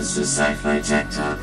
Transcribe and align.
This 0.00 0.16
is 0.16 0.32
Sci-Fi 0.32 0.80
Tech 0.80 1.10
Talk. 1.10 1.38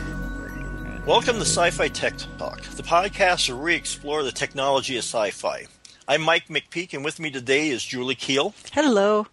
Welcome 1.05 1.35
to 1.35 1.41
Sci-Fi 1.41 1.89
Tech 1.89 2.15
Talk, 2.39 2.59
the 2.63 2.81
podcast 2.81 3.47
where 3.49 3.63
we 3.63 3.75
explore 3.75 4.23
the 4.23 4.31
technology 4.31 4.97
of 4.97 5.03
sci-fi. 5.03 5.67
I'm 6.07 6.23
Mike 6.23 6.47
McPeak, 6.47 6.95
and 6.95 7.05
with 7.05 7.19
me 7.19 7.29
today 7.29 7.69
is 7.69 7.83
Julie 7.83 8.15
Keel 8.15 8.55
Hello. 8.73 9.27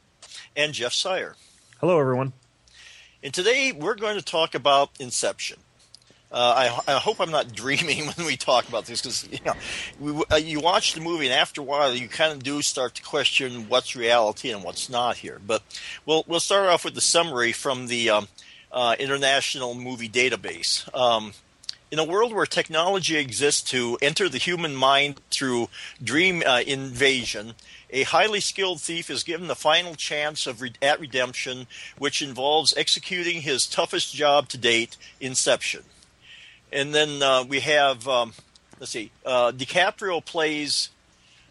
and 0.54 0.74
Jeff 0.74 0.92
Sire. 0.92 1.36
Hello, 1.80 1.98
everyone. 1.98 2.34
And 3.22 3.32
today 3.32 3.72
we're 3.72 3.94
going 3.94 4.18
to 4.18 4.22
talk 4.22 4.54
about 4.54 4.90
Inception. 5.00 5.56
Uh, 6.30 6.80
I, 6.86 6.92
I 6.94 6.98
hope 6.98 7.18
I'm 7.18 7.30
not 7.30 7.50
dreaming 7.54 8.04
when 8.04 8.26
we 8.26 8.36
talk 8.36 8.68
about 8.68 8.84
this 8.84 9.00
because 9.00 9.26
you 9.32 9.38
know 9.46 9.54
we, 9.98 10.22
uh, 10.32 10.36
you 10.36 10.60
watch 10.60 10.92
the 10.92 11.00
movie 11.00 11.28
and 11.28 11.34
after 11.34 11.62
a 11.62 11.64
while 11.64 11.94
you 11.94 12.08
kind 12.08 12.30
of 12.32 12.42
do 12.42 12.60
start 12.60 12.96
to 12.96 13.02
question 13.02 13.70
what's 13.70 13.96
reality 13.96 14.50
and 14.50 14.62
what's 14.62 14.90
not 14.90 15.16
here. 15.16 15.40
But 15.46 15.62
we'll 16.04 16.24
we'll 16.26 16.40
start 16.40 16.68
off 16.68 16.84
with 16.84 16.94
the 16.94 17.00
summary 17.00 17.52
from 17.52 17.86
the 17.86 18.10
um, 18.10 18.28
uh, 18.74 18.96
International 18.98 19.74
Movie 19.74 20.08
Database. 20.08 20.92
Um, 20.94 21.32
in 21.90 22.00
a 22.00 22.04
world 22.04 22.32
where 22.34 22.44
technology 22.44 23.16
exists 23.16 23.62
to 23.70 23.96
enter 24.02 24.28
the 24.28 24.38
human 24.38 24.74
mind 24.74 25.20
through 25.30 25.68
dream 26.02 26.42
uh, 26.44 26.60
invasion, 26.66 27.54
a 27.90 28.02
highly 28.02 28.40
skilled 28.40 28.80
thief 28.80 29.08
is 29.10 29.22
given 29.22 29.46
the 29.46 29.54
final 29.54 29.94
chance 29.94 30.48
of 30.48 30.60
re- 30.60 30.72
at 30.82 30.98
redemption, 30.98 31.68
which 31.96 32.20
involves 32.20 32.74
executing 32.76 33.42
his 33.42 33.66
toughest 33.66 34.12
job 34.12 34.48
to 34.48 34.58
date, 34.58 34.96
Inception. 35.20 35.84
And 36.72 36.92
then 36.92 37.22
uh, 37.22 37.44
we 37.44 37.60
have, 37.60 38.08
um, 38.08 38.32
let's 38.80 38.90
see, 38.90 39.12
uh, 39.24 39.52
DiCaprio 39.52 40.24
plays 40.24 40.88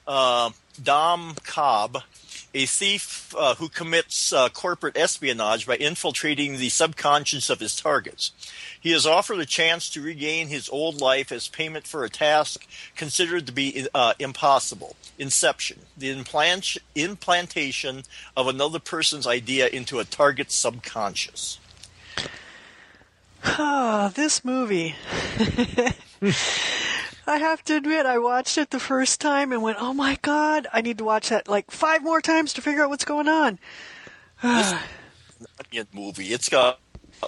uh, 0.05 0.49
Dom 0.81 1.35
Cobb, 1.45 2.03
a 2.53 2.65
thief 2.65 3.33
uh, 3.37 3.55
who 3.55 3.67
commits 3.67 4.31
uh, 4.31 4.49
corporate 4.49 4.97
espionage 4.97 5.65
by 5.65 5.75
infiltrating 5.75 6.57
the 6.57 6.69
subconscious 6.69 7.49
of 7.49 7.59
his 7.59 7.75
targets. 7.75 8.31
He 8.79 8.93
is 8.93 9.05
offered 9.05 9.39
a 9.39 9.45
chance 9.45 9.89
to 9.89 10.01
regain 10.01 10.47
his 10.47 10.69
old 10.69 11.01
life 11.01 11.31
as 11.31 11.47
payment 11.47 11.87
for 11.87 12.03
a 12.03 12.09
task 12.09 12.67
considered 12.95 13.47
to 13.47 13.51
be 13.51 13.87
uh, 13.93 14.13
impossible. 14.19 14.95
Inception, 15.17 15.79
the 15.97 16.09
implant- 16.09 16.77
implantation 16.95 18.03
of 18.37 18.47
another 18.47 18.79
person's 18.79 19.25
idea 19.25 19.67
into 19.67 19.99
a 19.99 20.05
target's 20.05 20.55
subconscious. 20.55 21.59
Ah, 23.45 24.11
this 24.15 24.45
movie. 24.45 24.95
I 27.25 27.37
have 27.37 27.63
to 27.65 27.75
admit, 27.77 28.05
I 28.05 28.17
watched 28.17 28.57
it 28.57 28.69
the 28.71 28.79
first 28.79 29.21
time 29.21 29.51
and 29.51 29.61
went, 29.61 29.77
"Oh 29.79 29.93
my 29.93 30.17
god, 30.21 30.67
I 30.73 30.81
need 30.81 30.97
to 30.97 31.03
watch 31.05 31.29
that 31.29 31.47
like 31.47 31.71
five 31.71 32.03
more 32.03 32.21
times 32.21 32.53
to 32.53 32.61
figure 32.61 32.83
out 32.83 32.89
what's 32.89 33.05
going 33.05 33.27
on." 33.29 33.59
Onion 34.43 35.87
movie. 35.93 36.33
It's 36.33 36.49
got 36.49 36.79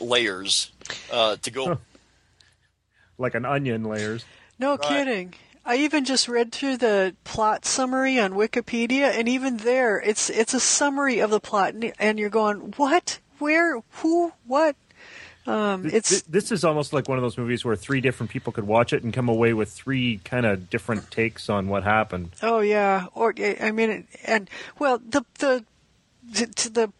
layers 0.01 0.71
uh, 1.11 1.37
to 1.41 1.51
go. 1.51 1.79
Like 3.17 3.35
an 3.35 3.45
onion 3.45 3.83
layers. 3.85 4.25
No 4.59 4.71
Right. 4.71 4.81
kidding. 4.81 5.33
I 5.67 5.77
even 5.77 6.03
just 6.05 6.27
read 6.27 6.51
through 6.51 6.77
the 6.77 7.15
plot 7.23 7.65
summary 7.65 8.19
on 8.19 8.33
Wikipedia, 8.33 9.11
and 9.17 9.27
even 9.29 9.57
there, 9.57 9.97
it's 9.99 10.29
it's 10.29 10.53
a 10.53 10.59
summary 10.59 11.19
of 11.19 11.29
the 11.31 11.39
plot, 11.39 11.73
and- 11.73 11.93
and 11.97 12.19
you're 12.19 12.29
going, 12.29 12.73
"What? 12.77 13.19
Where? 13.39 13.81
Who? 14.01 14.33
What?" 14.45 14.75
Um, 15.47 15.83
Th- 15.83 15.93
it's 15.93 16.09
th- 16.09 16.23
this 16.23 16.51
is 16.51 16.63
almost 16.63 16.91
like 16.91 17.07
one 17.07 17.17
of 17.17 17.21
those 17.21 17.37
movies 17.37 17.63
where 17.63 17.75
three 17.75 18.01
different 18.01 18.31
people 18.31 18.51
could 18.51 18.65
watch 18.65 18.93
it 18.93 19.03
and 19.03 19.13
come 19.13 19.29
away 19.29 19.53
with 19.53 19.71
three 19.71 20.19
kind 20.23 20.45
of 20.45 20.69
different 20.69 21.11
takes 21.11 21.49
on 21.49 21.67
what 21.67 21.83
happened. 21.83 22.31
Oh 22.41 22.61
yeah, 22.61 23.07
or 23.13 23.33
I 23.61 23.71
mean, 23.71 24.07
and 24.25 24.49
well, 24.79 24.97
the 24.97 25.23
the 25.39 25.63
the, 26.23 26.69
the 26.71 26.91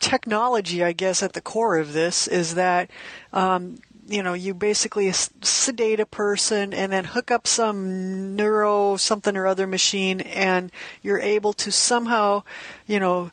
technology, 0.00 0.84
I 0.84 0.92
guess, 0.92 1.22
at 1.22 1.32
the 1.32 1.40
core 1.40 1.78
of 1.78 1.92
this 1.92 2.28
is 2.28 2.54
that. 2.54 2.90
Um, 3.32 3.78
you 4.06 4.22
know, 4.22 4.34
you 4.34 4.52
basically 4.52 5.10
sedate 5.12 5.98
a 5.98 6.04
person 6.04 6.74
and 6.74 6.92
then 6.92 7.04
hook 7.04 7.30
up 7.30 7.46
some 7.46 8.36
neuro 8.36 8.96
something 8.98 9.34
or 9.34 9.46
other 9.46 9.66
machine, 9.66 10.20
and 10.20 10.70
you're 11.00 11.20
able 11.20 11.54
to 11.54 11.72
somehow, 11.72 12.42
you 12.86 13.00
know, 13.00 13.30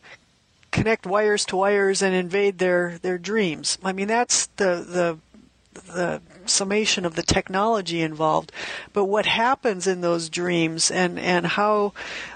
connect 0.72 1.06
wires 1.06 1.46
to 1.46 1.58
wires 1.58 2.02
and 2.02 2.16
invade 2.16 2.58
their 2.58 2.98
their 3.02 3.18
dreams. 3.18 3.78
I 3.84 3.92
mean, 3.92 4.08
that's 4.08 4.48
the 4.58 4.86
the 4.88 5.18
the 5.94 6.22
summation 6.46 7.06
of 7.06 7.16
the 7.16 7.24
technology 7.24 8.02
involved, 8.02 8.52
but 8.94 9.06
what 9.06 9.26
happens 9.26 9.88
in 9.88 10.02
those 10.02 10.30
dreams 10.30 10.92
and 10.92 11.18
and 11.20 11.46
how 11.46 11.94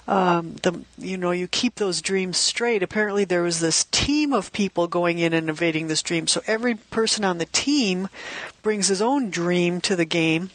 um, 0.07 0.55
the 0.63 0.81
you 0.97 1.17
know 1.17 1.31
you 1.31 1.47
keep 1.47 1.75
those 1.75 2.01
dreams 2.01 2.37
straight. 2.37 2.83
Apparently, 2.83 3.25
there 3.25 3.43
was 3.43 3.59
this 3.59 3.85
team 3.85 4.33
of 4.33 4.53
people 4.53 4.87
going 4.87 5.19
in 5.19 5.33
and 5.33 5.49
invading 5.49 5.87
this 5.87 6.03
dream. 6.03 6.27
So 6.27 6.41
every 6.47 6.75
person 6.75 7.25
on 7.25 7.37
the 7.37 7.45
team 7.47 8.09
brings 8.61 8.87
his 8.87 9.01
own 9.01 9.29
dream 9.29 9.81
to 9.81 9.95
the 9.95 10.05
game. 10.05 10.51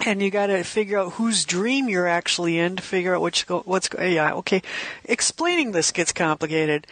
And 0.00 0.20
you 0.20 0.30
got 0.30 0.48
to 0.48 0.64
figure 0.64 0.98
out 0.98 1.12
whose 1.14 1.44
dream 1.44 1.88
you're 1.88 2.08
actually 2.08 2.58
in 2.58 2.76
to 2.76 2.82
figure 2.82 3.14
out 3.14 3.22
which 3.22 3.46
go, 3.46 3.60
what's 3.60 3.88
go, 3.88 4.02
yeah 4.02 4.34
okay. 4.34 4.60
Explaining 5.04 5.72
this 5.72 5.92
gets 5.92 6.12
complicated, 6.12 6.86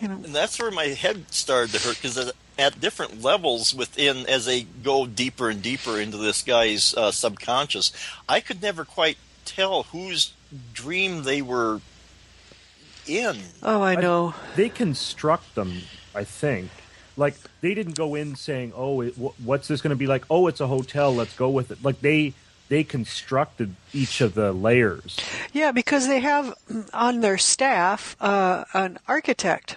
you 0.00 0.08
know. 0.08 0.14
And 0.14 0.34
that's 0.34 0.58
where 0.58 0.70
my 0.70 0.86
head 0.86 1.32
started 1.32 1.72
to 1.72 1.86
hurt 1.86 1.96
because 1.96 2.32
at 2.58 2.80
different 2.80 3.22
levels 3.22 3.74
within, 3.74 4.26
as 4.28 4.46
they 4.46 4.62
go 4.62 5.06
deeper 5.06 5.48
and 5.48 5.62
deeper 5.62 5.98
into 5.98 6.16
this 6.16 6.42
guy's 6.42 6.92
uh, 6.94 7.10
subconscious, 7.10 7.92
I 8.28 8.40
could 8.40 8.60
never 8.60 8.84
quite 8.84 9.16
tell 9.44 9.84
whose 9.84 10.32
dream 10.74 11.22
they 11.22 11.40
were 11.42 11.80
in. 13.06 13.38
Oh, 13.62 13.82
I 13.82 13.94
know. 13.94 14.34
They 14.56 14.68
construct 14.68 15.54
them, 15.54 15.82
I 16.14 16.24
think. 16.24 16.70
Like 17.20 17.34
they 17.60 17.74
didn't 17.74 17.96
go 17.96 18.14
in 18.14 18.34
saying, 18.34 18.72
"Oh, 18.74 19.02
it, 19.02 19.14
wh- 19.14 19.38
what's 19.46 19.68
this 19.68 19.80
going 19.82 19.90
to 19.90 19.96
be 19.96 20.06
like? 20.06 20.24
Oh, 20.30 20.46
it's 20.48 20.60
a 20.60 20.66
hotel. 20.66 21.14
Let's 21.14 21.36
go 21.36 21.50
with 21.50 21.70
it." 21.70 21.84
Like 21.84 22.00
they 22.00 22.32
they 22.68 22.82
constructed 22.82 23.74
each 23.92 24.20
of 24.20 24.34
the 24.34 24.52
layers. 24.52 25.18
Yeah, 25.52 25.70
because 25.72 26.08
they 26.08 26.20
have 26.20 26.54
on 26.94 27.20
their 27.20 27.36
staff 27.36 28.16
uh, 28.20 28.64
an 28.72 28.98
architect, 29.06 29.76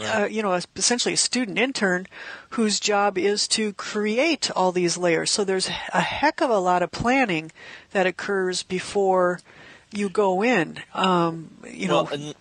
uh, 0.00 0.26
you 0.30 0.42
know, 0.42 0.58
essentially 0.74 1.14
a 1.14 1.16
student 1.18 1.58
intern 1.58 2.06
whose 2.50 2.80
job 2.80 3.16
is 3.18 3.46
to 3.48 3.72
create 3.74 4.50
all 4.50 4.72
these 4.72 4.96
layers. 4.98 5.30
So 5.30 5.44
there's 5.44 5.68
a 5.92 6.00
heck 6.00 6.40
of 6.40 6.50
a 6.50 6.58
lot 6.58 6.82
of 6.82 6.90
planning 6.90 7.52
that 7.92 8.06
occurs 8.06 8.62
before 8.62 9.40
you 9.92 10.08
go 10.08 10.42
in. 10.42 10.78
Um, 10.94 11.50
you 11.70 11.86
know, 11.86 12.08
and 12.10 12.28
n- 12.28 12.34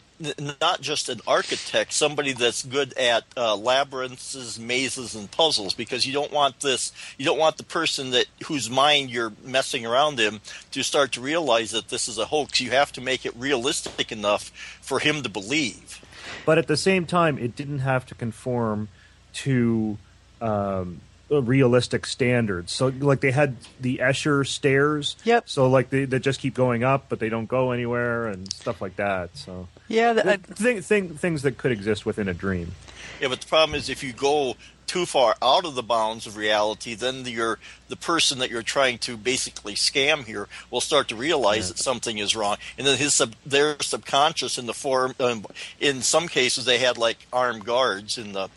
not 0.60 0.82
just 0.82 1.10
an 1.10 1.20
architect, 1.28 1.94
somebody 1.94 2.34
that's 2.34 2.64
good 2.64 2.98
at 2.98 3.24
uh, 3.36 3.56
labyrinths, 3.56 4.58
mazes, 4.58 5.16
and 5.16 5.30
puzzles, 5.30 5.74
because 5.74 6.06
you 6.06 6.14
don't 6.14 6.32
want 6.32 6.62
this. 6.62 6.94
You 7.18 7.26
don't 7.26 7.40
want 7.40 7.58
the 7.58 7.64
person 7.64 8.12
that 8.12 8.26
whose 8.46 8.70
mind 8.70 9.10
you're 9.10 9.34
messing 9.44 9.86
around 9.86 10.20
in 10.20 10.40
to 10.72 10.84
start 10.84 11.12
to 11.14 11.22
realize 11.22 11.72
that 11.72 11.90
this 11.90 12.08
is 12.08 12.18
a 12.18 12.26
hoax. 12.26 12.62
You 12.62 12.72
have 12.72 12.92
to 12.94 13.02
make 13.02 13.26
it 13.26 13.36
realistic 13.36 14.12
enough 14.12 14.52
for 14.82 15.00
him 15.00 15.24
to 15.24 15.30
believe. 15.30 16.02
but 16.46 16.58
at 16.58 16.68
the 16.68 16.78
same 16.78 17.06
time, 17.06 17.38
it 17.38 17.56
didn't 17.56 17.80
have 17.80 18.06
to 18.08 18.16
conform 18.16 18.88
to 19.34 19.98
um, 20.42 21.02
realistic 21.30 22.06
standards. 22.06 22.72
So, 22.72 22.88
like 22.88 23.22
they 23.22 23.32
had 23.32 23.58
the 23.80 23.98
Escher 23.98 24.46
stairs. 24.46 25.16
Yep. 25.24 25.50
So, 25.50 25.70
like 25.70 25.90
they, 25.90 26.06
they 26.06 26.20
just 26.20 26.40
keep 26.40 26.54
going 26.54 26.84
up, 26.84 27.06
but 27.10 27.20
they 27.20 27.30
don't 27.30 27.48
go 27.48 27.72
anywhere 27.72 28.28
and 28.28 28.52
stuff 28.54 28.82
like 28.82 28.96
that. 28.98 29.36
So, 29.38 29.68
yeah, 29.88 30.14
the, 30.14 30.38
thing, 30.38 30.82
thing, 30.82 31.16
things 31.16 31.42
that 31.44 31.58
could 31.58 31.72
exist 31.72 32.06
within 32.06 32.28
a 32.28 32.34
dream. 32.34 32.74
Yeah, 33.22 33.30
but 33.30 33.42
the 33.42 33.48
problem 33.48 33.76
is 33.76 33.90
if 33.90 34.04
you 34.04 34.14
go 34.14 34.56
too 34.88 35.06
far 35.06 35.36
out 35.42 35.66
of 35.66 35.76
the 35.76 35.84
bounds 35.84 36.28
of 36.28 36.38
reality, 36.38 36.94
then 36.96 37.26
you're, 37.26 37.58
the 37.88 37.96
person 37.96 38.40
that 38.40 38.52
you're 38.52 38.62
trying 38.62 38.98
to 39.00 39.18
basically 39.18 39.74
scam 39.74 40.26
here 40.26 40.48
will 40.70 40.82
start 40.82 41.08
to 41.08 41.16
realize 41.16 41.70
that 41.70 41.80
something 41.80 42.18
is 42.18 42.36
wrong, 42.36 42.58
and 42.78 42.86
then 42.86 42.98
his 42.98 43.14
sub, 43.14 43.36
their 43.46 43.78
subconscious 43.82 44.58
in 44.58 44.66
the 44.66 44.74
form. 44.74 45.16
Um, 45.20 45.46
in 45.80 46.02
some 46.02 46.28
cases, 46.28 46.66
they 46.66 46.78
had 46.78 46.98
like 46.98 47.18
armed 47.34 47.66
guards 47.66 48.18
in 48.18 48.34
the 48.34 48.50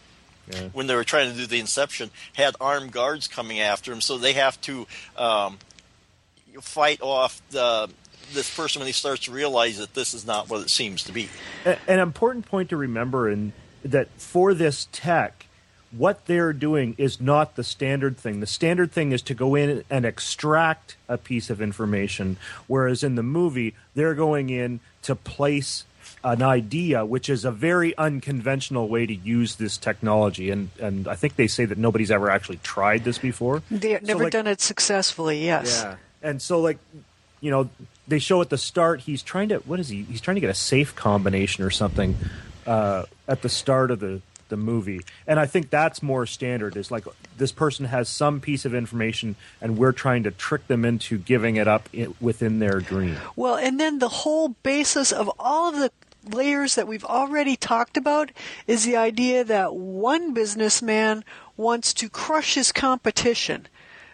Yeah. 0.53 0.69
when 0.73 0.87
they 0.87 0.95
were 0.95 1.05
trying 1.05 1.31
to 1.33 1.37
do 1.37 1.47
the 1.47 1.59
inception 1.61 2.11
had 2.35 2.55
armed 2.61 2.93
guards 2.93 3.29
coming 3.29 3.61
after 3.61 3.93
him, 3.93 4.01
so 4.01 4.19
they 4.19 4.33
have 4.35 4.61
to 4.63 4.87
um, 5.17 5.59
fight 6.61 7.01
off 7.03 7.41
the 7.51 7.89
this 8.33 8.55
person 8.55 8.81
when 8.81 8.87
he 8.87 8.93
starts 8.93 9.25
to 9.25 9.31
realize 9.33 9.79
that 9.79 9.95
this 9.95 10.13
is 10.13 10.27
not 10.27 10.51
what 10.51 10.61
it 10.61 10.69
seems 10.69 11.03
to 11.05 11.13
be. 11.13 11.31
A- 11.65 11.79
An 11.89 11.99
important 11.99 12.45
point 12.47 12.69
to 12.71 12.77
remember 12.77 13.31
in 13.31 13.55
that 13.83 14.09
for 14.19 14.53
this 14.53 14.87
tech, 14.93 15.47
what 15.91 16.27
they're 16.27 16.53
doing 16.53 16.95
is 16.99 17.21
not 17.21 17.57
the 17.57 17.65
standard 17.65 18.17
thing. 18.19 18.41
The 18.41 18.47
standard 18.47 18.93
thing 18.93 19.13
is 19.13 19.23
to 19.23 19.35
go 19.35 19.55
in 19.55 19.85
and 19.89 20.05
extract 20.05 20.97
a 21.09 21.17
piece 21.17 21.49
of 21.51 21.63
information, 21.63 22.37
whereas 22.67 23.03
in 23.03 23.15
the 23.15 23.23
movie, 23.23 23.75
they're 23.95 24.15
going 24.15 24.51
in 24.51 24.81
to 25.03 25.15
place 25.15 25.85
an 26.25 26.43
idea, 26.43 27.05
which 27.07 27.31
is 27.31 27.45
a 27.45 27.51
very 27.51 27.97
unconventional 27.97 28.89
way 28.89 29.07
to 29.07 29.15
use 29.15 29.55
this 29.57 29.77
technology. 29.79 30.51
And, 30.51 30.69
and 30.81 31.07
I 31.09 31.15
think 31.15 31.37
they 31.37 31.47
say 31.47 31.65
that 31.65 31.79
nobody's 31.79 32.11
ever 32.11 32.29
actually 32.31 32.59
tried 32.63 33.05
this 33.05 33.19
before. 33.19 33.63
they've 33.71 34.01
So, 34.01 34.07
never 34.07 34.25
like- 34.25 34.33
done 34.33 34.47
it 34.47 34.61
successfully. 34.61 35.45
Yes. 35.45 35.83
yeah. 35.83 35.97
And 36.23 36.43
so 36.43 36.61
like 36.61 36.79
you 37.41 37.53
know, 37.53 37.71
they 38.09 38.19
show 38.19 38.41
at 38.43 38.51
the 38.51 38.59
start 38.59 39.01
he's 39.03 39.23
trying 39.23 39.51
to 39.51 39.59
what 39.59 39.79
is 39.79 39.89
he? 39.89 40.03
He's 40.03 40.21
trying 40.21 40.35
to 40.35 40.41
get 40.41 40.51
a 40.51 40.55
safe 40.55 40.97
combination 40.97 41.63
or 41.63 41.71
something 41.71 42.17
uh, 42.67 43.05
at 43.29 43.43
the 43.43 43.49
start 43.49 43.93
of 43.93 44.01
the 44.01 44.21
the 44.49 44.57
movie. 44.57 45.01
And 45.27 45.39
I 45.39 45.47
think 45.47 45.71
that's 45.71 46.03
more 46.03 46.27
standard. 46.27 46.77
Is 46.77 46.91
like 46.91 47.05
this 47.37 47.53
person 47.53 47.87
has 47.87 48.09
some 48.09 48.41
piece 48.41 48.65
of 48.65 48.75
information, 48.75 49.37
and 49.61 49.79
we're 49.79 49.93
trying 49.93 50.23
to 50.25 50.31
trick 50.31 50.67
them 50.67 50.85
into 50.85 51.19
giving 51.19 51.57
it 51.57 51.69
up 51.69 51.89
within 52.21 52.59
their 52.59 52.81
dream. 52.81 53.17
Well, 53.37 53.57
and 53.57 53.79
then 53.79 53.99
the 53.99 54.09
whole 54.09 54.51
basis 54.63 55.13
of 55.13 55.31
all 55.39 55.69
of 55.69 55.77
the 55.77 55.91
layers 56.35 56.75
that 56.75 56.89
we've 56.89 57.05
already 57.05 57.57
talked 57.57 57.97
about 57.97 58.31
is 58.67 58.85
the 58.85 58.97
idea 58.97 59.45
that 59.45 59.75
one 59.75 60.35
businessman 60.35 61.25
wants 61.57 61.95
to 61.95 62.09
crush 62.09 62.55
his 62.55 62.73
competition. 62.73 63.67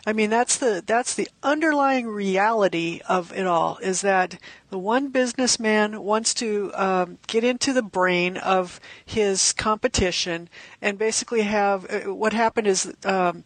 I 0.07 0.13
mean, 0.13 0.29
that's 0.29 0.59
the 0.59 0.83
that's 0.85 1.15
the 1.15 1.29
underlying 1.43 2.07
reality 2.07 3.01
of 3.09 3.33
it 3.33 3.47
all. 3.47 3.79
Is 3.79 4.03
that 4.03 4.39
the 4.69 4.79
one 4.79 5.09
businessman 5.09 6.03
wants 6.03 6.35
to 6.35 6.73
um, 6.75 7.19
get 7.27 7.43
into 7.43 7.73
the 7.73 7.83
brain 7.83 8.37
of 8.37 8.81
his 9.05 9.53
competition 9.53 10.49
and 10.83 10.99
basically 10.99 11.43
have 11.43 11.91
uh, 11.91 12.13
what 12.13 12.33
happened 12.33 12.67
is. 12.67 12.93
Um, 13.05 13.45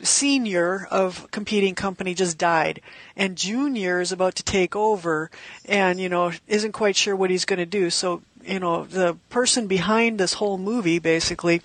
senior 0.00 0.86
of 0.92 1.28
competing 1.32 1.74
company 1.74 2.14
just 2.14 2.38
died 2.38 2.80
and 3.16 3.36
junior 3.36 4.00
is 4.00 4.12
about 4.12 4.36
to 4.36 4.44
take 4.44 4.76
over 4.76 5.28
and 5.64 5.98
you 5.98 6.08
know 6.08 6.30
isn't 6.46 6.70
quite 6.70 6.94
sure 6.94 7.16
what 7.16 7.30
he's 7.30 7.44
going 7.44 7.58
to 7.58 7.66
do 7.66 7.90
so 7.90 8.22
you 8.46 8.60
know, 8.60 8.84
the 8.84 9.16
person 9.28 9.66
behind 9.66 10.18
this 10.18 10.34
whole 10.34 10.58
movie 10.58 10.98
basically 10.98 11.62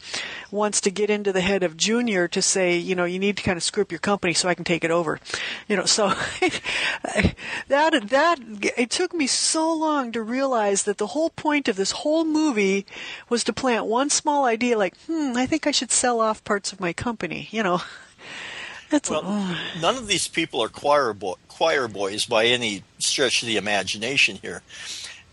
wants 0.51 0.81
to 0.81 0.91
get 0.91 1.09
into 1.09 1.31
the 1.31 1.41
head 1.41 1.63
of 1.63 1.77
Junior 1.77 2.27
to 2.29 2.41
say, 2.41 2.77
you 2.77 2.95
know, 2.95 3.05
you 3.05 3.19
need 3.19 3.37
to 3.37 3.43
kind 3.43 3.57
of 3.57 3.63
screw 3.63 3.83
up 3.83 3.91
your 3.91 3.99
company 3.99 4.33
so 4.33 4.49
I 4.49 4.55
can 4.55 4.65
take 4.65 4.83
it 4.83 4.91
over. 4.91 5.19
You 5.67 5.77
know, 5.77 5.85
so 5.85 6.09
that 7.67 8.09
that 8.09 8.39
it 8.77 8.89
took 8.89 9.13
me 9.13 9.27
so 9.27 9.73
long 9.73 10.11
to 10.11 10.21
realize 10.21 10.83
that 10.83 10.97
the 10.97 11.07
whole 11.07 11.29
point 11.29 11.67
of 11.67 11.75
this 11.75 11.91
whole 11.91 12.25
movie 12.25 12.85
was 13.29 13.43
to 13.45 13.53
plant 13.53 13.85
one 13.85 14.09
small 14.09 14.45
idea 14.45 14.77
like, 14.77 14.97
hmm, 15.07 15.33
I 15.35 15.45
think 15.45 15.67
I 15.67 15.71
should 15.71 15.91
sell 15.91 16.19
off 16.19 16.43
parts 16.43 16.73
of 16.73 16.79
my 16.79 16.93
company, 16.93 17.47
you 17.51 17.63
know. 17.63 17.81
That's 18.89 19.09
well, 19.09 19.21
oh. 19.23 19.57
none 19.79 19.95
of 19.95 20.07
these 20.07 20.27
people 20.27 20.61
are 20.61 20.67
choir, 20.67 21.13
bo- 21.13 21.37
choir 21.47 21.87
boys 21.87 22.25
by 22.25 22.47
any 22.47 22.83
stretch 22.99 23.41
of 23.41 23.47
the 23.47 23.55
imagination 23.55 24.37
here. 24.41 24.63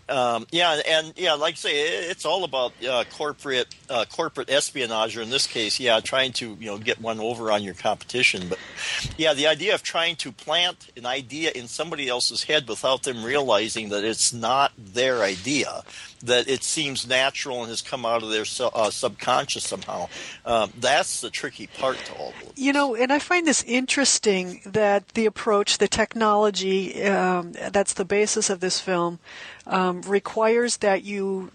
Um, 0.09 0.47
yeah, 0.51 0.81
and 0.87 1.13
yeah, 1.15 1.33
like 1.33 1.53
I 1.53 1.57
say, 1.57 2.09
it's 2.09 2.25
all 2.25 2.43
about 2.43 2.73
uh, 2.83 3.03
corporate 3.11 3.73
uh, 3.89 4.05
corporate 4.05 4.49
espionage, 4.49 5.15
or 5.15 5.21
in 5.21 5.29
this 5.29 5.47
case, 5.47 5.79
yeah, 5.79 5.99
trying 5.99 6.33
to 6.33 6.57
you 6.59 6.65
know 6.65 6.77
get 6.77 6.99
one 6.99 7.19
over 7.19 7.51
on 7.51 7.63
your 7.63 7.75
competition. 7.75 8.47
But 8.49 8.59
yeah, 9.17 9.33
the 9.33 9.47
idea 9.47 9.75
of 9.75 9.83
trying 9.83 10.15
to 10.17 10.31
plant 10.31 10.89
an 10.97 11.05
idea 11.05 11.51
in 11.53 11.67
somebody 11.67 12.07
else's 12.09 12.43
head 12.43 12.67
without 12.67 13.03
them 13.03 13.23
realizing 13.23 13.89
that 13.89 14.03
it's 14.03 14.33
not 14.33 14.71
their 14.77 15.21
idea, 15.21 15.83
that 16.23 16.47
it 16.47 16.63
seems 16.63 17.07
natural 17.07 17.61
and 17.61 17.69
has 17.69 17.81
come 17.81 18.05
out 18.05 18.23
of 18.23 18.29
their 18.29 18.45
uh, 18.73 18.89
subconscious 18.89 19.63
somehow. 19.63 20.09
Um, 20.45 20.73
that's 20.79 21.21
the 21.21 21.29
tricky 21.29 21.67
part 21.67 21.97
to 22.05 22.13
all 22.13 22.29
of 22.29 22.39
this. 22.39 22.53
You 22.55 22.73
know, 22.73 22.95
and 22.95 23.13
I 23.13 23.19
find 23.19 23.47
this 23.47 23.63
interesting 23.63 24.61
that 24.65 25.09
the 25.09 25.25
approach, 25.25 25.77
the 25.77 25.87
technology, 25.87 27.03
um, 27.03 27.53
that's 27.71 27.93
the 27.93 28.05
basis 28.05 28.49
of 28.49 28.59
this 28.59 28.79
film, 28.79 29.19
um, 29.69 30.01
requires 30.01 30.77
that 30.77 31.03
you 31.03 31.51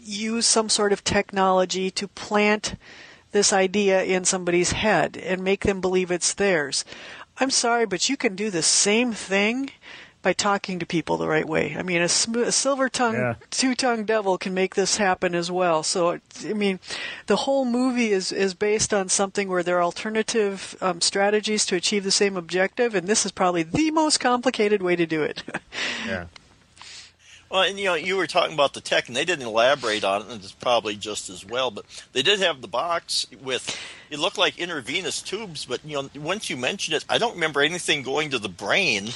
use 0.00 0.46
some 0.46 0.68
sort 0.68 0.92
of 0.92 1.02
technology 1.02 1.90
to 1.90 2.06
plant 2.06 2.76
this 3.32 3.52
idea 3.52 4.04
in 4.04 4.24
somebody's 4.24 4.72
head 4.72 5.16
and 5.16 5.42
make 5.42 5.64
them 5.64 5.80
believe 5.80 6.10
it's 6.10 6.34
theirs. 6.34 6.84
I'm 7.38 7.50
sorry, 7.50 7.86
but 7.86 8.08
you 8.08 8.16
can 8.16 8.36
do 8.36 8.50
the 8.50 8.62
same 8.62 9.12
thing 9.12 9.72
by 10.22 10.32
talking 10.32 10.78
to 10.78 10.86
people 10.86 11.16
the 11.16 11.26
right 11.28 11.46
way. 11.46 11.76
I 11.76 11.82
mean, 11.82 12.00
a, 12.00 12.08
sm- 12.08 12.36
a 12.36 12.52
silver 12.52 12.88
tongue, 12.88 13.14
yeah. 13.14 13.34
two 13.50 13.74
tongue 13.74 14.04
devil 14.04 14.38
can 14.38 14.54
make 14.54 14.74
this 14.74 14.96
happen 14.96 15.34
as 15.34 15.50
well. 15.50 15.82
So, 15.82 16.18
I 16.44 16.52
mean, 16.54 16.80
the 17.26 17.36
whole 17.36 17.64
movie 17.64 18.12
is, 18.12 18.32
is 18.32 18.54
based 18.54 18.94
on 18.94 19.08
something 19.08 19.48
where 19.48 19.62
there 19.62 19.76
are 19.78 19.82
alternative 19.82 20.76
um, 20.80 21.00
strategies 21.00 21.66
to 21.66 21.76
achieve 21.76 22.04
the 22.04 22.10
same 22.10 22.36
objective, 22.36 22.94
and 22.94 23.06
this 23.06 23.26
is 23.26 23.32
probably 23.32 23.64
the 23.64 23.90
most 23.90 24.18
complicated 24.18 24.80
way 24.80 24.96
to 24.96 25.06
do 25.06 25.22
it. 25.22 25.42
yeah. 26.06 26.26
Well, 27.54 27.62
and 27.62 27.78
you 27.78 27.84
know, 27.84 27.94
you 27.94 28.16
were 28.16 28.26
talking 28.26 28.52
about 28.52 28.74
the 28.74 28.80
tech, 28.80 29.06
and 29.06 29.16
they 29.16 29.24
didn't 29.24 29.46
elaborate 29.46 30.02
on 30.02 30.22
it, 30.22 30.28
and 30.28 30.42
it's 30.42 30.50
probably 30.50 30.96
just 30.96 31.30
as 31.30 31.46
well. 31.46 31.70
But 31.70 31.84
they 32.12 32.20
did 32.20 32.40
have 32.40 32.60
the 32.60 32.66
box 32.66 33.28
with 33.40 33.78
it 34.10 34.18
looked 34.18 34.36
like 34.36 34.58
intravenous 34.58 35.22
tubes, 35.22 35.64
but 35.64 35.78
you 35.84 36.02
know, 36.02 36.10
once 36.20 36.50
you 36.50 36.56
mentioned 36.56 36.96
it, 36.96 37.04
I 37.08 37.16
don't 37.18 37.34
remember 37.34 37.60
anything 37.62 38.02
going 38.02 38.30
to 38.30 38.40
the 38.40 38.48
brain 38.48 39.10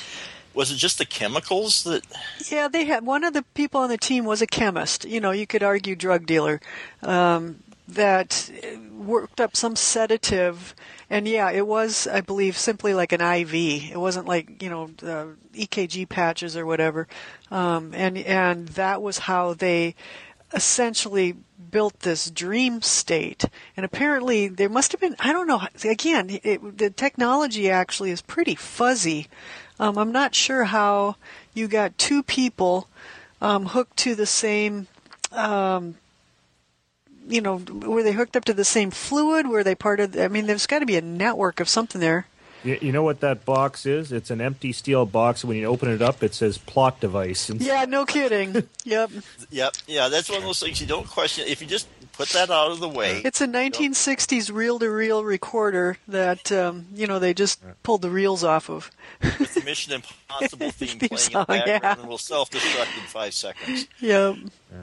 was 0.54 0.70
it 0.70 0.76
just 0.76 0.98
the 0.98 1.04
chemicals 1.04 1.82
that? 1.84 2.04
Yeah, 2.48 2.68
they 2.68 2.84
had 2.84 3.04
one 3.04 3.24
of 3.24 3.32
the 3.32 3.42
people 3.54 3.80
on 3.80 3.90
the 3.90 3.98
team 3.98 4.24
was 4.24 4.40
a 4.40 4.46
chemist. 4.46 5.04
You 5.04 5.20
know, 5.20 5.30
you 5.30 5.46
could 5.46 5.62
argue 5.62 5.94
drug 5.94 6.24
dealer 6.26 6.60
um, 7.02 7.62
that 7.86 8.50
worked 8.92 9.40
up 9.40 9.56
some 9.56 9.76
sedative, 9.76 10.74
and 11.10 11.26
yeah, 11.26 11.50
it 11.50 11.66
was, 11.66 12.06
I 12.06 12.20
believe, 12.20 12.56
simply 12.56 12.94
like 12.94 13.12
an 13.12 13.20
IV. 13.20 13.54
It 13.54 13.98
wasn't 13.98 14.26
like 14.26 14.62
you 14.62 14.70
know 14.70 14.88
the 14.98 15.36
EKG 15.54 16.08
patches 16.08 16.56
or 16.56 16.66
whatever, 16.66 17.08
um, 17.50 17.92
and 17.94 18.18
and 18.18 18.68
that 18.68 19.02
was 19.02 19.18
how 19.18 19.54
they 19.54 19.94
essentially 20.54 21.36
built 21.70 22.00
this 22.00 22.30
dream 22.30 22.80
state 22.80 23.44
and 23.76 23.84
apparently 23.84 24.48
there 24.48 24.70
must 24.70 24.92
have 24.92 25.00
been 25.02 25.14
i 25.18 25.30
don't 25.30 25.46
know 25.46 25.60
again 25.84 26.40
it, 26.42 26.78
the 26.78 26.88
technology 26.88 27.68
actually 27.68 28.10
is 28.10 28.22
pretty 28.22 28.54
fuzzy 28.54 29.28
um, 29.80 29.96
I'm 29.96 30.12
not 30.12 30.34
sure 30.34 30.64
how 30.64 31.16
you 31.54 31.68
got 31.68 31.98
two 31.98 32.22
people 32.22 32.88
um, 33.40 33.66
hooked 33.66 33.96
to 33.98 34.14
the 34.14 34.26
same. 34.26 34.88
Um, 35.32 35.96
you 37.28 37.40
know, 37.40 37.56
were 37.56 38.02
they 38.02 38.12
hooked 38.12 38.36
up 38.36 38.44
to 38.46 38.54
the 38.54 38.64
same 38.64 38.90
fluid? 38.90 39.46
Were 39.46 39.62
they 39.62 39.74
part 39.74 40.00
of? 40.00 40.16
I 40.18 40.28
mean, 40.28 40.46
there's 40.46 40.66
got 40.66 40.80
to 40.80 40.86
be 40.86 40.96
a 40.96 41.02
network 41.02 41.60
of 41.60 41.68
something 41.68 42.00
there. 42.00 42.26
You, 42.64 42.78
you 42.82 42.92
know 42.92 43.04
what 43.04 43.20
that 43.20 43.44
box 43.44 43.86
is? 43.86 44.10
It's 44.10 44.30
an 44.30 44.40
empty 44.40 44.72
steel 44.72 45.06
box. 45.06 45.44
When 45.44 45.56
you 45.56 45.66
open 45.66 45.90
it 45.90 46.02
up, 46.02 46.22
it 46.22 46.34
says 46.34 46.58
plot 46.58 47.00
device. 47.00 47.48
Yeah, 47.50 47.84
no 47.84 48.04
kidding. 48.04 48.68
yep. 48.84 49.10
Yep. 49.50 49.74
Yeah, 49.86 50.08
that's 50.08 50.28
one 50.28 50.38
of 50.38 50.44
those 50.44 50.58
things 50.60 50.80
you 50.80 50.86
don't 50.86 51.06
question. 51.06 51.46
If 51.46 51.60
you 51.60 51.68
just 51.68 51.86
put 52.18 52.30
that 52.30 52.50
out 52.50 52.72
of 52.72 52.80
the 52.80 52.88
way. 52.88 53.22
It's 53.24 53.40
a 53.40 53.46
1960s 53.46 54.52
reel-to-reel 54.52 55.22
recorder 55.22 55.98
that 56.08 56.50
um, 56.50 56.86
you 56.92 57.06
know 57.06 57.20
they 57.20 57.32
just 57.32 57.62
pulled 57.84 58.02
the 58.02 58.10
reels 58.10 58.42
off 58.42 58.68
of. 58.68 58.90
With 59.22 59.54
the 59.54 59.62
Mission 59.62 59.92
Impossible 59.92 60.70
theme, 60.72 60.98
theme 60.98 61.08
playing 61.08 61.18
song, 61.18 61.46
in 61.48 61.58
the 61.58 61.64
background, 61.64 61.82
yeah. 61.82 62.00
and 62.00 62.08
will 62.08 62.18
self-destruct 62.18 62.98
in 62.98 63.04
five 63.04 63.32
seconds. 63.32 63.86
Yep. 64.00 64.36
Yeah. 64.72 64.78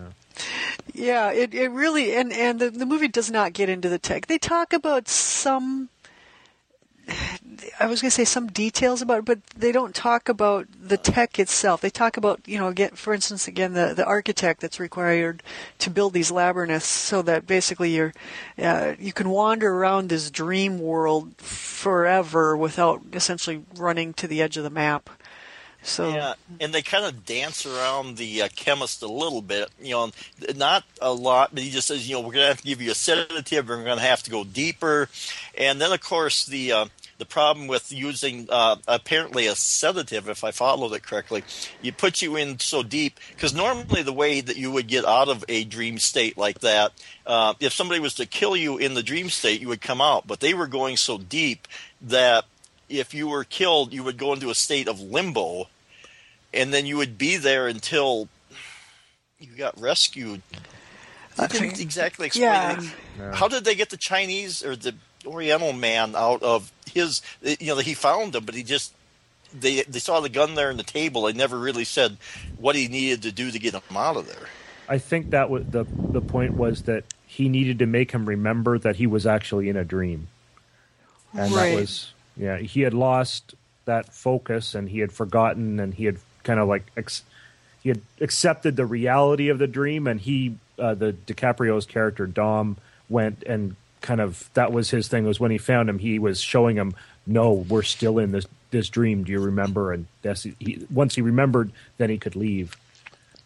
Yeah, 0.93 1.31
it, 1.31 1.53
it 1.53 1.69
really 1.69 2.15
and 2.15 2.31
and 2.31 2.59
the, 2.59 2.69
the 2.69 2.85
movie 2.85 3.07
does 3.07 3.29
not 3.29 3.53
get 3.53 3.69
into 3.69 3.89
the 3.89 3.99
tech. 3.99 4.27
They 4.27 4.37
talk 4.37 4.73
about 4.73 5.07
some 5.07 5.89
I 7.79 7.85
was 7.87 8.01
going 8.01 8.09
to 8.09 8.15
say 8.15 8.25
some 8.25 8.47
details 8.47 9.01
about 9.01 9.19
it, 9.19 9.25
but 9.25 9.45
they 9.55 9.71
don't 9.71 9.93
talk 9.93 10.27
about 10.27 10.67
the 10.79 10.97
tech 10.97 11.37
itself. 11.37 11.81
They 11.81 11.89
talk 11.89 12.17
about, 12.17 12.41
you 12.45 12.57
know, 12.57 12.67
again, 12.67 12.91
for 12.91 13.13
instance, 13.13 13.47
again, 13.47 13.73
the, 13.73 13.93
the 13.93 14.05
architect 14.05 14.61
that's 14.61 14.79
required 14.79 15.43
to 15.79 15.89
build 15.89 16.13
these 16.13 16.31
labyrinths 16.31 16.87
so 16.87 17.21
that 17.21 17.45
basically 17.45 17.95
you're, 17.95 18.13
uh, 18.57 18.93
you 18.97 19.13
can 19.13 19.29
wander 19.29 19.71
around 19.71 20.09
this 20.09 20.31
dream 20.31 20.79
world 20.79 21.35
forever 21.37 22.57
without 22.57 23.01
essentially 23.13 23.63
running 23.75 24.13
to 24.13 24.27
the 24.27 24.41
edge 24.41 24.57
of 24.57 24.63
the 24.63 24.69
map. 24.69 25.09
So 25.85 26.09
yeah, 26.09 26.33
and 26.59 26.73
they 26.73 26.81
kind 26.81 27.05
of 27.05 27.25
dance 27.25 27.65
around 27.65 28.17
the 28.17 28.41
uh, 28.41 28.49
chemist 28.55 29.03
a 29.03 29.07
little 29.07 29.41
bit. 29.41 29.69
You 29.79 29.91
know, 29.91 30.11
not 30.55 30.83
a 30.99 31.13
lot, 31.13 31.51
but 31.53 31.61
he 31.61 31.69
just 31.69 31.87
says, 31.87 32.09
you 32.09 32.15
know, 32.15 32.21
we're 32.21 32.33
going 32.33 32.43
to 32.43 32.47
have 32.47 32.61
to 32.61 32.67
give 32.67 32.81
you 32.81 32.91
a 32.91 32.95
sedative. 32.95 33.69
We're 33.69 33.83
going 33.83 33.97
to 33.97 34.03
have 34.03 34.23
to 34.23 34.31
go 34.31 34.43
deeper, 34.43 35.09
and 35.55 35.79
then 35.79 35.93
of 35.93 36.01
course 36.01 36.45
the 36.45 36.71
uh, 36.71 36.85
the 37.17 37.25
problem 37.25 37.67
with 37.67 37.91
using 37.91 38.47
uh, 38.49 38.75
apparently 38.87 39.47
a 39.47 39.55
sedative, 39.55 40.27
if 40.27 40.43
I 40.43 40.51
followed 40.51 40.93
it 40.93 41.03
correctly, 41.03 41.43
you 41.81 41.93
put 41.93 42.21
you 42.21 42.35
in 42.35 42.59
so 42.59 42.83
deep 42.83 43.19
because 43.29 43.53
normally 43.53 44.01
the 44.01 44.11
way 44.11 44.41
that 44.41 44.57
you 44.57 44.71
would 44.71 44.87
get 44.87 45.05
out 45.05 45.29
of 45.29 45.45
a 45.47 45.63
dream 45.63 45.97
state 45.97 46.37
like 46.37 46.59
that, 46.59 46.91
uh, 47.25 47.53
if 47.59 47.73
somebody 47.73 47.99
was 47.99 48.15
to 48.15 48.25
kill 48.25 48.55
you 48.55 48.77
in 48.77 48.95
the 48.95 49.03
dream 49.03 49.29
state, 49.29 49.61
you 49.61 49.67
would 49.69 49.81
come 49.81 50.01
out. 50.01 50.27
But 50.27 50.39
they 50.39 50.53
were 50.53 50.67
going 50.67 50.97
so 50.97 51.17
deep 51.17 51.67
that 52.01 52.45
if 52.89 53.13
you 53.13 53.27
were 53.27 53.43
killed, 53.43 53.93
you 53.93 54.03
would 54.03 54.17
go 54.17 54.33
into 54.33 54.49
a 54.49 54.55
state 54.55 54.87
of 54.87 54.99
limbo, 54.99 55.67
and 56.55 56.73
then 56.73 56.85
you 56.85 56.97
would 56.97 57.17
be 57.17 57.37
there 57.37 57.67
until 57.67 58.27
you 59.39 59.55
got 59.55 59.79
rescued. 59.79 60.41
I 61.37 61.47
didn't 61.47 61.81
exactly 61.81 62.27
explain 62.27 62.91
yeah. 63.19 63.35
How 63.35 63.49
did 63.49 63.65
they 63.65 63.75
get 63.75 63.89
the 63.89 63.97
Chinese 63.97 64.63
or 64.63 64.75
the 64.75 64.95
Oriental 65.25 65.73
man 65.73 66.15
out 66.15 66.43
of 66.43 66.71
his. 66.91 67.21
You 67.41 67.67
know, 67.67 67.77
he 67.77 67.93
found 67.93 68.33
them, 68.33 68.45
but 68.45 68.55
he 68.55 68.63
just 68.63 68.93
they 69.53 69.81
they 69.83 69.99
saw 69.99 70.19
the 70.19 70.29
gun 70.29 70.55
there 70.55 70.69
in 70.69 70.77
the 70.77 70.83
table. 70.83 71.23
They 71.23 71.33
never 71.33 71.57
really 71.57 71.83
said 71.83 72.17
what 72.57 72.75
he 72.75 72.87
needed 72.87 73.23
to 73.23 73.31
do 73.31 73.51
to 73.51 73.59
get 73.59 73.73
him 73.73 73.97
out 73.97 74.17
of 74.17 74.27
there. 74.27 74.47
I 74.87 74.97
think 74.97 75.31
that 75.31 75.49
was 75.49 75.65
the 75.65 75.85
the 75.97 76.21
point 76.21 76.53
was 76.53 76.83
that 76.83 77.03
he 77.25 77.49
needed 77.49 77.79
to 77.79 77.85
make 77.85 78.11
him 78.11 78.27
remember 78.27 78.77
that 78.79 78.97
he 78.97 79.07
was 79.07 79.25
actually 79.25 79.69
in 79.69 79.77
a 79.77 79.83
dream, 79.83 80.27
and 81.33 81.51
right. 81.53 81.71
that 81.71 81.75
was 81.75 82.13
yeah. 82.37 82.57
He 82.57 82.81
had 82.81 82.93
lost 82.93 83.55
that 83.85 84.13
focus, 84.13 84.75
and 84.75 84.89
he 84.89 84.99
had 84.99 85.11
forgotten, 85.11 85.79
and 85.79 85.93
he 85.93 86.05
had 86.05 86.19
kind 86.45 86.61
of 86.61 86.69
like 86.69 86.83
ex- 86.95 87.23
he 87.83 87.89
had 87.89 88.01
accepted 88.21 88.77
the 88.77 88.85
reality 88.85 89.49
of 89.49 89.59
the 89.59 89.67
dream, 89.67 90.07
and 90.07 90.21
he 90.21 90.55
uh, 90.79 90.93
the 90.95 91.11
DiCaprio's 91.11 91.85
character 91.85 92.25
Dom 92.25 92.77
went 93.09 93.43
and 93.43 93.75
kind 94.01 94.21
of 94.21 94.49
that 94.53 94.71
was 94.71 94.91
his 94.91 95.07
thing 95.07 95.25
was 95.25 95.39
when 95.39 95.51
he 95.51 95.57
found 95.57 95.89
him 95.89 95.99
he 95.99 96.19
was 96.19 96.39
showing 96.39 96.75
him 96.75 96.93
no 97.25 97.53
we're 97.53 97.81
still 97.81 98.19
in 98.19 98.31
this 98.31 98.45
this 98.71 98.89
dream. 98.89 99.23
Do 99.23 99.31
you 99.31 99.39
remember? 99.39 99.91
And 99.91 100.05
he, 100.59 100.85
once 100.89 101.15
he 101.15 101.21
remembered 101.21 101.71
then 101.97 102.09
he 102.09 102.17
could 102.17 102.35
leave. 102.35 102.77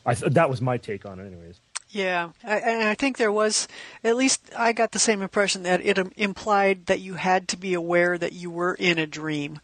I 0.06 0.14
th- 0.16 0.34
that 0.34 0.50
was 0.50 0.62
my 0.62 0.78
take 0.78 1.06
on 1.06 1.20
it 1.20 1.28
anyways. 1.28 1.60
Yeah, 1.92 2.30
I, 2.44 2.60
and 2.60 2.84
I 2.84 2.94
think 2.94 3.18
there 3.18 3.32
was 3.32 3.68
at 4.04 4.16
least 4.16 4.52
I 4.56 4.74
got 4.74 4.92
the 4.92 5.00
same 5.00 5.22
impression 5.22 5.64
that 5.64 5.84
it 5.84 5.98
implied 6.18 6.86
that 6.86 7.00
you 7.00 7.16
had 7.16 7.48
to 7.50 7.58
be 7.58 7.74
aware 7.74 8.18
that 8.18 8.34
you 8.34 8.52
were 8.52 8.76
in 8.76 9.00
a 9.00 9.08
dream 9.08 9.60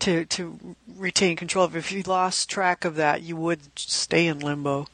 to 0.00 0.24
to 0.26 0.76
retain 0.96 1.36
control 1.36 1.64
of. 1.64 1.76
If 1.76 1.90
you 1.92 2.02
lost 2.02 2.48
track 2.48 2.84
of 2.84 2.96
that, 2.96 3.22
you 3.22 3.36
would 3.36 3.60
stay 3.78 4.26
in 4.26 4.38
limbo. 4.40 4.86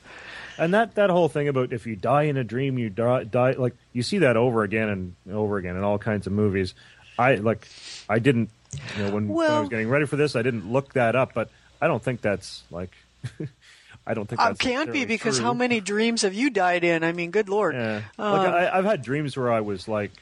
and 0.59 0.73
that 0.75 0.95
that 0.95 1.11
whole 1.11 1.29
thing 1.29 1.49
about 1.49 1.73
if 1.73 1.87
you 1.87 1.97
die 1.97 2.23
in 2.25 2.37
a 2.37 2.45
dream 2.45 2.79
you 2.79 2.89
die, 2.91 3.25
die 3.25 3.53
like 3.53 3.75
you 3.93 4.03
see 4.03 4.19
that 4.19 4.37
over 4.37 4.63
again 4.63 4.89
and 4.89 5.15
over 5.35 5.59
again 5.59 5.77
in 5.77 5.83
all 5.83 5.99
kinds 5.99 6.29
of 6.29 6.33
movies 6.33 6.75
i 7.19 7.35
like 7.35 7.67
i 8.09 8.21
didn't 8.21 8.51
you 8.97 9.03
know 9.03 9.11
when, 9.11 9.27
when 9.27 9.51
i 9.51 9.59
was 9.59 9.69
getting 9.69 9.89
ready 9.89 10.07
for 10.07 10.15
this 10.15 10.37
i 10.37 10.43
didn't 10.43 10.71
look 10.71 10.93
that 10.93 11.17
up 11.17 11.35
but 11.35 11.51
i 11.83 11.89
don't 11.89 12.05
think 12.05 12.21
that's 12.21 12.63
like 12.71 12.93
i 14.07 14.15
don't 14.15 14.29
think 14.29 14.41
Uh, 14.41 14.49
that's 14.51 14.61
can't 14.61 14.93
be 14.93 15.05
because 15.05 15.39
true. 15.39 15.45
how 15.45 15.55
many 15.55 15.81
dreams 15.81 16.23
have 16.23 16.35
you 16.35 16.51
died 16.51 16.85
in? 16.85 17.03
I 17.03 17.11
mean, 17.13 17.33
good 17.33 17.49
lord. 17.49 17.75
Yeah. 17.75 18.03
Um, 18.17 18.33
like 18.39 18.49
I, 18.49 18.79
I've 18.79 18.85
had 18.85 19.03
dreams 19.03 19.37
where 19.37 19.51
I 19.53 19.61
was 19.61 19.89
like, 19.89 20.13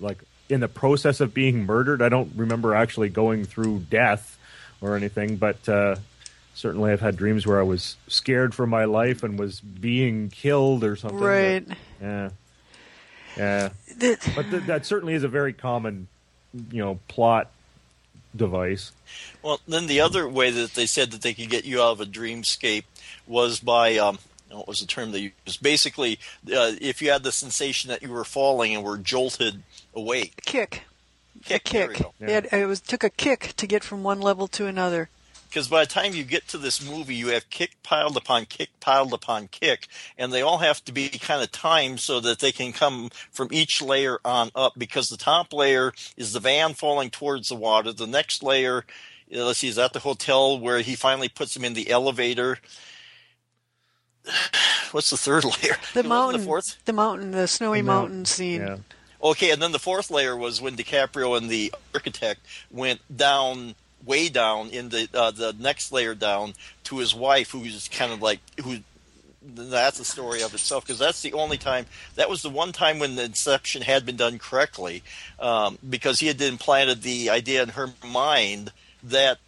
like 0.00 0.18
in 0.48 0.60
the 0.60 0.68
process 0.68 1.20
of 1.20 1.34
being 1.34 1.66
murdered. 1.66 2.00
I 2.02 2.08
don't 2.08 2.32
remember 2.36 2.74
actually 2.74 3.08
going 3.08 3.44
through 3.44 3.80
death 3.90 4.38
or 4.80 4.96
anything, 4.96 5.36
but 5.36 5.68
uh, 5.68 5.96
certainly 6.54 6.92
I've 6.92 7.00
had 7.00 7.16
dreams 7.16 7.46
where 7.46 7.58
I 7.60 7.64
was 7.64 7.96
scared 8.06 8.54
for 8.54 8.66
my 8.66 8.84
life 8.84 9.22
and 9.22 9.38
was 9.38 9.60
being 9.60 10.30
killed 10.30 10.84
or 10.84 10.96
something. 10.96 11.20
Right. 11.20 11.66
But, 11.66 11.76
yeah. 12.00 12.30
Yeah. 13.36 13.68
That- 13.98 14.32
But 14.34 14.50
th- 14.50 14.62
that 14.64 14.86
certainly 14.86 15.14
is 15.14 15.22
a 15.24 15.28
very 15.28 15.52
common, 15.52 16.08
you 16.70 16.82
know, 16.82 16.98
plot 17.08 17.50
device. 18.36 18.92
Well, 19.42 19.60
then 19.66 19.86
the 19.86 20.00
other 20.00 20.28
way 20.28 20.50
that 20.50 20.74
they 20.74 20.86
said 20.86 21.10
that 21.12 21.22
they 21.22 21.34
could 21.34 21.50
get 21.50 21.64
you 21.64 21.80
out 21.82 21.92
of 21.92 22.00
a 22.00 22.06
dreamscape 22.06 22.84
was 23.26 23.58
by 23.60 23.96
um, 23.96 24.18
what 24.50 24.68
was 24.68 24.80
the 24.80 24.86
term 24.86 25.12
they 25.12 25.32
used? 25.46 25.62
Basically, 25.62 26.18
uh, 26.46 26.72
if 26.80 27.02
you 27.02 27.10
had 27.10 27.22
the 27.22 27.32
sensation 27.32 27.88
that 27.90 28.02
you 28.02 28.10
were 28.10 28.24
falling 28.24 28.74
and 28.74 28.84
were 28.84 28.98
jolted 28.98 29.62
awake. 29.98 30.40
kick. 30.44 30.82
Kick, 31.44 31.56
a 31.66 31.88
kick. 31.88 32.02
Yeah. 32.20 32.28
It, 32.38 32.52
it 32.52 32.66
was 32.66 32.80
took 32.80 33.04
a 33.04 33.10
kick 33.10 33.52
to 33.56 33.66
get 33.66 33.84
from 33.84 34.02
one 34.02 34.20
level 34.20 34.48
to 34.48 34.66
another. 34.66 35.08
Because 35.48 35.68
by 35.68 35.80
the 35.84 35.90
time 35.90 36.12
you 36.14 36.24
get 36.24 36.46
to 36.48 36.58
this 36.58 36.84
movie, 36.84 37.14
you 37.14 37.28
have 37.28 37.48
kick 37.48 37.76
piled 37.82 38.16
upon 38.18 38.44
kick 38.46 38.68
piled 38.80 39.14
upon 39.14 39.48
kick, 39.48 39.86
and 40.18 40.30
they 40.32 40.42
all 40.42 40.58
have 40.58 40.84
to 40.84 40.92
be 40.92 41.08
kind 41.08 41.42
of 41.42 41.50
timed 41.52 42.00
so 42.00 42.20
that 42.20 42.40
they 42.40 42.52
can 42.52 42.72
come 42.72 43.08
from 43.30 43.48
each 43.50 43.80
layer 43.80 44.18
on 44.26 44.50
up. 44.54 44.74
Because 44.76 45.08
the 45.08 45.16
top 45.16 45.52
layer 45.54 45.92
is 46.18 46.32
the 46.34 46.40
van 46.40 46.74
falling 46.74 47.08
towards 47.08 47.48
the 47.48 47.54
water. 47.54 47.92
The 47.92 48.06
next 48.06 48.42
layer, 48.42 48.84
uh, 49.34 49.44
let's 49.46 49.60
see, 49.60 49.68
is 49.68 49.78
at 49.78 49.92
the 49.94 50.00
hotel 50.00 50.58
where 50.58 50.80
he 50.80 50.96
finally 50.96 51.28
puts 51.30 51.56
him 51.56 51.64
in 51.64 51.72
the 51.74 51.88
elevator. 51.90 52.58
What's 54.92 55.10
the 55.10 55.16
third 55.16 55.44
layer? 55.62 55.76
The 55.94 56.02
mountain, 56.02 56.40
The 56.40 56.46
fourth. 56.46 56.76
the 56.84 56.92
mountain, 56.92 57.30
the 57.30 57.46
snowy 57.48 57.78
The 57.80 57.84
mount- 57.86 58.08
mountain 58.10 58.24
scene. 58.26 58.60
Yeah. 58.60 58.76
Okay, 59.22 59.50
and 59.50 59.60
then 59.60 59.72
the 59.72 59.78
fourth 59.78 60.10
layer 60.10 60.36
was 60.36 60.60
when 60.60 60.76
DiCaprio 60.76 61.36
and 61.36 61.50
the 61.50 61.72
architect 61.92 62.40
went 62.70 63.00
down, 63.14 63.74
way 64.04 64.28
down 64.28 64.68
in 64.70 64.90
the 64.90 65.08
uh, 65.12 65.32
the 65.32 65.54
next 65.58 65.90
layer 65.90 66.14
down 66.14 66.54
to 66.84 66.98
his 66.98 67.14
wife, 67.14 67.50
who's 67.50 67.88
kind 67.88 68.12
of 68.12 68.22
like 68.22 68.40
who. 68.62 68.78
That's 69.50 69.98
a 69.98 70.04
story 70.04 70.42
of 70.42 70.52
itself 70.52 70.84
because 70.84 70.98
that's 70.98 71.22
the 71.22 71.32
only 71.32 71.56
time. 71.56 71.86
That 72.16 72.28
was 72.28 72.42
the 72.42 72.50
one 72.50 72.72
time 72.72 72.98
when 72.98 73.14
the 73.14 73.24
Inception 73.24 73.82
had 73.82 74.04
been 74.04 74.16
done 74.16 74.38
correctly, 74.38 75.02
um, 75.38 75.78
because 75.88 76.20
he 76.20 76.26
had 76.26 76.40
implanted 76.42 77.02
the 77.02 77.30
idea 77.30 77.62
in 77.62 77.70
her 77.70 77.88
mind 78.06 78.72
that 79.02 79.38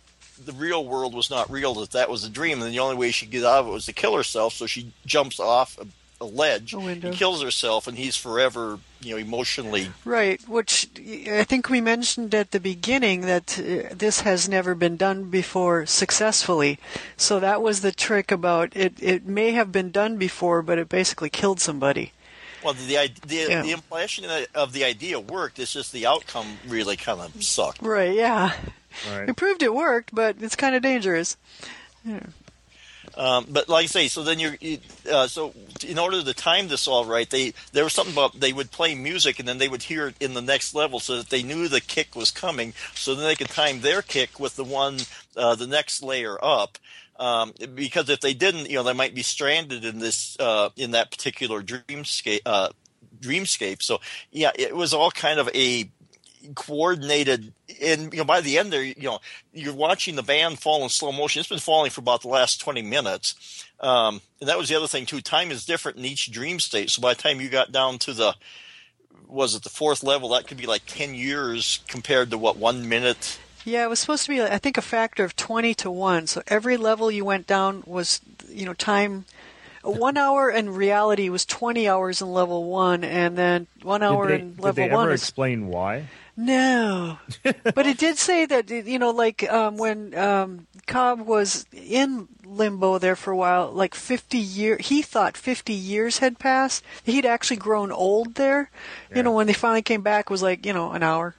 the 0.42 0.52
real 0.52 0.84
world 0.86 1.12
was 1.12 1.28
not 1.28 1.50
real, 1.50 1.74
that 1.74 1.90
that 1.90 2.08
was 2.08 2.24
a 2.24 2.30
dream, 2.30 2.62
and 2.62 2.72
the 2.72 2.78
only 2.78 2.96
way 2.96 3.10
she 3.10 3.26
could 3.26 3.32
get 3.32 3.44
out 3.44 3.60
of 3.60 3.66
it 3.66 3.72
was 3.72 3.86
to 3.86 3.92
kill 3.92 4.16
herself. 4.16 4.54
So 4.54 4.66
she 4.66 4.92
jumps 5.04 5.38
off 5.38 5.78
a, 6.20 6.24
a 6.24 6.26
ledge, 6.26 6.74
A 6.74 6.78
and 6.78 7.12
kills 7.12 7.42
herself, 7.42 7.86
and 7.86 7.96
he's 7.98 8.16
forever, 8.16 8.78
you 9.00 9.12
know, 9.12 9.16
emotionally 9.16 9.90
Right, 10.04 10.40
which 10.48 10.88
I 11.28 11.44
think 11.44 11.68
we 11.68 11.80
mentioned 11.80 12.34
at 12.34 12.50
the 12.50 12.60
beginning 12.60 13.22
that 13.22 13.58
uh, 13.58 13.94
this 13.94 14.20
has 14.20 14.48
never 14.48 14.74
been 14.74 14.96
done 14.96 15.30
before 15.30 15.86
successfully. 15.86 16.78
So 17.16 17.40
that 17.40 17.62
was 17.62 17.80
the 17.80 17.92
trick 17.92 18.30
about 18.30 18.76
it. 18.76 18.94
It 19.00 19.26
may 19.26 19.52
have 19.52 19.72
been 19.72 19.90
done 19.90 20.16
before, 20.18 20.62
but 20.62 20.78
it 20.78 20.88
basically 20.88 21.30
killed 21.30 21.60
somebody. 21.60 22.12
Well, 22.62 22.74
the 22.74 22.86
the, 22.86 23.10
the, 23.26 23.36
Yeah. 23.48 23.62
the 23.62 23.70
impression 23.72 24.26
of 24.54 24.72
the 24.72 24.84
idea 24.84 25.18
worked. 25.18 25.58
It's 25.58 25.72
just 25.72 25.92
the 25.92 26.06
outcome 26.06 26.58
really 26.68 26.96
kind 26.96 27.20
of 27.20 27.42
sucked. 27.42 27.80
Right, 27.82 28.14
yeah. 28.14 28.52
Right. 29.10 29.28
It 29.28 29.36
proved 29.36 29.62
it 29.62 29.72
worked, 29.72 30.14
but 30.14 30.36
it's 30.40 30.56
kind 30.56 30.74
of 30.74 30.82
dangerous. 30.82 31.36
Um, 33.16 33.46
but 33.48 33.68
like 33.68 33.84
I 33.84 33.86
say, 33.86 34.08
so 34.08 34.22
then 34.22 34.38
you're 34.38 34.56
you- 34.60 34.78
uh, 35.10 35.26
so 35.26 35.52
in 35.86 35.98
order 35.98 36.22
to 36.22 36.34
time 36.34 36.68
this 36.68 36.86
all 36.86 37.04
right, 37.04 37.28
they 37.28 37.52
there 37.72 37.84
was 37.84 37.92
something 37.92 38.14
about 38.14 38.38
they 38.38 38.52
would 38.52 38.70
play 38.70 38.94
music 38.94 39.38
and 39.38 39.48
then 39.48 39.58
they 39.58 39.68
would 39.68 39.82
hear 39.82 40.08
it 40.08 40.16
in 40.20 40.34
the 40.34 40.42
next 40.42 40.74
level 40.74 41.00
so 41.00 41.16
that 41.16 41.30
they 41.30 41.42
knew 41.42 41.68
the 41.68 41.80
kick 41.80 42.14
was 42.14 42.30
coming, 42.30 42.72
so 42.94 43.14
then 43.14 43.24
they 43.24 43.34
could 43.36 43.48
time 43.50 43.80
their 43.80 44.02
kick 44.02 44.38
with 44.38 44.56
the 44.56 44.64
one 44.64 44.98
uh, 45.36 45.54
the 45.54 45.66
next 45.66 46.02
layer 46.02 46.42
up. 46.42 46.78
Um, 47.18 47.52
because 47.74 48.08
if 48.08 48.20
they 48.20 48.32
didn't, 48.32 48.70
you 48.70 48.76
know, 48.76 48.82
they 48.82 48.94
might 48.94 49.14
be 49.14 49.22
stranded 49.22 49.84
in 49.84 49.98
this 49.98 50.36
uh, 50.40 50.70
in 50.76 50.92
that 50.92 51.10
particular 51.10 51.62
dreamscape. 51.62 52.40
Uh, 52.46 52.70
dreamscape. 53.20 53.82
So 53.82 54.00
yeah, 54.30 54.52
it 54.54 54.74
was 54.74 54.94
all 54.94 55.10
kind 55.10 55.38
of 55.38 55.48
a 55.54 55.90
coordinated 56.54 57.52
and 57.82 58.12
you 58.12 58.18
know 58.18 58.24
by 58.24 58.40
the 58.40 58.58
end 58.58 58.72
there 58.72 58.82
you 58.82 58.94
know 59.02 59.18
you're 59.52 59.74
watching 59.74 60.16
the 60.16 60.22
van 60.22 60.56
fall 60.56 60.82
in 60.82 60.88
slow 60.88 61.12
motion 61.12 61.40
it's 61.40 61.48
been 61.48 61.58
falling 61.58 61.90
for 61.90 62.00
about 62.00 62.22
the 62.22 62.28
last 62.28 62.60
20 62.60 62.82
minutes 62.82 63.64
um, 63.80 64.20
and 64.40 64.48
that 64.48 64.58
was 64.58 64.68
the 64.68 64.74
other 64.74 64.86
thing 64.86 65.04
too 65.06 65.20
time 65.20 65.50
is 65.50 65.64
different 65.64 65.98
in 65.98 66.04
each 66.04 66.30
dream 66.32 66.58
state 66.58 66.90
so 66.90 67.02
by 67.02 67.14
the 67.14 67.22
time 67.22 67.40
you 67.40 67.48
got 67.48 67.72
down 67.72 67.98
to 67.98 68.12
the 68.12 68.34
was 69.28 69.54
it 69.54 69.62
the 69.62 69.68
fourth 69.70 70.02
level 70.02 70.30
that 70.30 70.46
could 70.46 70.56
be 70.56 70.66
like 70.66 70.82
10 70.86 71.14
years 71.14 71.80
compared 71.88 72.30
to 72.30 72.38
what 72.38 72.56
one 72.56 72.88
minute 72.88 73.38
Yeah, 73.64 73.84
it 73.84 73.88
was 73.90 73.98
supposed 74.00 74.24
to 74.24 74.30
be, 74.30 74.40
I 74.42 74.56
think, 74.58 74.78
a 74.78 74.82
factor 74.82 75.22
of 75.22 75.36
20 75.36 75.74
to 75.74 75.90
1. 75.90 76.26
So 76.28 76.42
every 76.46 76.78
level 76.78 77.10
you 77.10 77.26
went 77.26 77.46
down 77.46 77.82
was, 77.86 78.20
you 78.48 78.64
know, 78.64 78.72
time. 78.72 79.26
One 79.82 80.16
hour 80.16 80.50
in 80.50 80.70
reality 80.70 81.28
was 81.28 81.44
20 81.44 81.86
hours 81.88 82.20
in 82.22 82.32
level 82.32 82.64
1, 82.64 83.04
and 83.04 83.36
then 83.36 83.66
one 83.82 84.02
hour 84.02 84.28
did 84.28 84.40
they, 84.40 84.42
in 84.42 84.54
did 84.54 84.62
level 84.62 84.84
they 84.84 84.90
1 84.90 85.04
ever 85.04 85.12
is. 85.12 85.20
explain 85.22 85.66
why? 85.68 86.06
No. 86.40 87.18
but 87.42 87.86
it 87.86 87.98
did 87.98 88.16
say 88.16 88.46
that, 88.46 88.70
you 88.70 88.98
know, 88.98 89.10
like 89.10 89.48
um, 89.52 89.76
when 89.76 90.16
um, 90.16 90.66
Cobb 90.86 91.20
was 91.20 91.66
in 91.70 92.28
limbo 92.46 92.98
there 92.98 93.14
for 93.14 93.30
a 93.30 93.36
while, 93.36 93.70
like 93.70 93.94
50 93.94 94.38
year, 94.38 94.78
he 94.80 95.02
thought 95.02 95.36
50 95.36 95.74
years 95.74 96.18
had 96.18 96.38
passed. 96.38 96.82
He'd 97.04 97.26
actually 97.26 97.58
grown 97.58 97.92
old 97.92 98.36
there. 98.36 98.70
You 99.14 99.22
know, 99.22 99.32
when 99.32 99.48
they 99.48 99.52
finally 99.52 99.82
came 99.82 100.00
back, 100.00 100.26
it 100.26 100.30
was 100.30 100.42
like, 100.42 100.64
you 100.64 100.72
know, 100.72 100.92
an 100.92 101.02
hour. 101.02 101.34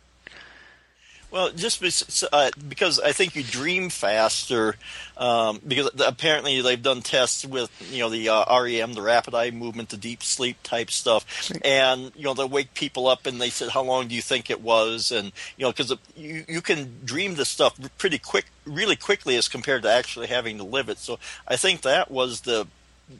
Well, 1.31 1.51
just 1.53 2.25
uh, 2.33 2.51
because 2.67 3.00
I 3.00 3.13
think 3.13 3.38
you 3.38 3.43
dream 3.43 3.89
faster, 3.89 4.75
um, 5.15 5.61
because 5.65 5.89
apparently 6.05 6.61
they've 6.61 6.81
done 6.81 7.01
tests 7.01 7.45
with 7.45 7.71
you 7.89 8.00
know 8.00 8.09
the 8.09 8.27
uh, 8.27 8.61
REM, 8.61 8.93
the 8.93 9.01
rapid 9.01 9.33
eye 9.33 9.51
movement, 9.51 9.89
the 9.89 9.97
deep 9.97 10.23
sleep 10.23 10.57
type 10.61 10.91
stuff, 10.91 11.50
and 11.63 12.11
you 12.17 12.23
know 12.23 12.33
they 12.33 12.43
wake 12.43 12.73
people 12.73 13.07
up 13.07 13.25
and 13.25 13.39
they 13.39 13.50
said 13.50 13.69
how 13.69 13.81
long 13.81 14.09
do 14.09 14.15
you 14.15 14.21
think 14.21 14.50
it 14.50 14.59
was, 14.59 15.09
and 15.11 15.31
you 15.55 15.63
know 15.63 15.71
because 15.71 15.93
you 16.17 16.43
you 16.50 16.61
can 16.61 17.00
dream 17.05 17.35
this 17.35 17.47
stuff 17.47 17.79
pretty 17.97 18.19
quick, 18.19 18.47
really 18.65 18.97
quickly 18.97 19.38
as 19.38 19.47
compared 19.47 19.83
to 19.83 19.89
actually 19.89 20.27
having 20.27 20.57
to 20.57 20.65
live 20.65 20.89
it. 20.89 20.97
So 20.97 21.17
I 21.47 21.55
think 21.55 21.81
that 21.81 22.11
was 22.11 22.41
the 22.41 22.67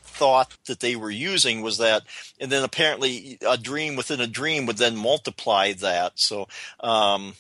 thought 0.04 0.58
that 0.66 0.82
they 0.82 0.98
were 0.98 1.12
using 1.12 1.62
was 1.62 1.78
that, 1.78 2.04
and 2.42 2.52
then 2.52 2.66
apparently 2.66 3.38
a 3.48 3.58
dream 3.58 3.96
within 3.96 4.20
a 4.20 4.28
dream 4.28 4.66
would 4.66 4.78
then 4.78 4.98
multiply 4.98 5.72
that. 5.72 6.20
So. 6.20 6.50
Um, 6.82 7.36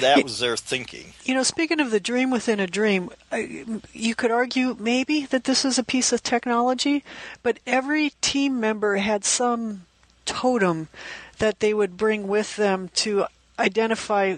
that 0.00 0.22
was 0.22 0.38
their 0.38 0.56
thinking. 0.56 1.12
You 1.24 1.34
know, 1.34 1.42
speaking 1.42 1.80
of 1.80 1.90
the 1.90 2.00
dream 2.00 2.30
within 2.30 2.60
a 2.60 2.66
dream, 2.66 3.10
I- 3.30 3.64
you 3.92 4.14
could 4.14 4.30
argue 4.30 4.76
maybe 4.78 5.26
that 5.26 5.44
this 5.44 5.64
is 5.64 5.78
a 5.78 5.84
piece 5.84 6.12
of 6.12 6.22
technology, 6.22 7.04
but 7.42 7.58
every 7.66 8.10
team 8.20 8.60
member 8.60 8.96
had 8.96 9.24
some 9.24 9.86
totem 10.24 10.88
that 11.38 11.60
they 11.60 11.72
would 11.74 11.96
bring 11.96 12.28
with 12.28 12.56
them 12.56 12.90
to 12.94 13.26
identify 13.58 14.36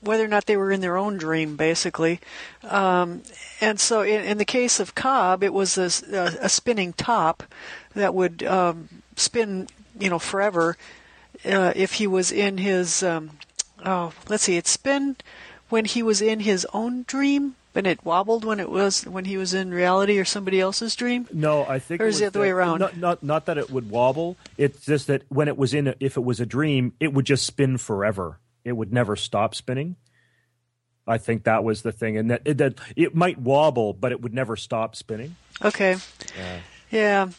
whether 0.00 0.24
or 0.24 0.28
not 0.28 0.46
they 0.46 0.56
were 0.56 0.70
in 0.70 0.80
their 0.80 0.96
own 0.96 1.16
dream, 1.16 1.56
basically. 1.56 2.20
Um, 2.62 3.22
and 3.60 3.80
so, 3.80 4.02
in, 4.02 4.22
in 4.24 4.38
the 4.38 4.44
case 4.44 4.78
of 4.78 4.94
Cobb, 4.94 5.42
it 5.42 5.52
was 5.52 5.76
a 5.78 6.48
spinning 6.48 6.92
top 6.92 7.42
that 7.94 8.14
would 8.14 8.42
um, 8.44 8.88
spin, 9.16 9.68
you 9.98 10.10
know, 10.10 10.18
forever 10.18 10.76
uh, 11.44 11.72
if 11.74 11.94
he 11.94 12.06
was 12.06 12.30
in 12.30 12.58
his. 12.58 13.02
Um, 13.02 13.30
oh, 13.86 14.12
let's 14.28 14.42
see, 14.42 14.56
it 14.56 14.66
spin 14.66 15.16
when 15.68 15.84
he 15.84 16.02
was 16.02 16.20
in 16.20 16.40
his 16.40 16.66
own 16.74 17.04
dream, 17.04 17.56
and 17.74 17.86
it 17.86 18.04
wobbled 18.04 18.44
when 18.44 18.60
it 18.60 18.70
was 18.70 19.06
when 19.06 19.26
he 19.26 19.36
was 19.36 19.54
in 19.54 19.70
reality 19.70 20.18
or 20.18 20.24
somebody 20.24 20.60
else's 20.60 20.96
dream? 20.96 21.28
No, 21.32 21.64
I 21.64 21.78
think. 21.78 22.00
Or 22.00 22.06
it 22.06 22.08
is 22.08 22.14
was 22.16 22.20
it 22.20 22.24
the 22.24 22.26
other 22.26 22.40
way 22.40 22.50
around? 22.50 22.80
Not, 22.80 22.96
not 22.96 23.22
not 23.22 23.46
that 23.46 23.58
it 23.58 23.70
would 23.70 23.90
wobble. 23.90 24.36
It's 24.56 24.84
just 24.84 25.06
that 25.06 25.22
when 25.28 25.48
it 25.48 25.56
was 25.56 25.74
in, 25.74 25.88
a, 25.88 25.94
if 26.00 26.16
it 26.16 26.24
was 26.24 26.40
a 26.40 26.46
dream, 26.46 26.92
it 27.00 27.12
would 27.12 27.24
just 27.24 27.46
spin 27.46 27.78
forever. 27.78 28.40
It 28.64 28.72
would 28.72 28.92
never 28.92 29.14
stop 29.14 29.54
spinning. 29.54 29.96
I 31.06 31.18
think 31.18 31.44
that 31.44 31.62
was 31.62 31.82
the 31.82 31.92
thing, 31.92 32.16
and 32.16 32.30
that 32.30 32.42
it, 32.44 32.58
that 32.58 32.74
it 32.96 33.14
might 33.14 33.38
wobble, 33.38 33.92
but 33.92 34.10
it 34.10 34.20
would 34.20 34.34
never 34.34 34.56
stop 34.56 34.96
spinning. 34.96 35.36
Okay. 35.62 35.96
Yeah. 36.36 36.58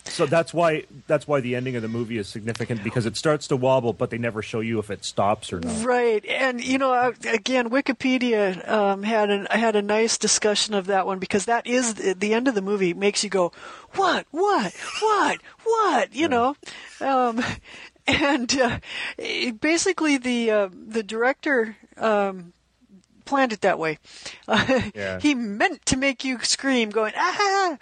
So 0.06 0.26
that's 0.26 0.54
why 0.54 0.84
that's 1.08 1.28
why 1.28 1.40
the 1.40 1.56
ending 1.56 1.76
of 1.76 1.82
the 1.82 1.88
movie 1.88 2.18
is 2.18 2.28
significant 2.28 2.84
because 2.84 3.06
it 3.06 3.16
starts 3.16 3.48
to 3.48 3.56
wobble, 3.56 3.94
but 3.94 4.10
they 4.10 4.18
never 4.18 4.42
show 4.42 4.60
you 4.60 4.80
if 4.80 4.90
it 4.90 5.06
stops 5.06 5.54
or 5.54 5.60
not. 5.60 5.86
Right, 5.86 6.26
and 6.26 6.64
you 6.64 6.78
know, 6.78 6.94
uh, 6.94 7.14
again, 7.32 7.70
Wikipedia 7.70 8.68
um, 8.70 9.04
had 9.04 9.30
an 9.30 9.48
had 9.50 9.76
a 9.76 9.82
nice 9.82 10.18
discussion 10.18 10.74
of 10.74 10.88
that 10.88 11.06
one 11.06 11.20
because 11.20 11.46
that 11.46 11.66
is 11.66 11.94
the, 11.96 12.14
the 12.14 12.34
end 12.34 12.48
of 12.48 12.56
the 12.56 12.62
movie 12.62 12.94
makes 12.94 13.24
you 13.24 13.30
go, 13.30 13.52
what, 13.94 14.26
what, 14.32 14.74
what, 15.02 15.40
what, 15.64 16.14
you 16.14 16.28
know, 16.28 16.56
um, 17.02 17.44
and 18.08 18.60
uh, 18.60 18.80
basically 19.60 20.18
the 20.18 20.52
uh, 20.52 20.70
the 20.72 21.04
director. 21.04 21.78
Um, 21.98 22.54
planned 23.28 23.54
it 23.54 23.62
that 23.62 23.78
way. 23.80 24.00
Uh, 24.48 24.82
Yeah. 24.96 25.20
He 25.20 25.36
meant 25.36 25.86
to 25.88 25.98
make 25.98 26.24
you 26.24 26.40
scream, 26.42 26.90
going 26.90 27.14
ah. 27.18 27.78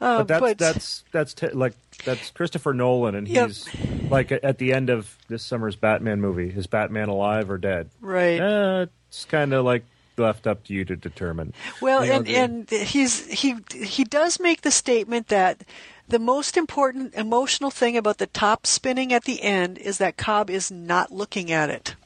Uh, 0.00 0.22
But 0.24 0.28
that's 0.28 0.58
that's 0.58 1.04
that's 1.12 1.34
t- 1.34 1.48
like 1.48 1.74
that's 2.04 2.30
Christopher 2.30 2.72
Nolan, 2.72 3.14
and 3.14 3.26
Yep. 3.28 3.46
he's 3.48 3.68
like 4.10 4.30
at 4.32 4.58
the 4.58 4.72
end 4.72 4.90
of 4.90 5.16
this 5.28 5.42
summer's 5.42 5.76
Batman 5.76 6.20
movie. 6.20 6.48
Is 6.56 6.66
Batman 6.66 7.08
alive 7.08 7.50
or 7.50 7.58
dead? 7.58 7.90
right. 8.00 8.40
Uh, 8.40 8.86
it's 9.08 9.24
kind 9.24 9.52
of 9.52 9.64
like 9.64 9.84
left 10.16 10.46
up 10.46 10.62
to 10.64 10.72
you 10.72 10.84
to 10.84 10.94
determine. 10.94 11.52
Well, 11.80 12.04
You 12.04 12.12
know, 12.12 12.16
and 12.18 12.28
and 12.28 12.70
he's 12.70 13.26
he 13.26 13.56
he 13.74 14.04
does 14.04 14.38
make 14.38 14.62
the 14.62 14.70
statement 14.70 15.28
that 15.28 15.64
the 16.06 16.18
most 16.20 16.56
important 16.56 17.14
emotional 17.14 17.70
thing 17.70 17.96
about 17.96 18.18
the 18.18 18.26
top 18.28 18.66
spinning 18.66 19.12
at 19.12 19.24
the 19.24 19.42
end 19.42 19.78
is 19.78 19.98
that 19.98 20.16
Cobb 20.16 20.50
is 20.50 20.70
not 20.70 21.10
looking 21.10 21.50
at 21.50 21.70
it. 21.70 21.96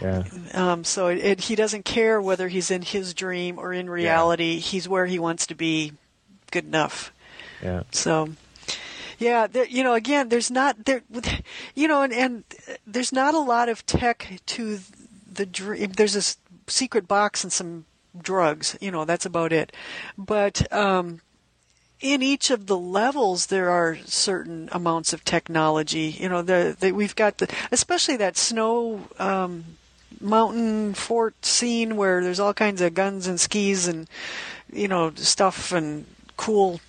Yeah. 0.00 0.24
Um, 0.52 0.84
so 0.84 1.08
it, 1.08 1.18
it, 1.18 1.40
he 1.42 1.54
doesn't 1.54 1.84
care 1.84 2.20
whether 2.20 2.48
he's 2.48 2.70
in 2.70 2.82
his 2.82 3.14
dream 3.14 3.58
or 3.58 3.72
in 3.72 3.88
reality. 3.88 4.58
He's 4.58 4.88
where 4.88 5.06
he 5.06 5.18
wants 5.18 5.46
to 5.46 5.54
be. 5.54 5.92
Good 6.50 6.66
enough. 6.66 7.12
Yeah. 7.62 7.82
So, 7.90 8.28
yeah, 9.18 9.46
there, 9.46 9.66
you 9.66 9.82
know, 9.82 9.94
again, 9.94 10.28
there's 10.28 10.50
not 10.50 10.84
there, 10.84 11.02
you 11.74 11.88
know, 11.88 12.02
and, 12.02 12.12
and 12.12 12.44
there's 12.86 13.12
not 13.12 13.34
a 13.34 13.40
lot 13.40 13.68
of 13.68 13.84
tech 13.86 14.40
to 14.46 14.78
the 15.32 15.46
dream. 15.46 15.90
There's 15.92 16.12
this 16.12 16.36
secret 16.68 17.08
box 17.08 17.42
and 17.42 17.52
some 17.52 17.86
drugs. 18.16 18.76
You 18.80 18.90
know, 18.90 19.04
that's 19.04 19.26
about 19.26 19.52
it. 19.52 19.72
But 20.16 20.72
um, 20.72 21.22
in 22.00 22.22
each 22.22 22.50
of 22.50 22.66
the 22.66 22.78
levels, 22.78 23.46
there 23.46 23.70
are 23.70 23.98
certain 24.04 24.68
amounts 24.70 25.12
of 25.12 25.24
technology. 25.24 26.16
You 26.20 26.28
know, 26.28 26.42
the, 26.42 26.76
the 26.78 26.92
we've 26.92 27.16
got 27.16 27.38
the, 27.38 27.52
especially 27.72 28.16
that 28.18 28.36
snow. 28.36 29.08
Um, 29.18 29.64
mountain 30.20 30.94
fort 30.94 31.44
scene 31.44 31.96
where 31.96 32.22
there's 32.22 32.40
all 32.40 32.54
kinds 32.54 32.80
of 32.80 32.94
guns 32.94 33.26
and 33.26 33.40
skis 33.40 33.86
and 33.88 34.08
you 34.72 34.88
know 34.88 35.12
stuff 35.14 35.72
and 35.72 36.06
cool 36.36 36.80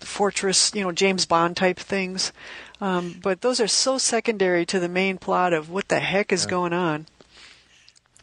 fortress, 0.00 0.74
you 0.74 0.82
know, 0.82 0.92
James 0.92 1.26
Bond 1.26 1.56
type 1.56 1.78
things. 1.78 2.32
Um, 2.80 3.20
but 3.22 3.40
those 3.40 3.60
are 3.60 3.68
so 3.68 3.98
secondary 3.98 4.64
to 4.66 4.78
the 4.78 4.88
main 4.88 5.18
plot 5.18 5.52
of 5.52 5.70
what 5.70 5.88
the 5.88 6.00
heck 6.00 6.32
is 6.32 6.46
going 6.46 6.72
on. 6.72 7.06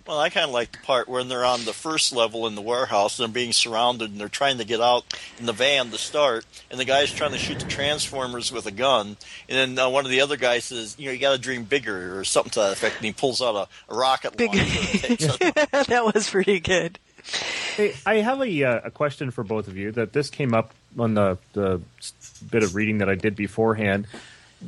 Well, 0.08 0.20
I 0.20 0.30
kind 0.30 0.46
of 0.46 0.52
like 0.52 0.72
the 0.72 0.78
part 0.80 1.08
when 1.08 1.30
they're 1.30 1.44
on 1.46 1.66
the 1.66 1.74
first 1.74 2.14
level 2.14 2.46
in 2.46 2.54
the 2.54 2.62
warehouse 2.62 3.18
and 3.18 3.28
they're 3.28 3.34
being 3.34 3.54
surrounded 3.54 4.12
and 4.12 4.20
they're 4.20 4.30
trying 4.30 4.60
to 4.60 4.64
get 4.64 4.80
out 4.80 5.04
in 5.40 5.48
the 5.48 5.54
van 5.54 5.90
to 5.90 5.98
start, 5.98 6.46
and 6.70 6.80
the 6.80 6.86
guy's 6.86 7.12
trying 7.12 7.32
to 7.32 7.40
shoot 7.40 7.60
the 7.60 7.66
transformers 7.66 8.52
with 8.52 8.68
a 8.68 8.72
gun, 8.72 9.18
and 9.50 9.78
then 9.78 9.80
uh, 9.80 9.90
one 9.90 10.06
of 10.06 10.12
the 10.12 10.22
other 10.22 10.38
guys 10.38 10.66
says, 10.66 10.96
"You 11.00 11.08
know, 11.08 11.12
you 11.12 11.20
got 11.20 11.32
to 11.34 11.40
dream 11.40 11.64
bigger" 11.64 12.20
or 12.20 12.24
something 12.24 12.52
to 12.52 12.60
that 12.60 12.74
effect, 12.74 12.98
and 12.98 13.06
he 13.06 13.14
pulls 13.14 13.42
out 13.42 13.56
a, 13.56 13.94
a 13.94 13.98
rocket 13.98 14.38
Big- 14.38 14.54
launcher 14.54 14.62
and 14.62 15.20
takes 15.20 15.38
it. 15.42 15.56
that 15.88 16.06
was 16.14 16.30
pretty 16.30 16.60
good. 16.60 17.00
Hey, 17.76 17.96
I 18.06 18.16
have 18.18 18.40
a 18.42 18.64
uh, 18.64 18.82
a 18.84 18.92
question 18.92 19.32
for 19.32 19.44
both 19.44 19.68
of 19.68 19.76
you. 19.76 19.92
That 19.92 20.14
this 20.14 20.30
came 20.30 20.54
up 20.54 20.72
on 21.00 21.16
the 21.16 21.40
the 21.54 21.82
bit 22.52 22.62
of 22.62 22.76
reading 22.76 23.00
that 23.00 23.10
I 23.10 23.16
did 23.16 23.36
beforehand. 23.36 24.06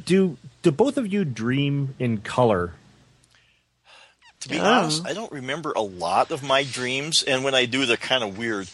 Do 0.06 0.38
do 0.64 0.72
both 0.72 0.98
of 0.98 1.12
you 1.12 1.24
dream 1.26 1.94
in 2.00 2.18
color? 2.18 2.74
To 4.48 4.54
be 4.54 4.60
Oh. 4.60 4.64
honest, 4.64 5.06
I 5.06 5.14
don't 5.14 5.32
remember 5.32 5.74
a 5.76 5.82
lot 5.82 6.32
of 6.32 6.42
my 6.42 6.64
dreams, 6.64 7.22
and 7.24 7.44
when 7.44 7.54
I 7.54 7.66
do, 7.66 7.86
they're 7.86 7.98
kind 7.98 8.24
of 8.24 8.38
weird. 8.38 8.70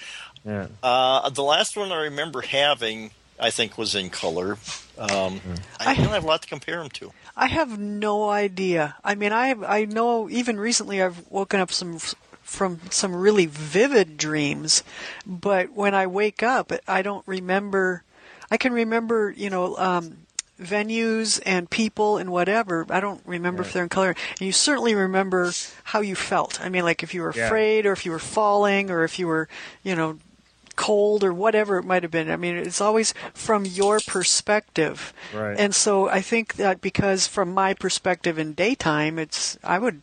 Yeah. 0.45 0.67
Uh, 0.83 1.29
the 1.29 1.41
last 1.43 1.75
one 1.75 1.91
I 1.91 2.03
remember 2.03 2.41
having, 2.41 3.11
I 3.39 3.49
think, 3.49 3.77
was 3.77 3.95
in 3.95 4.09
color. 4.11 4.57
Um, 4.99 5.41
I 5.79 5.91
I- 5.91 5.95
don't 5.95 6.09
have 6.09 6.23
a 6.23 6.27
lot 6.27 6.43
to 6.43 6.47
compare 6.47 6.77
them 6.77 6.89
to. 6.91 7.11
I 7.35 7.47
have 7.47 7.79
no 7.79 8.29
idea. 8.29 8.95
I 9.03 9.15
mean, 9.15 9.33
I 9.33 9.55
I 9.67 9.85
know 9.85 10.29
even 10.29 10.59
recently 10.59 11.01
I've 11.01 11.23
woken 11.31 11.59
up 11.59 11.71
some 11.71 11.97
from 12.43 12.79
some 12.91 13.15
really 13.15 13.47
vivid 13.47 14.17
dreams, 14.17 14.83
but 15.25 15.71
when 15.71 15.95
I 15.95 16.05
wake 16.05 16.43
up, 16.43 16.71
I 16.87 17.01
don't 17.01 17.25
remember. 17.27 18.03
I 18.51 18.57
can 18.57 18.73
remember, 18.73 19.31
you 19.35 19.49
know, 19.49 19.75
um, 19.77 20.17
venues 20.61 21.41
and 21.45 21.69
people 21.69 22.17
and 22.17 22.31
whatever. 22.31 22.85
I 22.89 22.99
don't 22.99 23.21
remember 23.25 23.63
if 23.63 23.73
they're 23.73 23.83
in 23.83 23.89
color. 23.89 24.09
And 24.39 24.41
you 24.41 24.51
certainly 24.51 24.95
remember 24.95 25.51
how 25.85 26.01
you 26.01 26.15
felt. 26.15 26.61
I 26.61 26.69
mean, 26.69 26.83
like 26.83 27.03
if 27.03 27.13
you 27.13 27.21
were 27.21 27.33
Yeah. 27.35 27.45
afraid 27.47 27.85
or 27.85 27.91
if 27.91 28.05
you 28.05 28.11
were 28.11 28.19
falling 28.19 28.91
or 28.91 29.03
if 29.03 29.17
you 29.19 29.27
were, 29.27 29.47
you 29.83 29.95
know, 29.95 30.19
cold 30.75 31.23
or 31.23 31.31
whatever 31.33 31.77
it 31.77 31.85
might 31.85 32.01
have 32.03 32.11
been. 32.11 32.31
I 32.31 32.35
mean, 32.35 32.55
it's 32.55 32.81
always 32.81 33.13
from 33.33 33.65
your 33.65 33.99
perspective. 33.99 35.13
Right. 35.33 35.55
And 35.59 35.73
so 35.75 36.09
I 36.09 36.21
think 36.21 36.55
that 36.55 36.81
because 36.81 37.27
from 37.27 37.53
my 37.53 37.73
perspective 37.73 38.39
in 38.39 38.53
daytime, 38.53 39.19
it's 39.19 39.57
I 39.63 39.77
would 39.77 40.01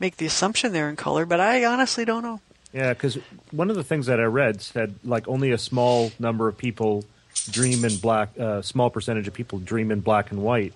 make 0.00 0.16
the 0.16 0.26
assumption 0.26 0.72
they're 0.72 0.88
in 0.90 0.96
color, 0.96 1.24
but 1.24 1.38
I 1.38 1.64
honestly 1.64 2.04
don't 2.04 2.22
know. 2.24 2.40
Yeah, 2.72 2.94
because 2.94 3.16
one 3.52 3.70
of 3.70 3.76
the 3.76 3.84
things 3.84 4.06
that 4.06 4.18
I 4.18 4.24
read 4.24 4.60
said 4.60 4.94
like 5.04 5.28
only 5.28 5.52
a 5.52 5.58
small 5.58 6.10
number 6.18 6.48
of 6.48 6.58
people 6.58 7.04
dream 7.50 7.84
in 7.84 7.96
black. 7.96 8.36
A 8.38 8.46
uh, 8.46 8.62
small 8.62 8.90
percentage 8.90 9.28
of 9.28 9.34
people 9.34 9.58
dream 9.58 9.90
in 9.90 10.00
black 10.00 10.30
and 10.30 10.42
white, 10.42 10.74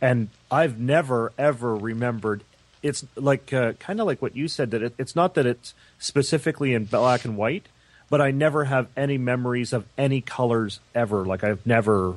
and 0.00 0.28
I've 0.50 0.78
never 0.78 1.32
ever 1.38 1.74
remembered. 1.74 2.42
It's 2.82 3.04
like 3.16 3.52
uh, 3.52 3.72
kind 3.74 4.00
of 4.00 4.06
like 4.06 4.22
what 4.22 4.36
you 4.36 4.48
said 4.48 4.70
that 4.70 4.82
it, 4.82 4.94
it's 4.98 5.16
not 5.16 5.34
that 5.34 5.46
it's 5.46 5.74
specifically 5.98 6.74
in 6.74 6.84
black 6.84 7.24
and 7.24 7.36
white, 7.36 7.66
but 8.08 8.20
I 8.20 8.30
never 8.30 8.64
have 8.64 8.88
any 8.96 9.18
memories 9.18 9.72
of 9.72 9.86
any 9.98 10.20
colors 10.20 10.80
ever. 10.94 11.24
Like 11.24 11.44
I've 11.44 11.66
never 11.66 12.14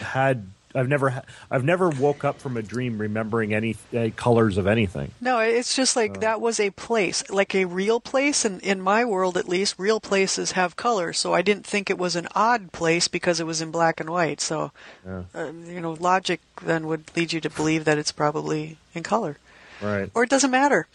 had. 0.00 0.46
I've 0.74 0.88
never. 0.88 1.22
I've 1.50 1.64
never 1.64 1.88
woke 1.88 2.24
up 2.24 2.40
from 2.40 2.56
a 2.56 2.62
dream 2.62 2.98
remembering 2.98 3.52
any 3.52 3.76
uh, 3.96 4.10
colors 4.16 4.56
of 4.56 4.66
anything. 4.66 5.10
No, 5.20 5.40
it's 5.40 5.74
just 5.74 5.96
like 5.96 6.20
that 6.20 6.40
was 6.40 6.60
a 6.60 6.70
place, 6.70 7.28
like 7.28 7.54
a 7.54 7.64
real 7.64 7.98
place, 7.98 8.44
and 8.44 8.60
in 8.62 8.80
my 8.80 9.04
world 9.04 9.36
at 9.36 9.48
least, 9.48 9.74
real 9.78 9.98
places 10.00 10.52
have 10.52 10.76
color. 10.76 11.12
So 11.12 11.34
I 11.34 11.42
didn't 11.42 11.66
think 11.66 11.90
it 11.90 11.98
was 11.98 12.14
an 12.16 12.28
odd 12.34 12.70
place 12.72 13.08
because 13.08 13.40
it 13.40 13.46
was 13.46 13.60
in 13.60 13.70
black 13.70 13.98
and 14.00 14.10
white. 14.10 14.40
So, 14.40 14.70
Yeah. 15.04 15.22
uh, 15.34 15.50
you 15.66 15.80
know, 15.80 15.92
logic 15.94 16.40
then 16.62 16.86
would 16.86 17.10
lead 17.16 17.32
you 17.32 17.40
to 17.40 17.50
believe 17.50 17.84
that 17.84 17.98
it's 17.98 18.12
probably 18.12 18.78
in 18.94 19.02
color, 19.02 19.38
Right. 19.80 20.10
or 20.14 20.22
it 20.22 20.30
doesn't 20.30 20.50
matter. 20.50 20.86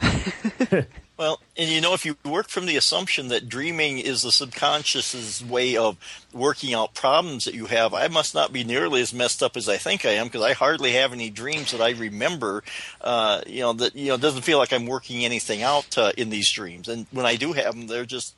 Well, 1.18 1.40
and 1.58 1.68
you 1.68 1.80
know, 1.80 1.92
if 1.92 2.06
you 2.06 2.16
work 2.24 2.48
from 2.48 2.66
the 2.66 2.76
assumption 2.76 3.28
that 3.28 3.48
dreaming 3.48 3.98
is 3.98 4.22
the 4.22 4.30
subconscious's 4.30 5.44
way 5.44 5.76
of 5.76 5.96
working 6.32 6.72
out 6.72 6.94
problems 6.94 7.44
that 7.46 7.54
you 7.54 7.66
have, 7.66 7.92
I 7.92 8.06
must 8.06 8.32
not 8.32 8.52
be 8.52 8.62
nearly 8.62 9.00
as 9.00 9.12
messed 9.12 9.42
up 9.42 9.56
as 9.56 9.68
I 9.68 9.76
think 9.76 10.06
I 10.06 10.10
am 10.10 10.26
because 10.26 10.42
I 10.42 10.52
hardly 10.52 10.92
have 10.92 11.12
any 11.12 11.30
dreams 11.30 11.72
that 11.72 11.80
I 11.80 11.90
remember. 11.90 12.62
Uh, 13.00 13.40
you 13.46 13.60
know, 13.60 13.72
that 13.72 13.96
you 13.96 14.08
know 14.08 14.14
it 14.14 14.20
doesn't 14.20 14.42
feel 14.42 14.58
like 14.58 14.72
I'm 14.72 14.86
working 14.86 15.24
anything 15.24 15.62
out 15.62 15.98
uh, 15.98 16.12
in 16.16 16.30
these 16.30 16.50
dreams, 16.50 16.88
and 16.88 17.06
when 17.10 17.26
I 17.26 17.34
do 17.34 17.52
have 17.52 17.74
them, 17.74 17.88
they're 17.88 18.06
just 18.06 18.36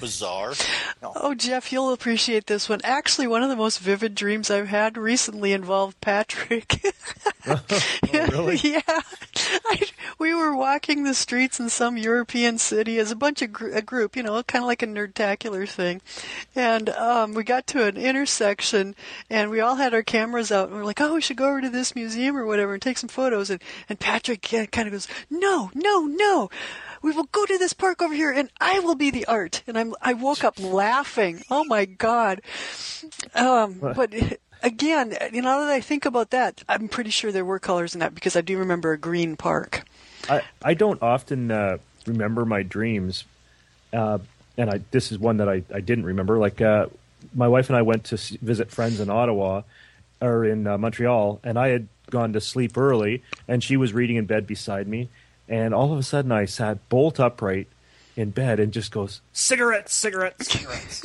bizarre. 0.00 0.54
No. 1.02 1.12
Oh, 1.16 1.34
Jeff, 1.34 1.72
you'll 1.72 1.92
appreciate 1.92 2.46
this 2.46 2.68
one. 2.68 2.80
Actually, 2.84 3.26
one 3.26 3.42
of 3.42 3.48
the 3.50 3.56
most 3.56 3.80
vivid 3.80 4.14
dreams 4.14 4.50
I've 4.50 4.68
had 4.68 4.96
recently 4.96 5.52
involved 5.52 6.00
Patrick. 6.00 6.82
really? 8.12 8.56
yeah. 8.56 8.80
I, 8.86 9.82
we 10.18 10.34
were 10.34 10.54
walking 10.54 11.04
the 11.04 11.14
streets 11.14 11.60
in 11.60 11.68
some 11.68 11.96
European 11.96 12.45
city 12.58 12.98
as 12.98 13.10
a 13.10 13.16
bunch 13.16 13.42
of 13.42 13.52
gr- 13.52 13.70
a 13.70 13.82
group, 13.82 14.16
you 14.16 14.22
know, 14.22 14.42
kind 14.42 14.62
of 14.62 14.66
like 14.66 14.82
a 14.82 14.86
nerdtacular 14.86 15.68
thing. 15.68 16.00
And 16.54 16.88
um, 16.90 17.34
we 17.34 17.44
got 17.44 17.66
to 17.68 17.84
an 17.84 17.96
intersection, 17.96 18.94
and 19.28 19.50
we 19.50 19.60
all 19.60 19.76
had 19.76 19.92
our 19.92 20.02
cameras 20.02 20.52
out, 20.52 20.68
and 20.68 20.76
we 20.76 20.82
are 20.82 20.84
like, 20.84 21.00
oh, 21.00 21.14
we 21.14 21.20
should 21.20 21.36
go 21.36 21.48
over 21.48 21.60
to 21.60 21.70
this 21.70 21.94
museum 21.94 22.36
or 22.36 22.46
whatever 22.46 22.74
and 22.74 22.82
take 22.82 22.98
some 22.98 23.08
photos. 23.08 23.50
And, 23.50 23.62
and 23.88 23.98
Patrick 23.98 24.42
kind 24.42 24.86
of 24.86 24.92
goes, 24.92 25.08
no, 25.28 25.70
no, 25.74 26.06
no. 26.06 26.48
We 27.02 27.12
will 27.12 27.28
go 27.32 27.44
to 27.44 27.58
this 27.58 27.72
park 27.72 28.00
over 28.00 28.14
here, 28.14 28.30
and 28.30 28.50
I 28.60 28.80
will 28.80 28.94
be 28.94 29.10
the 29.10 29.26
art. 29.26 29.62
And 29.66 29.78
I'm 29.78 29.94
I 30.00 30.14
woke 30.14 30.42
up 30.42 30.58
laughing. 30.58 31.42
Oh 31.50 31.64
my 31.64 31.84
god! 31.84 32.40
Um, 33.34 33.78
but 33.80 34.12
again, 34.62 35.16
you 35.32 35.42
know, 35.42 35.60
now 35.60 35.60
that 35.60 35.72
I 35.72 35.80
think 35.80 36.04
about 36.04 36.30
that, 36.30 36.64
I'm 36.68 36.88
pretty 36.88 37.10
sure 37.10 37.30
there 37.30 37.44
were 37.44 37.58
colors 37.58 37.94
in 37.94 38.00
that 38.00 38.14
because 38.14 38.34
I 38.34 38.40
do 38.40 38.58
remember 38.58 38.92
a 38.92 38.98
green 38.98 39.36
park. 39.36 39.84
I, 40.28 40.42
I 40.64 40.74
don't 40.74 41.00
often 41.02 41.50
uh, 41.50 41.78
remember 42.06 42.44
my 42.44 42.62
dreams, 42.62 43.24
uh, 43.92 44.18
and 44.56 44.70
I 44.70 44.80
this 44.90 45.12
is 45.12 45.18
one 45.18 45.38
that 45.38 45.48
I, 45.48 45.62
I 45.72 45.80
didn't 45.80 46.04
remember. 46.04 46.38
Like 46.38 46.60
uh, 46.60 46.86
my 47.34 47.48
wife 47.48 47.68
and 47.68 47.76
I 47.76 47.82
went 47.82 48.04
to 48.04 48.16
visit 48.40 48.70
friends 48.70 49.00
in 49.00 49.10
Ottawa 49.10 49.62
or 50.20 50.44
in 50.44 50.66
uh, 50.66 50.78
Montreal, 50.78 51.40
and 51.44 51.58
I 51.58 51.68
had 51.68 51.88
gone 52.10 52.32
to 52.32 52.40
sleep 52.40 52.76
early, 52.76 53.22
and 53.48 53.62
she 53.62 53.76
was 53.76 53.92
reading 53.92 54.16
in 54.16 54.26
bed 54.26 54.46
beside 54.46 54.88
me, 54.88 55.08
and 55.48 55.74
all 55.74 55.92
of 55.92 55.98
a 55.98 56.02
sudden 56.02 56.32
I 56.32 56.44
sat 56.44 56.88
bolt 56.88 57.20
upright 57.20 57.68
in 58.16 58.30
bed 58.30 58.58
and 58.58 58.72
just 58.72 58.90
goes 58.90 59.20
cigarettes, 59.32 59.94
cigarettes, 59.94 60.50
cigarettes. 60.50 61.04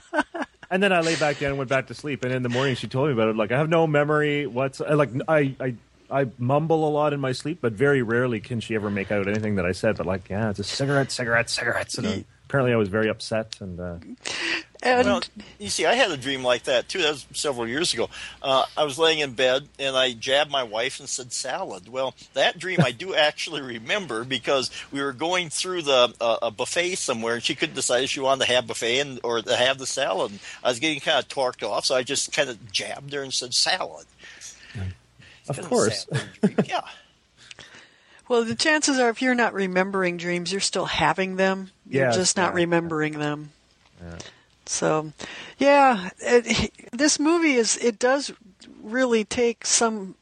and 0.70 0.82
then 0.82 0.92
I 0.92 1.00
lay 1.00 1.16
back 1.16 1.38
down 1.38 1.50
and 1.50 1.58
went 1.58 1.68
back 1.68 1.88
to 1.88 1.94
sleep. 1.94 2.24
And 2.24 2.32
in 2.32 2.42
the 2.42 2.48
morning, 2.48 2.76
she 2.76 2.88
told 2.88 3.08
me 3.08 3.12
about 3.12 3.28
it. 3.28 3.36
Like 3.36 3.52
I 3.52 3.58
have 3.58 3.68
no 3.68 3.86
memory. 3.86 4.46
What's 4.46 4.80
like 4.80 5.10
I 5.28 5.54
I 5.60 5.74
I 6.10 6.26
mumble 6.38 6.86
a 6.86 6.90
lot 6.90 7.12
in 7.12 7.20
my 7.20 7.32
sleep, 7.32 7.58
but 7.60 7.72
very 7.72 8.02
rarely 8.02 8.40
can 8.40 8.60
she 8.60 8.74
ever 8.74 8.90
make 8.90 9.10
out 9.12 9.28
anything 9.28 9.56
that 9.56 9.66
I 9.66 9.72
said. 9.72 9.96
But 9.96 10.06
like, 10.06 10.28
yeah, 10.28 10.50
it's 10.50 10.58
a 10.58 10.64
cigarette, 10.64 11.12
cigarette, 11.12 11.50
cigarettes. 11.50 11.98
And 11.98 12.06
uh, 12.06 12.16
apparently, 12.44 12.72
I 12.72 12.76
was 12.76 12.88
very 12.88 13.08
upset. 13.08 13.56
And 13.60 13.78
uh, 13.78 13.96
And 14.82 15.06
Well, 15.06 15.22
you 15.58 15.68
see, 15.68 15.84
I 15.84 15.94
had 15.94 16.10
a 16.10 16.16
dream 16.16 16.42
like 16.42 16.64
that 16.64 16.88
too. 16.88 17.02
That 17.02 17.10
was 17.10 17.26
several 17.32 17.68
years 17.68 17.92
ago. 17.92 18.08
Uh, 18.42 18.64
I 18.76 18.84
was 18.84 18.98
laying 18.98 19.18
in 19.18 19.34
bed 19.34 19.68
and 19.78 19.94
I 19.94 20.12
jabbed 20.12 20.50
my 20.50 20.62
wife 20.62 21.00
and 21.00 21.08
said 21.08 21.32
salad. 21.32 21.88
Well, 21.88 22.14
that 22.32 22.58
dream 22.58 22.80
I 22.82 22.90
do 22.90 23.14
actually 23.28 23.60
remember 23.60 24.24
because 24.24 24.70
we 24.90 25.02
were 25.02 25.12
going 25.12 25.50
through 25.50 25.82
the 25.82 26.14
uh, 26.20 26.38
a 26.42 26.50
buffet 26.50 26.94
somewhere 26.94 27.34
and 27.34 27.42
she 27.42 27.54
couldn't 27.54 27.74
decide 27.74 28.04
if 28.04 28.10
she 28.10 28.20
wanted 28.20 28.46
to 28.46 28.52
have 28.52 28.66
buffet 28.66 29.00
and 29.00 29.20
or 29.22 29.42
to 29.42 29.54
have 29.54 29.78
the 29.78 29.86
salad. 29.86 30.30
And 30.30 30.40
I 30.64 30.70
was 30.70 30.80
getting 30.80 31.00
kind 31.00 31.18
of 31.18 31.28
torqued 31.28 31.66
off, 31.68 31.84
so 31.84 31.94
I 31.94 32.02
just 32.02 32.32
kind 32.32 32.48
of 32.48 32.72
jabbed 32.72 33.12
her 33.12 33.22
and 33.22 33.34
said 33.34 33.52
salad. 33.52 34.06
Of 35.58 35.68
course, 35.68 36.04
sad 36.04 36.12
little 36.42 36.48
dream. 36.48 36.56
yeah. 36.68 36.80
well, 38.28 38.44
the 38.44 38.54
chances 38.54 38.98
are, 38.98 39.08
if 39.10 39.20
you're 39.22 39.34
not 39.34 39.52
remembering 39.54 40.16
dreams, 40.16 40.52
you're 40.52 40.60
still 40.60 40.86
having 40.86 41.36
them. 41.36 41.70
You're 41.88 42.06
Yes, 42.06 42.16
just 42.16 42.36
not 42.36 42.50
yeah. 42.52 42.56
remembering 42.56 43.18
them. 43.18 43.52
Yeah. 44.02 44.18
So, 44.66 45.12
yeah, 45.58 46.10
it, 46.20 46.70
this 46.92 47.18
movie 47.18 47.54
is. 47.54 47.76
It 47.78 47.98
does 47.98 48.32
really 48.82 49.24
take 49.24 49.66
some. 49.66 50.14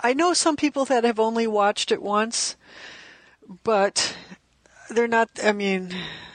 I 0.00 0.12
know 0.14 0.34
some 0.34 0.56
people 0.56 0.84
that 0.84 1.04
have 1.04 1.18
only 1.18 1.46
watched 1.46 1.90
it 1.90 2.00
once, 2.02 2.56
but 3.64 4.14
they're 4.90 5.08
not. 5.08 5.30
I 5.42 5.52
mean, 5.52 5.92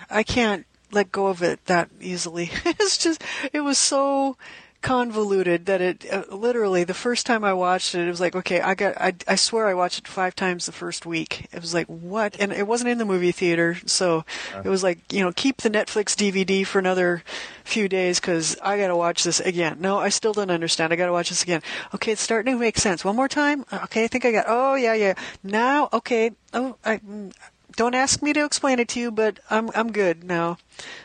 I 0.10 0.24
can't 0.24 0.66
let 0.92 1.12
go 1.12 1.28
of 1.28 1.42
it 1.42 1.64
that 1.68 1.90
easily. 2.02 2.52
it's 2.66 2.98
just. 2.98 3.24
It 3.54 3.62
was 3.62 3.78
so 3.78 4.36
convoluted 4.82 5.66
that 5.66 5.82
it 5.82 6.06
uh, 6.12 6.24
literally 6.30 6.84
the 6.84 6.94
first 6.94 7.26
time 7.26 7.44
I 7.44 7.54
watched 7.54 7.96
it, 7.96 8.06
it 8.06 8.10
was 8.10 8.20
like, 8.20 8.36
okay, 8.36 8.62
I 8.62 8.76
got. 8.76 9.00
I, 9.00 9.14
I 9.28 9.36
swear 9.36 9.68
I 9.68 9.74
watched 9.74 10.00
it 10.00 10.08
five 10.08 10.36
times 10.36 10.66
the 10.66 10.72
first 10.72 11.06
week. 11.06 11.48
It 11.52 11.62
was 11.62 11.74
like, 11.74 11.88
what? 11.88 12.40
And 12.40 12.52
it 12.52 12.68
wasn't 12.68 12.90
in 12.90 12.98
the 12.98 13.06
movie 13.06 13.32
theater, 13.32 13.78
so 13.86 14.24
uh. 14.56 14.62
it 14.64 14.70
was 14.70 14.84
like, 14.84 15.00
you 15.12 15.22
know, 15.22 15.32
keep 15.32 15.58
the 15.58 15.70
Netflix 15.70 16.16
DVD 16.16 16.66
for 16.66 16.80
another 16.80 17.24
few 17.64 17.90
days 17.90 18.20
because 18.20 18.58
I 18.62 18.78
got 18.78 18.88
to 18.88 18.96
watch 18.96 19.24
this 19.24 19.40
again. 19.40 19.78
No, 19.80 19.98
I 20.00 20.10
still 20.10 20.34
don't 20.34 20.52
understand. 20.52 20.94
I 20.94 20.96
got 20.96 21.08
to 21.08 21.12
watch 21.12 21.30
this 21.30 21.44
again. 21.44 21.62
Okay, 21.94 22.14
it's 22.14 22.22
starting 22.22 22.54
to 22.54 22.60
make 22.60 22.78
sense. 22.78 23.04
One 23.04 23.16
more 23.16 23.28
time. 23.28 23.66
Uh, 23.72 23.80
okay, 23.84 24.04
I 24.04 24.08
think 24.08 24.26
I 24.26 24.32
got. 24.32 24.46
Oh 24.48 24.76
yeah, 24.76 24.94
yeah. 24.94 25.14
Now, 25.44 25.90
okay. 25.94 26.32
Oh, 26.54 26.78
I. 26.86 26.98
Mm, 26.98 27.34
Don't 27.78 27.94
ask 27.94 28.24
me 28.24 28.34
to 28.34 28.44
explain 28.44 28.80
it 28.80 28.88
to 28.90 29.00
you, 29.00 29.12
but 29.12 29.40
I'm 29.52 29.70
I'm 29.76 29.92
good 29.92 30.24
now. 30.24 30.58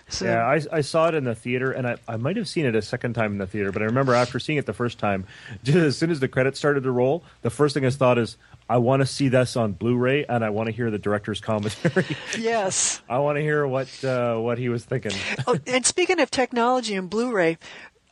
So, 0.08 0.24
yeah, 0.24 0.44
I, 0.44 0.60
I 0.72 0.80
saw 0.80 1.08
it 1.08 1.14
in 1.14 1.24
the 1.24 1.34
theater, 1.34 1.70
and 1.70 1.86
I, 1.86 1.96
I 2.08 2.16
might 2.16 2.36
have 2.36 2.48
seen 2.48 2.66
it 2.66 2.74
a 2.74 2.82
second 2.82 3.12
time 3.14 3.32
in 3.32 3.38
the 3.38 3.46
theater. 3.46 3.72
But 3.72 3.82
I 3.82 3.84
remember 3.86 4.14
after 4.14 4.38
seeing 4.38 4.58
it 4.58 4.66
the 4.66 4.72
first 4.72 4.98
time, 4.98 5.26
just 5.62 5.76
as 5.76 5.98
soon 5.98 6.10
as 6.10 6.20
the 6.20 6.28
credits 6.28 6.58
started 6.58 6.82
to 6.84 6.90
roll, 6.90 7.24
the 7.42 7.50
first 7.50 7.74
thing 7.74 7.84
I 7.84 7.90
thought 7.90 8.18
is, 8.18 8.38
I 8.68 8.78
want 8.78 9.00
to 9.00 9.06
see 9.06 9.28
this 9.28 9.54
on 9.54 9.72
Blu-ray, 9.72 10.24
and 10.24 10.42
I 10.42 10.48
want 10.50 10.68
to 10.68 10.72
hear 10.72 10.90
the 10.90 10.98
director's 10.98 11.40
commentary. 11.42 12.16
yes. 12.38 13.02
I 13.06 13.18
want 13.18 13.36
to 13.36 13.42
hear 13.42 13.66
what 13.66 14.02
uh, 14.02 14.38
what 14.38 14.56
he 14.56 14.70
was 14.70 14.82
thinking. 14.82 15.12
oh, 15.46 15.58
and 15.66 15.84
speaking 15.84 16.20
of 16.20 16.30
technology 16.30 16.94
and 16.94 17.10
Blu-ray, 17.10 17.58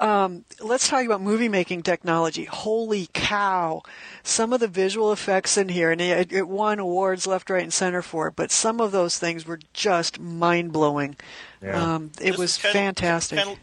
um, 0.00 0.44
let's 0.60 0.88
talk 0.88 1.04
about 1.04 1.20
movie 1.20 1.48
making 1.48 1.82
technology. 1.82 2.44
Holy 2.46 3.08
cow! 3.12 3.82
Some 4.22 4.52
of 4.52 4.60
the 4.60 4.68
visual 4.68 5.12
effects 5.12 5.56
in 5.56 5.68
here, 5.68 5.90
and 5.90 6.00
it, 6.00 6.32
it 6.32 6.48
won 6.48 6.78
awards 6.78 7.26
left, 7.26 7.50
right, 7.50 7.62
and 7.62 7.72
center 7.72 8.02
for 8.02 8.28
it. 8.28 8.34
But 8.36 8.50
some 8.50 8.80
of 8.80 8.92
those 8.92 9.18
things 9.18 9.46
were 9.46 9.60
just 9.72 10.18
mind 10.18 10.72
blowing. 10.72 11.16
Yeah. 11.62 11.94
Um, 11.94 12.12
it 12.20 12.30
This 12.32 12.38
was 12.38 12.50
is 12.56 12.58
kind 12.58 12.68
of- 12.68 12.72
fantastic. 12.80 13.38
kind 13.38 13.50
of- 13.52 13.58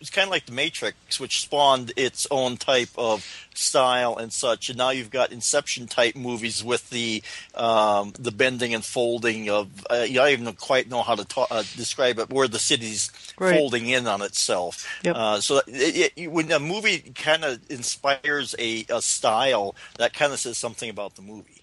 it's 0.00 0.10
kind 0.10 0.26
of 0.26 0.30
like 0.30 0.46
the 0.46 0.52
Matrix, 0.52 1.18
which 1.20 1.42
spawned 1.42 1.92
its 1.96 2.26
own 2.30 2.56
type 2.56 2.90
of 2.96 3.24
style 3.54 4.16
and 4.16 4.32
such. 4.32 4.68
And 4.68 4.78
now 4.78 4.90
you've 4.90 5.10
got 5.10 5.32
Inception 5.32 5.86
type 5.86 6.16
movies 6.16 6.62
with 6.64 6.90
the 6.90 7.22
um, 7.54 8.12
the 8.18 8.32
bending 8.32 8.74
and 8.74 8.84
folding 8.84 9.48
of. 9.50 9.68
Uh, 9.90 10.06
you 10.08 10.20
I 10.20 10.30
don't 10.32 10.40
even 10.42 10.54
quite 10.54 10.88
know 10.88 11.02
how 11.02 11.14
to 11.14 11.24
ta- 11.24 11.46
uh, 11.50 11.62
describe 11.76 12.18
it, 12.18 12.30
where 12.30 12.48
the 12.48 12.58
city's 12.58 13.10
Right. 13.38 13.56
folding 13.56 13.88
in 13.88 14.06
on 14.06 14.22
itself. 14.22 14.86
Yep. 15.02 15.16
Uh, 15.16 15.40
so 15.40 15.62
it, 15.66 16.12
it, 16.16 16.30
when 16.30 16.52
a 16.52 16.60
movie 16.60 16.98
kind 17.14 17.44
of 17.44 17.60
inspires 17.70 18.54
a, 18.58 18.84
a 18.88 19.02
style, 19.02 19.74
that 19.98 20.12
kind 20.14 20.32
of 20.32 20.38
says 20.38 20.58
something 20.58 20.88
about 20.90 21.16
the 21.16 21.22
movie. 21.22 21.62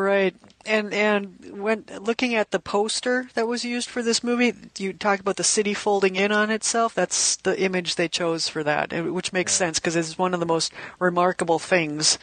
Right, 0.00 0.34
and 0.64 0.94
and 0.94 1.60
when 1.60 1.84
looking 2.00 2.34
at 2.34 2.52
the 2.52 2.58
poster 2.58 3.28
that 3.34 3.46
was 3.46 3.66
used 3.66 3.90
for 3.90 4.02
this 4.02 4.24
movie, 4.24 4.54
you 4.78 4.94
talk 4.94 5.20
about 5.20 5.36
the 5.36 5.44
city 5.44 5.74
folding 5.74 6.16
in 6.16 6.32
on 6.32 6.50
itself. 6.50 6.94
That's 6.94 7.36
the 7.36 7.60
image 7.60 7.96
they 7.96 8.08
chose 8.08 8.48
for 8.48 8.64
that, 8.64 8.92
which 9.12 9.34
makes 9.34 9.52
sense 9.52 9.78
because 9.78 9.96
it's 9.96 10.16
one 10.16 10.32
of 10.32 10.40
the 10.40 10.46
most 10.46 10.72
remarkable 10.98 11.58
things, 11.58 12.18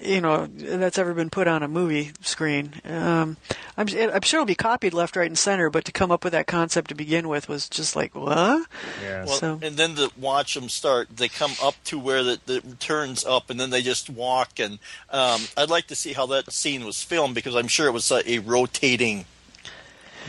you 0.00 0.20
know, 0.20 0.46
that's 0.46 0.98
ever 0.98 1.12
been 1.14 1.30
put 1.30 1.48
on 1.48 1.62
a 1.62 1.68
movie 1.68 2.12
screen. 2.20 2.74
Um, 2.84 3.36
I'm 3.76 3.86
I'm 3.88 4.20
sure 4.22 4.38
it'll 4.38 4.44
be 4.46 4.54
copied 4.54 4.94
left, 4.94 5.16
right, 5.16 5.26
and 5.26 5.38
center, 5.38 5.70
but 5.70 5.84
to 5.86 5.92
come 5.92 6.10
up 6.10 6.24
with 6.24 6.32
that 6.32 6.46
concept 6.46 6.88
to 6.88 6.94
begin 6.94 7.28
with 7.28 7.48
was 7.48 7.68
just 7.68 7.96
like 7.96 8.14
what? 8.14 8.66
Yeah. 9.02 9.24
Well, 9.24 9.34
So- 9.36 9.58
and 9.62 9.76
then 9.76 9.94
to 9.96 10.10
watch 10.16 10.54
them 10.54 10.68
start, 10.68 11.08
they 11.16 11.28
come 11.28 11.52
up 11.62 11.74
to 11.84 11.98
where 11.98 12.22
the, 12.22 12.40
the 12.46 12.60
turns 12.78 13.24
up, 13.24 13.50
and 13.50 13.58
then 13.58 13.70
they 13.70 13.82
just 13.82 14.08
walk. 14.10 14.58
And 14.58 14.78
um, 15.10 15.40
I'd 15.56 15.70
like 15.70 15.86
to 15.88 15.94
see 15.94 16.12
how 16.12 16.26
that 16.26 16.52
scene 16.52 16.84
was 16.84 17.02
filmed 17.02 17.34
because 17.34 17.54
I'm 17.56 17.68
sure 17.68 17.86
it 17.86 17.92
was 17.92 18.10
a, 18.10 18.28
a 18.30 18.38
rotating 18.40 19.24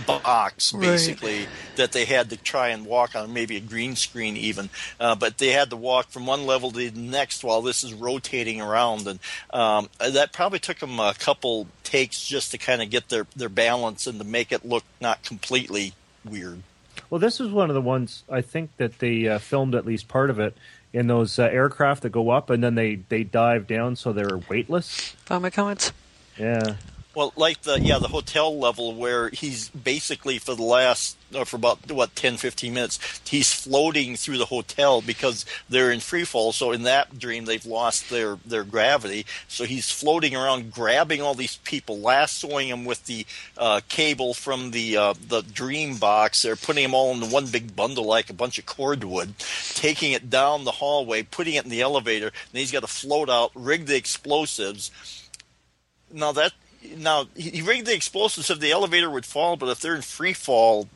box, 0.06 0.74
Right. 0.74 0.82
basically, 0.82 1.48
that 1.76 1.92
they 1.92 2.06
had 2.06 2.30
to 2.32 2.38
try 2.38 2.70
and 2.70 2.86
walk 2.86 3.16
on, 3.16 3.34
maybe 3.34 3.58
a 3.58 3.60
green 3.60 3.96
screen 3.96 4.38
even. 4.38 4.70
Uh, 5.00 5.16
but 5.16 5.38
they 5.38 5.50
had 5.50 5.70
to 5.70 5.76
walk 5.76 6.10
from 6.10 6.26
one 6.26 6.46
level 6.46 6.72
to 6.72 6.90
the 6.90 7.00
next 7.00 7.44
while 7.44 7.62
this 7.62 7.84
is 7.84 7.94
rotating 7.94 8.62
around, 8.62 9.08
and 9.08 9.20
um, 9.52 9.90
that 10.00 10.34
probably 10.34 10.60
took 10.60 10.80
them 10.80 11.00
a 11.00 11.14
couple 11.14 11.68
takes 11.84 12.24
just 12.26 12.52
to 12.52 12.58
kind 12.58 12.82
of 12.82 12.90
get 12.90 13.10
their 13.10 13.26
their 13.36 13.50
balance 13.50 14.06
and 14.08 14.20
to 14.20 14.26
make 14.26 14.52
it 14.52 14.64
look 14.66 14.84
not 15.02 15.24
completely 15.24 15.94
weird. 16.24 16.62
Well, 17.10 17.20
this 17.20 17.40
is 17.40 17.50
one 17.50 17.70
of 17.70 17.74
the 17.74 17.82
ones 17.82 18.24
I 18.30 18.42
think 18.42 18.76
that 18.78 19.00
they 19.00 19.28
uh, 19.28 19.40
filmed 19.40 19.74
at 19.74 19.86
least 19.86 20.08
part 20.08 20.30
of 20.30 20.40
it 20.40 20.56
in 20.94 21.08
those 21.08 21.40
uh, 21.40 21.44
aircraft 21.44 22.04
that 22.04 22.10
go 22.12 22.30
up 22.30 22.50
and 22.50 22.64
then 22.64 22.76
they, 22.76 22.96
they 22.96 23.24
dive 23.24 23.68
down 23.68 23.96
so 23.96 24.12
they're 24.14 24.38
weightless. 24.50 25.12
Found 25.26 25.44
my 25.44 25.50
comments. 25.50 25.92
Yeah. 26.38 26.76
Well, 27.16 27.34
like 27.36 27.64
the 27.64 27.80
yeah 27.82 27.98
the 27.98 28.08
hotel 28.08 28.58
level 28.58 28.94
where 28.94 29.30
he's 29.30 29.70
basically 29.70 30.38
for 30.38 30.54
the 30.54 30.64
last 30.64 31.18
or 31.34 31.44
for 31.44 31.56
about 31.56 31.92
what 31.92 32.16
10, 32.16 32.38
15 32.38 32.72
minutes 32.74 33.22
he's 33.28 33.52
floating 33.52 34.16
through 34.16 34.38
the 34.38 34.46
hotel 34.46 35.02
because 35.02 35.44
they're 35.68 35.92
in 35.92 36.02
free 36.02 36.24
fall. 36.24 36.52
So 36.52 36.72
in 36.72 36.84
that 36.84 37.18
dream 37.18 37.46
they've 37.46 37.66
lost 37.66 38.12
their 38.12 38.38
their 38.46 38.64
gravity. 38.64 39.26
So 39.48 39.64
he's 39.64 39.90
floating 39.90 40.36
around, 40.36 40.72
grabbing 40.72 41.20
all 41.20 41.34
these 41.34 41.58
people, 41.58 41.98
lassoing 41.98 42.70
them 42.70 42.86
with 42.86 43.04
the 43.08 43.26
uh, 43.58 43.82
cable 43.90 44.36
from 44.36 44.70
the 44.70 44.96
uh, 44.96 45.14
the 45.28 45.42
dream 45.42 45.98
box. 45.98 46.44
They're 46.44 46.56
putting 46.56 46.84
them 46.84 46.94
all 46.94 47.12
in 47.12 47.32
one 47.32 47.48
big 47.48 47.76
bundle 47.76 48.06
like 48.06 48.30
a 48.30 48.34
bunch 48.34 48.60
of 48.60 48.68
cordwood, 48.68 49.34
taking 49.74 50.12
it 50.12 50.30
down 50.30 50.64
the 50.64 50.72
hallway, 50.74 51.24
putting 51.24 51.56
it 51.56 51.64
in 51.64 51.72
the 51.72 51.82
elevator. 51.82 52.28
And 52.28 52.60
he's 52.60 52.72
got 52.72 52.82
to 52.82 52.88
float 52.88 53.32
out, 53.32 53.52
rig 53.56 53.88
the 53.88 53.98
explosives 53.98 54.92
now 56.12 56.32
that 56.32 56.54
now 56.98 57.26
he 57.36 57.50
he 57.50 57.62
rigged 57.62 57.86
the 57.88 57.94
explosives 57.96 58.48
so 58.48 58.56
the 58.56 58.72
elevator 58.72 59.10
would 59.10 59.26
fall, 59.26 59.58
but 59.58 59.70
if 59.70 59.80
they're 59.82 59.96
in 59.96 60.02
free 60.02 60.34
fall, 60.34 60.88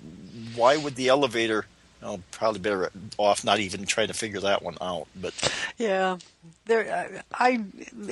why 0.56 0.78
would 0.78 0.96
the 0.96 1.08
elevator? 1.10 1.66
Oh, 2.06 2.20
probably 2.32 2.60
better 2.60 2.92
off 3.18 3.46
not 3.46 3.60
even 3.62 3.86
trying 3.86 4.08
to 4.10 4.14
figure 4.14 4.42
that 4.42 4.62
one 4.62 4.78
out. 4.82 5.08
But 5.16 5.34
Yeah, 5.78 6.18
there. 6.66 7.24
I, 7.34 7.64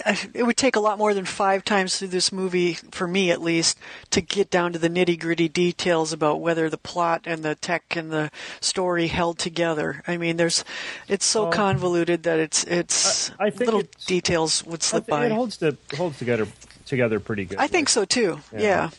I. 0.05 0.23
It 0.33 0.43
would 0.43 0.55
take 0.55 0.77
a 0.77 0.79
lot 0.79 0.97
more 0.97 1.13
than 1.13 1.25
five 1.25 1.65
times 1.65 1.97
through 1.97 2.07
this 2.07 2.31
movie, 2.31 2.75
for 2.91 3.05
me 3.05 3.31
at 3.31 3.41
least, 3.41 3.77
to 4.11 4.21
get 4.21 4.49
down 4.49 4.71
to 4.71 4.79
the 4.79 4.89
nitty 4.89 5.19
gritty 5.19 5.49
details 5.49 6.13
about 6.13 6.39
whether 6.39 6.69
the 6.69 6.77
plot 6.77 7.23
and 7.25 7.43
the 7.43 7.55
tech 7.55 7.97
and 7.97 8.11
the 8.11 8.31
story 8.61 9.07
held 9.07 9.37
together. 9.37 10.01
I 10.07 10.15
mean, 10.15 10.37
there's. 10.37 10.63
It's 11.09 11.25
so 11.25 11.43
Well, 11.43 11.51
convoluted 11.51 12.23
that 12.23 12.39
it's 12.39 12.63
it's 12.63 13.29
I- 13.31 13.47
I 13.47 13.49
think 13.49 13.65
little 13.65 13.79
it's- 13.81 14.05
details 14.05 14.63
would 14.65 14.83
I 14.83 14.85
slip 14.85 15.05
think 15.07 15.09
by. 15.19 15.25
It 15.25 15.31
holds 15.33 15.57
to, 15.57 15.75
holds 15.97 16.17
together 16.17 16.47
together 16.91 17.19
pretty 17.19 17.45
good. 17.45 17.57
I 17.57 17.65
think 17.65 17.89
so 17.89 18.05
too. 18.05 18.39
Yeah. 18.53 18.59
Yeah. 18.59 18.89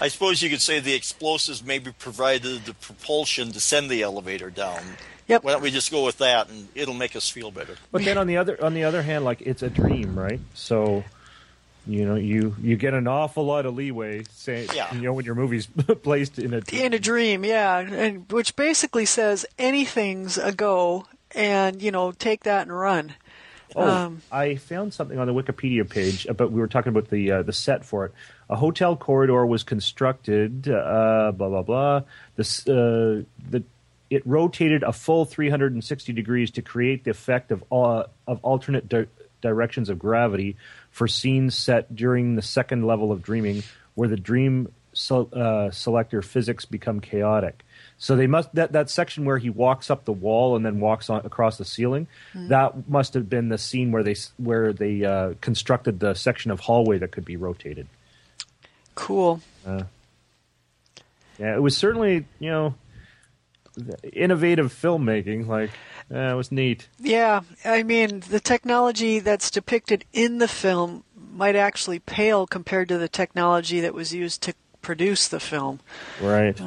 I 0.00 0.08
suppose 0.08 0.40
you 0.40 0.48
could 0.48 0.62
say 0.62 0.80
the 0.80 0.94
explosives 0.94 1.62
maybe 1.62 1.92
provided 1.98 2.64
the 2.64 2.72
propulsion 2.72 3.52
to 3.52 3.60
send 3.60 3.90
the 3.90 4.00
elevator 4.02 4.48
down. 4.48 4.80
Yep. 5.28 5.44
Why 5.44 5.52
don't 5.52 5.62
we 5.62 5.70
just 5.70 5.90
go 5.90 6.04
with 6.04 6.16
that, 6.18 6.48
and 6.48 6.66
it'll 6.74 6.94
make 6.94 7.14
us 7.14 7.28
feel 7.28 7.50
better. 7.50 7.76
But 7.90 8.02
then 8.04 8.16
on 8.16 8.26
the 8.26 8.38
other 8.38 8.56
on 8.64 8.72
the 8.72 8.84
other 8.84 9.02
hand, 9.02 9.24
like 9.26 9.42
it's 9.42 9.62
a 9.62 9.68
dream, 9.68 10.18
right? 10.18 10.40
So 10.54 11.04
you 11.86 12.06
know, 12.06 12.14
you 12.14 12.54
you 12.62 12.76
get 12.76 12.94
an 12.94 13.06
awful 13.06 13.44
lot 13.44 13.66
of 13.66 13.74
leeway, 13.74 14.22
say, 14.30 14.66
Yeah. 14.74 14.94
you 14.94 15.02
know, 15.02 15.12
when 15.12 15.24
your 15.24 15.34
movie's 15.34 15.66
placed 16.02 16.38
in 16.38 16.54
a 16.54 16.62
in 16.72 16.94
a 16.94 16.98
dream, 16.98 17.44
yeah, 17.44 17.78
and 17.78 18.30
which 18.32 18.56
basically 18.56 19.04
says 19.04 19.44
anything's 19.58 20.38
a 20.38 20.52
go, 20.52 21.06
and 21.32 21.82
you 21.82 21.90
know, 21.90 22.12
take 22.12 22.44
that 22.44 22.62
and 22.62 22.76
run. 22.76 23.14
Oh, 23.74 23.88
Um, 23.88 24.22
I 24.30 24.56
found 24.56 24.92
something 24.94 25.18
on 25.18 25.26
the 25.26 25.34
Wikipedia 25.34 25.88
page 25.88 26.26
about 26.26 26.52
we 26.52 26.60
were 26.60 26.68
talking 26.68 26.90
about 26.90 27.08
the 27.10 27.30
uh, 27.30 27.42
the 27.42 27.52
set 27.52 27.84
for 27.84 28.06
it. 28.06 28.12
A 28.50 28.56
hotel 28.56 28.96
corridor 28.96 29.46
was 29.46 29.62
constructed. 29.62 30.68
Uh, 30.68 31.32
blah 31.34 31.48
blah 31.48 31.62
blah. 31.62 32.02
This 32.36 32.66
uh, 32.68 33.22
the 33.50 33.62
it 34.10 34.22
rotated 34.26 34.82
a 34.82 34.92
full 34.92 35.24
360 35.24 36.12
degrees 36.12 36.50
to 36.50 36.62
create 36.62 37.04
the 37.04 37.10
effect 37.10 37.50
of 37.50 37.64
uh, 37.72 38.04
of 38.26 38.40
alternate 38.42 38.88
di- 38.88 39.06
directions 39.40 39.88
of 39.88 39.98
gravity 39.98 40.56
for 40.90 41.08
scenes 41.08 41.54
set 41.54 41.94
during 41.96 42.36
the 42.36 42.42
second 42.42 42.86
level 42.86 43.10
of 43.10 43.22
dreaming, 43.22 43.62
where 43.94 44.08
the 44.08 44.16
dream 44.16 44.68
uh, 45.10 45.70
selector 45.70 46.20
physics 46.20 46.66
become 46.66 47.00
chaotic. 47.00 47.64
So 48.02 48.16
they 48.16 48.26
must 48.26 48.52
that, 48.56 48.72
that 48.72 48.90
section 48.90 49.24
where 49.24 49.38
he 49.38 49.48
walks 49.48 49.88
up 49.88 50.06
the 50.06 50.12
wall 50.12 50.56
and 50.56 50.66
then 50.66 50.80
walks 50.80 51.08
on, 51.08 51.24
across 51.24 51.56
the 51.56 51.64
ceiling. 51.64 52.08
That 52.34 52.88
must 52.88 53.14
have 53.14 53.30
been 53.30 53.48
the 53.48 53.58
scene 53.58 53.92
where 53.92 54.02
they 54.02 54.16
where 54.38 54.72
they 54.72 55.04
uh, 55.04 55.34
constructed 55.40 56.00
the 56.00 56.14
section 56.14 56.50
of 56.50 56.58
hallway 56.58 56.98
that 56.98 57.12
could 57.12 57.24
be 57.24 57.36
rotated. 57.36 57.86
Cool. 58.96 59.40
Yeah, 59.64 59.84
it 61.38 61.62
was 61.62 61.76
certainly 61.76 62.26
you 62.40 62.50
know 62.50 62.74
innovative 64.12 64.72
filmmaking. 64.72 65.46
Like 65.46 65.70
uh, 66.12 66.32
it 66.32 66.34
was 66.34 66.50
neat. 66.50 66.88
Yeah, 66.98 67.42
I 67.64 67.84
mean, 67.84 68.24
the 68.28 68.40
technology 68.40 69.20
that's 69.20 69.48
depicted 69.48 70.04
in 70.12 70.38
the 70.38 70.48
film 70.48 71.04
might 71.32 71.54
actually 71.54 72.00
pale 72.00 72.48
compared 72.48 72.88
to 72.88 72.98
the 72.98 73.08
technology 73.08 73.78
that 73.78 73.94
was 73.94 74.12
used 74.12 74.42
to 74.42 74.54
produce 74.80 75.28
the 75.28 75.38
film. 75.38 75.78
Right. 76.20 76.60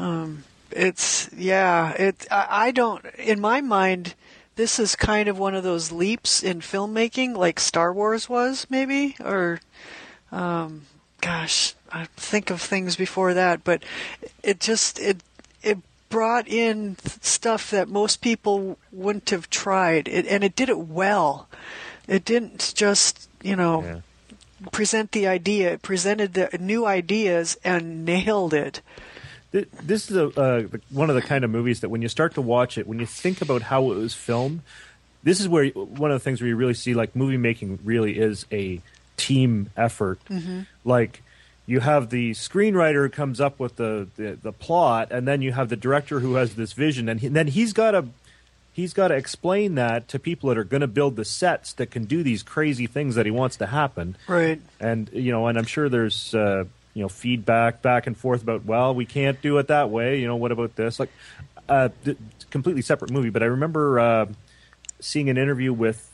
It's 0.75 1.29
yeah, 1.33 1.93
it 1.93 2.27
I, 2.29 2.47
I 2.67 2.71
don't 2.71 3.05
in 3.17 3.39
my 3.39 3.61
mind 3.61 4.13
this 4.55 4.77
is 4.77 4.95
kind 4.95 5.27
of 5.29 5.39
one 5.39 5.55
of 5.55 5.63
those 5.63 5.91
leaps 5.91 6.43
in 6.43 6.59
filmmaking 6.59 7.35
like 7.35 7.59
Star 7.59 7.93
Wars 7.93 8.27
was 8.29 8.67
maybe 8.69 9.15
or 9.23 9.61
um 10.31 10.83
gosh, 11.21 11.73
I 11.91 12.05
think 12.17 12.49
of 12.49 12.61
things 12.61 12.95
before 12.95 13.33
that, 13.33 13.63
but 13.63 13.83
it 14.43 14.59
just 14.59 14.99
it 14.99 15.23
it 15.63 15.77
brought 16.09 16.47
in 16.47 16.97
stuff 17.21 17.71
that 17.71 17.89
most 17.89 18.21
people 18.21 18.77
wouldn't 18.91 19.29
have 19.31 19.49
tried 19.49 20.07
it, 20.07 20.27
and 20.27 20.43
it 20.43 20.55
did 20.55 20.69
it 20.69 20.77
well. 20.77 21.47
It 22.07 22.23
didn't 22.25 22.73
just, 22.75 23.27
you 23.41 23.55
know, 23.55 23.81
Yeah. 23.83 24.69
present 24.71 25.11
the 25.11 25.25
idea. 25.27 25.73
It 25.73 25.81
presented 25.81 26.33
the 26.33 26.49
new 26.59 26.85
ideas 26.85 27.57
and 27.63 28.05
nailed 28.05 28.53
it. 28.53 28.81
Th- 29.55 29.69
This 29.81 30.11
is 30.11 30.17
a, 30.17 30.27
uh, 30.39 30.63
one 30.91 31.09
of 31.09 31.15
the 31.15 31.21
kind 31.21 31.45
of 31.45 31.49
movies 31.49 31.79
that 31.79 31.89
when 31.89 32.01
you 32.01 32.09
start 32.09 32.33
to 32.35 32.41
watch 32.41 32.77
it, 32.77 32.85
when 32.87 32.99
you 32.99 33.05
think 33.05 33.41
about 33.41 33.61
how 33.61 33.89
it 33.91 33.95
was 33.95 34.13
filmed, 34.13 34.59
this 35.23 35.39
is 35.39 35.47
where 35.47 35.67
one 35.69 36.11
of 36.11 36.15
the 36.15 36.23
things 36.23 36.41
where 36.41 36.47
you 36.49 36.55
really 36.57 36.73
see 36.73 36.93
like 36.93 37.15
movie 37.15 37.37
making 37.37 37.79
really 37.85 38.17
is 38.19 38.45
a 38.51 38.81
team 39.17 39.69
effort. 39.77 40.19
Like 40.83 41.21
you 41.65 41.79
have 41.79 42.09
the 42.09 42.31
screenwriter 42.31 43.03
who 43.05 43.09
comes 43.09 43.39
up 43.39 43.57
with 43.59 43.77
the, 43.77 44.07
the 44.17 44.37
the 44.41 44.51
plot, 44.51 45.07
and 45.11 45.27
then 45.27 45.41
you 45.41 45.51
have 45.53 45.69
the 45.69 45.75
director 45.77 46.19
who 46.19 46.35
has 46.35 46.55
this 46.55 46.73
vision, 46.73 47.07
and, 47.09 47.19
he, 47.21 47.27
and 47.27 47.35
then 47.35 47.47
he's 47.47 47.71
got 47.73 47.91
to 47.91 48.05
he's 48.73 48.93
got 48.93 49.07
to 49.07 49.15
explain 49.15 49.75
that 49.75 50.07
to 50.09 50.19
people 50.19 50.49
that 50.49 50.57
are 50.57 50.63
going 50.65 50.81
to 50.81 50.87
build 50.87 51.15
the 51.15 51.23
sets 51.25 51.71
that 51.73 51.89
can 51.89 52.03
do 52.03 52.21
these 52.23 52.43
crazy 52.43 52.85
things 52.87 53.15
that 53.15 53.25
he 53.25 53.31
wants 53.31 53.55
to 53.55 53.65
happen 53.67 54.17
Right. 54.27 54.59
and 54.81 55.09
you 55.13 55.31
know, 55.31 55.47
and 55.47 55.57
I'm 55.57 55.63
sure 55.65 55.87
there's 55.87 56.35
uh, 56.35 56.65
you 56.95 57.03
know 57.03 57.09
feedback 57.09 57.83
back 57.83 58.07
and 58.07 58.17
forth 58.17 58.41
about 58.41 58.65
well, 58.65 58.95
we 58.95 59.05
can't 59.05 59.39
do 59.43 59.59
it 59.59 59.67
that 59.67 59.91
way. 59.91 60.19
You 60.19 60.27
know, 60.27 60.37
what 60.37 60.51
about 60.51 60.75
this? 60.75 60.99
Like, 60.99 61.11
uh, 61.69 61.89
th- 62.03 62.17
completely 62.49 62.81
separate 62.81 63.11
movie, 63.11 63.29
but 63.29 63.43
I 63.43 63.47
remember 63.47 63.99
uh, 63.99 64.25
seeing 64.99 65.29
an 65.29 65.37
interview 65.37 65.71
with 65.73 66.09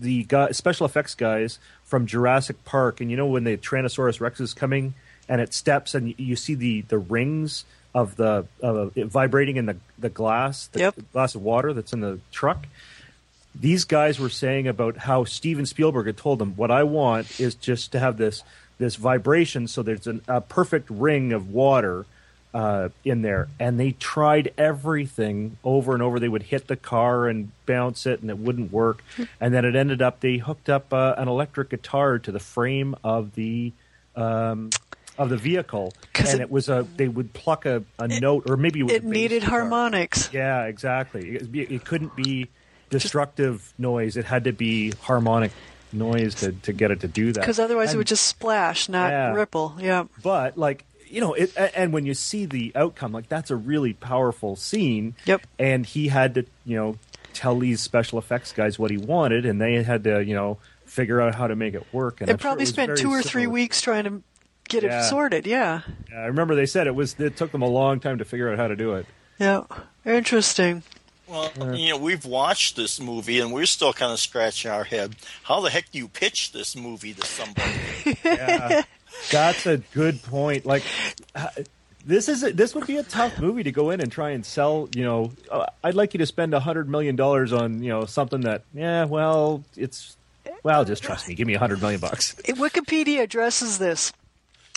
the 0.00 0.22
guy, 0.24 0.52
special 0.52 0.86
effects 0.86 1.14
guys 1.14 1.58
from 1.84 2.06
Jurassic 2.06 2.64
Park, 2.64 3.00
and 3.00 3.10
you 3.10 3.16
know 3.16 3.26
when 3.26 3.42
the 3.44 3.56
Tyrannosaurus 3.56 4.20
Rex 4.20 4.38
is 4.38 4.54
coming 4.54 4.94
and 5.28 5.40
it 5.40 5.52
steps, 5.54 5.94
and 5.94 6.14
you, 6.18 6.36
see 6.36 6.54
the 6.54 6.82
the 6.82 6.98
rings 6.98 7.64
of 7.94 8.16
the 8.16 8.46
uh, 8.62 8.88
it 8.94 9.06
vibrating 9.06 9.56
in 9.56 9.66
the 9.66 9.76
the 9.98 10.10
glass, 10.10 10.66
the 10.68 10.80
Yep. 10.80 10.94
glass 11.12 11.34
of 11.34 11.42
water 11.42 11.72
that's 11.72 11.92
in 11.92 12.00
the 12.00 12.20
truck 12.30 12.66
these 13.58 13.84
guys 13.84 14.20
were 14.20 14.28
saying 14.28 14.68
about 14.68 14.98
how 14.98 15.24
Steven 15.24 15.64
Spielberg 15.64 16.06
had 16.06 16.18
told 16.18 16.38
them, 16.38 16.52
"What 16.56 16.70
I 16.70 16.82
want 16.82 17.40
is 17.40 17.54
just 17.54 17.92
to 17.92 17.98
have 17.98 18.18
this 18.18 18.42
this 18.78 18.96
vibration, 18.96 19.68
so 19.68 19.82
there's 19.82 20.06
an, 20.06 20.22
a 20.28 20.40
perfect 20.40 20.88
ring 20.90 21.32
of 21.32 21.50
water 21.50 22.06
uh, 22.54 22.88
in 23.04 23.22
there." 23.22 23.48
And 23.58 23.78
they 23.80 23.92
tried 23.92 24.52
everything 24.58 25.58
over 25.64 25.94
and 25.94 26.02
over. 26.02 26.18
They 26.20 26.28
would 26.28 26.44
hit 26.44 26.66
the 26.68 26.76
car 26.76 27.28
and 27.28 27.50
bounce 27.66 28.06
it, 28.06 28.20
and 28.20 28.30
it 28.30 28.38
wouldn't 28.38 28.72
work. 28.72 29.02
and 29.40 29.52
then 29.54 29.64
it 29.64 29.74
ended 29.76 30.02
up 30.02 30.20
they 30.20 30.36
hooked 30.38 30.68
up 30.68 30.92
uh, 30.92 31.14
an 31.18 31.28
electric 31.28 31.70
guitar 31.70 32.18
to 32.18 32.32
the 32.32 32.40
frame 32.40 32.94
of 33.04 33.34
the. 33.34 33.72
Um, 34.14 34.70
of 35.18 35.30
the 35.30 35.36
vehicle, 35.38 35.94
and 36.14 36.28
it- 36.28 36.40
it, 36.42 36.50
was 36.50 36.68
a 36.68 36.86
they 36.96 37.08
would 37.08 37.32
pluck 37.32 37.64
a, 37.64 37.82
a 37.98 38.06
note, 38.06 38.50
or 38.50 38.58
maybe 38.58 38.80
it, 38.80 38.90
It 38.90 39.04
needed 39.04 39.40
guitar. 39.40 39.60
harmonics. 39.60 40.28
Yeah, 40.30 40.64
exactly. 40.64 41.36
It, 41.36 41.48
it 41.54 41.84
couldn't 41.86 42.14
be 42.14 42.48
destructive 42.90 43.72
noise. 43.78 44.16
It 44.18 44.26
had 44.26 44.44
to 44.44 44.52
be 44.52 44.92
harmonic 45.00 45.52
noise 45.92 46.34
to, 46.36 46.52
to 46.52 46.72
get 46.72 46.90
it 46.90 47.00
to 47.00 47.08
do 47.08 47.32
that. 47.32 47.40
Because 47.40 47.58
otherwise 47.58 47.94
it 47.94 47.96
would 47.96 48.06
just 48.06 48.26
splash, 48.26 48.88
not 48.88 49.10
Yeah. 49.10 49.32
ripple. 49.32 49.74
Yeah. 49.80 50.04
But 50.22 50.56
like 50.58 50.84
you 51.08 51.20
know, 51.20 51.34
it, 51.34 51.52
and 51.76 51.92
when 51.92 52.04
you 52.04 52.14
see 52.14 52.46
the 52.46 52.72
outcome, 52.74 53.12
like 53.12 53.28
that's 53.28 53.50
a 53.52 53.56
really 53.56 53.92
powerful 53.92 54.56
scene. 54.56 55.14
Yep. 55.24 55.46
And 55.58 55.86
he 55.86 56.08
had 56.08 56.34
to, 56.34 56.44
you 56.64 56.76
know, 56.76 56.96
tell 57.32 57.58
these 57.60 57.80
special 57.80 58.18
effects 58.18 58.52
guys 58.52 58.76
what 58.78 58.90
he 58.90 58.96
wanted, 58.96 59.46
and 59.46 59.60
they 59.60 59.80
had 59.84 60.02
to, 60.04 60.24
you 60.24 60.34
know, 60.34 60.58
figure 60.84 61.20
out 61.20 61.34
how 61.36 61.46
to 61.46 61.54
make 61.54 61.74
it 61.74 61.86
work. 61.92 62.20
And 62.20 62.28
It 62.28 62.32
I'm 62.34 62.38
probably 62.38 62.62
was 62.62 62.70
spent 62.70 62.98
two 62.98 63.10
or 63.10 63.22
three 63.22 63.46
weeks 63.46 63.80
trying 63.80 64.04
to 64.04 64.22
get 64.68 64.82
Yeah. 64.82 64.98
it 65.00 65.04
sorted. 65.04 65.46
Yeah. 65.46 65.82
I 66.12 66.24
remember 66.26 66.56
they 66.56 66.66
said 66.66 66.88
it 66.88 66.94
was. 66.96 67.14
It 67.20 67.36
took 67.36 67.52
them 67.52 67.62
a 67.62 67.68
long 67.68 68.00
time 68.00 68.18
to 68.18 68.24
figure 68.24 68.50
out 68.50 68.58
how 68.58 68.66
to 68.66 68.76
do 68.76 68.94
it. 68.94 69.06
Yeah. 69.38 69.62
Interesting. 70.04 70.82
Well, 71.28 71.74
you 71.74 71.90
know, 71.90 71.98
we've 71.98 72.24
watched 72.24 72.76
this 72.76 73.00
movie 73.00 73.40
and 73.40 73.52
we're 73.52 73.66
still 73.66 73.92
kind 73.92 74.12
of 74.12 74.20
scratching 74.20 74.70
our 74.70 74.84
head. 74.84 75.16
How 75.42 75.60
the 75.60 75.70
heck 75.70 75.90
do 75.90 75.98
you 75.98 76.08
pitch 76.08 76.52
this 76.52 76.76
movie 76.76 77.14
to 77.14 77.26
somebody? 77.26 77.70
Yeah, 78.24 78.82
that's 79.30 79.66
a 79.66 79.78
good 79.78 80.22
point. 80.22 80.66
Like, 80.66 80.82
uh, 81.34 81.48
this 82.04 82.28
is 82.28 82.42
a, 82.44 82.52
this 82.52 82.74
would 82.74 82.86
be 82.86 82.96
a 82.96 83.02
tough 83.02 83.40
movie 83.40 83.62
to 83.64 83.72
go 83.72 83.90
in 83.90 84.00
and 84.00 84.10
try 84.10 84.30
and 84.30 84.44
sell. 84.44 84.88
You 84.94 85.04
know, 85.04 85.32
uh, 85.50 85.66
I'd 85.82 85.94
like 85.94 86.14
you 86.14 86.18
to 86.18 86.26
spend 86.26 86.54
a 86.54 86.60
hundred 86.60 86.88
million 86.88 87.16
dollars 87.16 87.52
on 87.52 87.82
you 87.82 87.90
know 87.90 88.04
something 88.04 88.42
that, 88.42 88.62
yeah, 88.74 89.04
well, 89.04 89.64
it's 89.76 90.16
well, 90.62 90.84
just 90.84 91.02
trust 91.02 91.28
me, 91.28 91.34
give 91.34 91.46
me 91.46 91.54
a 91.54 91.58
hundred 91.58 91.80
million 91.80 92.00
bucks. 92.00 92.34
Wikipedia 92.44 93.22
addresses 93.22 93.78
this. 93.78 94.12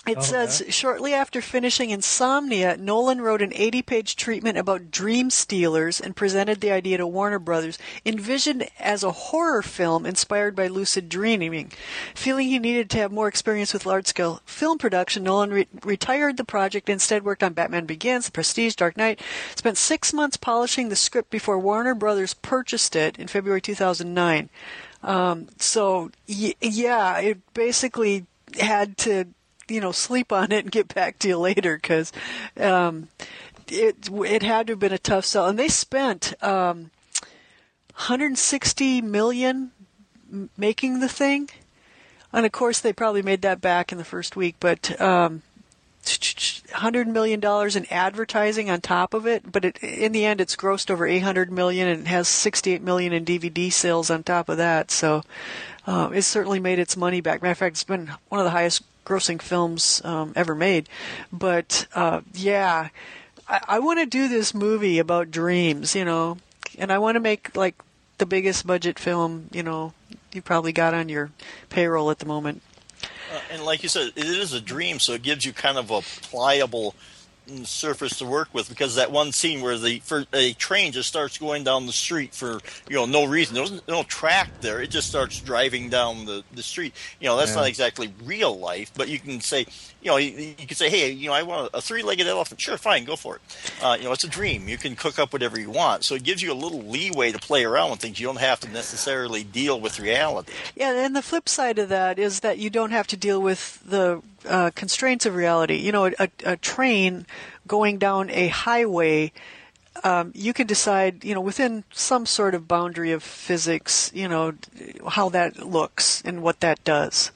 It 0.07 0.17
Oh, 0.17 0.21
says 0.21 0.61
yeah? 0.65 0.71
shortly 0.71 1.13
after 1.13 1.41
finishing 1.41 1.89
Insomnia, 1.89 2.77
Nolan 2.77 3.21
wrote 3.21 3.41
an 3.41 3.51
80 3.53 3.81
page 3.81 4.15
treatment 4.15 4.57
about 4.57 4.89
dream 4.91 5.29
stealers 5.29 5.99
and 5.99 6.15
presented 6.15 6.61
the 6.61 6.71
idea 6.71 6.97
to 6.97 7.05
Warner 7.05 7.37
Brothers, 7.37 7.77
envisioned 8.05 8.67
as 8.79 9.03
a 9.03 9.11
horror 9.11 9.61
film 9.61 10.05
inspired 10.05 10.55
by 10.55 10.67
lucid 10.67 11.09
dreaming. 11.09 11.71
Feeling 12.15 12.47
he 12.47 12.59
needed 12.59 12.89
to 12.91 12.97
have 12.97 13.11
more 13.11 13.27
experience 13.27 13.73
with 13.73 13.85
large 13.85 14.07
scale 14.07 14.41
film 14.45 14.77
production, 14.77 15.23
Nolan 15.23 15.51
re- 15.51 15.67
retired 15.83 16.37
the 16.37 16.45
project, 16.45 16.89
instead 16.89 17.23
worked 17.25 17.43
on 17.43 17.53
Batman 17.53 17.85
Begins, 17.85 18.25
The 18.25 18.31
Prestige, 18.31 18.75
Dark 18.75 18.95
Knight, 18.97 19.19
spent 19.55 19.77
six 19.77 20.13
months 20.13 20.37
polishing 20.37 20.89
the 20.89 20.95
script 20.95 21.29
before 21.29 21.59
Warner 21.59 21.93
Brothers 21.93 22.33
purchased 22.33 22.95
it 22.95 23.19
in 23.19 23.27
February 23.27 23.61
2009. 23.61 24.49
Um, 25.03 25.47
so, 25.57 26.09
y- 26.27 26.55
yeah, 26.61 27.17
it 27.19 27.53
basically 27.53 28.25
had 28.59 28.97
to 28.99 29.25
you 29.69 29.81
know 29.81 29.91
sleep 29.91 30.31
on 30.31 30.51
it 30.51 30.65
and 30.65 30.71
get 30.71 30.93
back 30.93 31.19
to 31.19 31.27
you 31.27 31.37
later 31.37 31.75
because 31.77 32.11
um, 32.59 33.07
it 33.67 34.09
it 34.11 34.43
had 34.43 34.67
to 34.67 34.73
have 34.73 34.79
been 34.79 34.93
a 34.93 34.97
tough 34.97 35.25
sell, 35.25 35.47
and 35.47 35.57
they 35.57 35.67
spent 35.67 36.33
um, 36.43 36.91
160 37.95 39.01
million 39.01 39.71
making 40.57 40.99
the 40.99 41.09
thing, 41.09 41.49
and 42.31 42.45
of 42.45 42.51
course 42.51 42.79
they 42.79 42.93
probably 42.93 43.21
made 43.21 43.41
that 43.41 43.61
back 43.61 43.91
in 43.91 43.97
the 43.97 44.03
first 44.03 44.35
week, 44.35 44.55
but. 44.59 44.99
Um, 45.01 45.43
Hundred 46.71 47.07
million 47.07 47.39
dollars 47.39 47.75
in 47.75 47.85
advertising 47.91 48.69
on 48.69 48.79
top 48.81 49.13
of 49.13 49.27
it, 49.27 49.51
but 49.51 49.65
it, 49.65 49.77
in 49.83 50.11
the 50.11 50.25
end, 50.25 50.39
it's 50.39 50.55
grossed 50.55 50.89
over 50.89 51.05
eight 51.05 51.19
hundred 51.19 51.51
million 51.51 51.87
and 51.87 52.07
has 52.07 52.27
sixty-eight 52.27 52.81
million 52.81 53.11
in 53.11 53.25
DVD 53.25 53.71
sales 53.71 54.09
on 54.09 54.23
top 54.23 54.49
of 54.49 54.57
that. 54.57 54.91
So, 54.91 55.23
uh, 55.85 56.09
it's 56.13 56.25
certainly 56.25 56.59
made 56.59 56.79
its 56.79 56.95
money 56.95 57.21
back. 57.21 57.41
Matter 57.41 57.51
of 57.51 57.57
fact, 57.57 57.73
it's 57.73 57.83
been 57.83 58.11
one 58.29 58.39
of 58.39 58.45
the 58.45 58.51
highest 58.51 58.83
grossing 59.09 59.41
films 59.41 60.01
um, 60.05 60.31
ever 60.35 60.53
made. 60.53 60.87
But 61.33 61.87
uh, 61.95 62.21
yeah, 62.33 62.89
I, 63.47 63.61
I 63.67 63.79
want 63.79 63.99
to 63.99 64.05
do 64.05 64.27
this 64.27 64.53
movie 64.53 64.99
about 64.99 65.31
dreams, 65.31 65.95
you 65.95 66.05
know, 66.05 66.37
and 66.77 66.91
I 66.91 66.99
want 66.99 67.15
to 67.15 67.19
make 67.19 67.55
like 67.57 67.75
the 68.19 68.27
biggest 68.27 68.67
budget 68.67 68.99
film, 68.99 69.49
you 69.51 69.63
know, 69.63 69.93
you 70.31 70.41
probably 70.41 70.71
got 70.71 70.93
on 70.93 71.09
your 71.09 71.31
payroll 71.69 72.11
at 72.11 72.19
the 72.19 72.25
moment. 72.25 72.61
Uh, 73.33 73.39
and 73.51 73.63
like 73.63 73.81
you 73.81 73.89
said, 73.89 74.11
it 74.15 74.25
is 74.25 74.53
a 74.53 74.61
dream, 74.61 74.99
so 74.99 75.13
it 75.13 75.23
gives 75.23 75.45
you 75.45 75.53
kind 75.53 75.77
of 75.77 75.89
a 75.89 76.01
pliable 76.01 76.95
surface 77.65 78.17
to 78.19 78.25
work 78.25 78.49
with 78.53 78.69
because 78.69 78.95
that 78.95 79.11
one 79.11 79.31
scene 79.31 79.61
where 79.61 79.77
the 79.77 79.99
for 79.99 80.25
a 80.33 80.53
train 80.53 80.91
just 80.91 81.09
starts 81.09 81.37
going 81.37 81.63
down 81.63 81.85
the 81.85 81.91
street 81.91 82.33
for 82.33 82.59
you 82.89 82.95
know 82.95 83.05
no 83.05 83.25
reason. 83.25 83.55
There's 83.55 83.81
no 83.87 84.03
track 84.03 84.49
there. 84.61 84.81
It 84.81 84.89
just 84.89 85.07
starts 85.09 85.39
driving 85.41 85.89
down 85.89 86.25
the, 86.25 86.43
the 86.53 86.63
street. 86.63 86.93
You 87.19 87.27
know 87.27 87.37
that's 87.37 87.51
Yeah. 87.51 87.57
not 87.61 87.67
exactly 87.67 88.13
real 88.23 88.57
life 88.57 88.91
but 88.95 89.07
you 89.09 89.19
can 89.19 89.41
say 89.41 89.65
you 90.01 90.11
know 90.11 90.17
you, 90.17 90.53
can 90.55 90.75
say 90.75 90.89
hey 90.89 91.11
you 91.11 91.27
know 91.27 91.33
I 91.33 91.43
want 91.43 91.71
a 91.73 91.81
three-legged 91.81 92.27
elephant. 92.27 92.61
Sure 92.61 92.77
fine 92.77 93.05
go 93.05 93.15
for 93.15 93.37
it. 93.37 93.41
Uh, 93.81 93.97
you 93.97 94.05
know 94.05 94.11
it's 94.11 94.23
a 94.23 94.29
dream. 94.29 94.67
You 94.67 94.77
can 94.77 94.95
cook 94.95 95.19
up 95.19 95.33
whatever 95.33 95.59
you 95.59 95.69
want. 95.69 96.03
So 96.03 96.15
it 96.15 96.23
gives 96.23 96.41
you 96.41 96.51
a 96.51 96.55
little 96.55 96.81
leeway 96.81 97.31
to 97.31 97.39
play 97.39 97.63
around 97.65 97.91
with 97.91 97.99
things. 97.99 98.19
You 98.19 98.27
don't 98.27 98.39
have 98.39 98.59
to 98.61 98.69
necessarily 98.69 99.43
deal 99.43 99.79
with 99.79 99.99
reality. 99.99 100.53
Yeah, 100.75 101.05
and 101.05 101.15
the 101.15 101.21
flip 101.21 101.49
side 101.49 101.79
of 101.79 101.89
that 101.89 102.19
is 102.19 102.41
that 102.41 102.57
you 102.57 102.69
don't 102.69 102.91
have 102.91 103.07
to 103.07 103.17
deal 103.17 103.41
with 103.41 103.81
the 103.85 104.21
uh, 104.47 104.71
constraints 104.75 105.25
of 105.25 105.35
reality. 105.35 105.75
You 105.75 105.91
know, 105.91 106.05
a, 106.07 106.29
a 106.45 106.57
train 106.57 107.25
going 107.67 107.97
down 107.97 108.29
a 108.29 108.47
highway, 108.47 109.31
um, 110.03 110.31
you 110.35 110.53
can 110.53 110.67
decide, 110.67 111.23
you 111.23 111.33
know, 111.33 111.41
within 111.41 111.83
some 111.91 112.25
sort 112.25 112.55
of 112.55 112.67
boundary 112.67 113.11
of 113.11 113.23
physics, 113.23 114.11
you 114.13 114.27
know, 114.27 114.53
how 115.07 115.29
that 115.29 115.57
looks 115.57 116.21
and 116.23 116.41
what 116.41 116.59
that 116.61 116.83
does. 116.83 117.31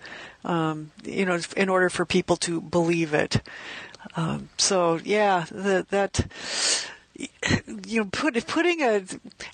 Um, 0.45 0.91
you 1.03 1.25
know, 1.25 1.39
in 1.55 1.69
order 1.69 1.89
for 1.89 2.05
people 2.05 2.35
to 2.37 2.59
believe 2.61 3.13
it. 3.13 3.41
Um, 4.17 4.49
so 4.57 4.99
yeah, 5.03 5.45
the, 5.49 5.85
that 5.89 6.27
you 7.87 8.01
know, 8.01 8.09
put, 8.11 8.45
putting 8.47 8.81
a 8.81 9.03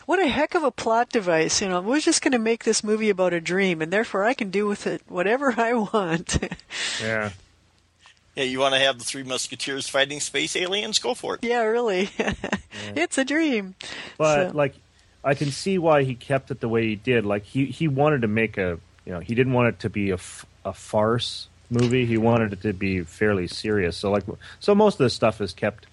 what 0.06 0.19
a 0.19 0.28
heck 0.28 0.56
of 0.56 0.63
a 0.63 0.71
plot 0.71 1.10
device. 1.10 1.62
You 1.62 1.69
know, 1.69 1.82
we're 1.82 1.99
just 1.99 2.21
going 2.21 2.32
to 2.32 2.39
make 2.39 2.63
this 2.63 2.84
movie 2.84 3.10
about 3.10 3.34
a 3.34 3.41
dream, 3.41 3.82
and 3.82 3.91
therefore 3.93 4.23
I 4.23 4.34
can 4.34 4.49
do 4.49 4.65
with 4.65 4.88
it 4.88 5.02
whatever 5.08 5.54
I 5.58 5.73
want. 5.73 6.39
Yeah. 7.02 7.32
yeah 8.36 8.43
you 8.43 8.60
want 8.60 8.73
to 8.73 8.80
have 8.80 8.97
the 8.97 9.06
three 9.06 9.23
musketeers 9.23 9.88
fighting 9.88 10.19
space 10.19 10.56
aliens 10.56 10.99
go 10.99 11.13
for 11.13 11.36
it 11.36 11.43
yeah, 11.43 11.62
really, 11.62 12.10
it's 12.95 13.17
a 13.17 13.25
dream. 13.25 13.75
But 14.17 14.49
So- 14.52 14.58
like, 14.58 14.75
I 15.23 15.34
can 15.34 15.52
see 15.52 15.78
why 15.78 16.04
he 16.04 16.15
kept 16.15 16.49
it 16.49 16.62
the 16.62 16.69
way 16.69 16.88
he 16.88 16.95
did. 16.95 17.25
Like 17.25 17.43
he 17.43 17.65
he 17.65 17.88
wanted 17.89 18.21
to 18.21 18.28
make 18.28 18.58
a 18.58 18.80
you 19.06 19.12
know 19.12 19.19
he 19.19 19.36
didn't 19.36 19.54
want 19.54 19.67
it 19.67 19.80
to 19.82 19.89
be 19.89 20.12
a, 20.12 20.15
f- 20.15 20.45
a 20.65 20.73
farce 20.73 21.47
movie. 21.69 22.05
He 22.05 22.17
wanted 22.17 22.53
it 22.53 22.61
to 22.63 22.73
be 22.73 23.01
fairly 23.01 23.47
serious. 23.47 23.97
So 23.97 24.11
like 24.11 24.23
so 24.59 24.73
most 24.75 24.95
of 24.95 24.99
this 25.05 25.13
stuff 25.13 25.41
is 25.41 25.53
kept 25.53 25.87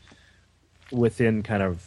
within 0.90 1.42
kind 1.42 1.62
of 1.62 1.84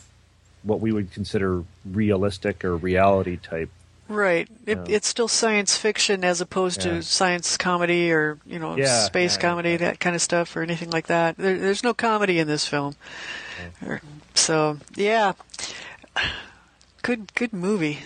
what 0.64 0.80
we 0.82 0.92
would 0.92 1.12
consider 1.12 1.64
realistic 1.86 2.66
or 2.66 2.76
reality 2.76 3.38
type. 3.38 3.70
Right. 4.08 4.50
It. 4.66 4.80
It's 4.88 5.08
still 5.08 5.28
science 5.28 5.78
fiction 5.78 6.24
as 6.24 6.42
opposed 6.42 6.84
Yeah. 6.84 6.96
to 6.96 7.04
science 7.04 7.58
comedy 7.58 8.12
or 8.12 8.40
you 8.46 8.58
know 8.58 8.76
Yeah, 8.76 9.04
space 9.06 9.36
yeah, 9.36 9.42
comedy, 9.42 9.78
that 9.78 10.00
kind 10.00 10.16
of 10.16 10.22
stuff, 10.22 10.56
or 10.58 10.64
anything 10.64 10.90
like 10.90 11.08
that. 11.08 11.38
There, 11.38 11.58
there's 11.58 11.84
no 11.84 11.94
comedy 11.94 12.40
in 12.40 12.48
this 12.48 12.66
film. 12.68 12.96
So 14.34 14.80
yeah, 14.96 15.34
good 17.04 17.34
good 17.36 17.54
movie. 17.54 18.00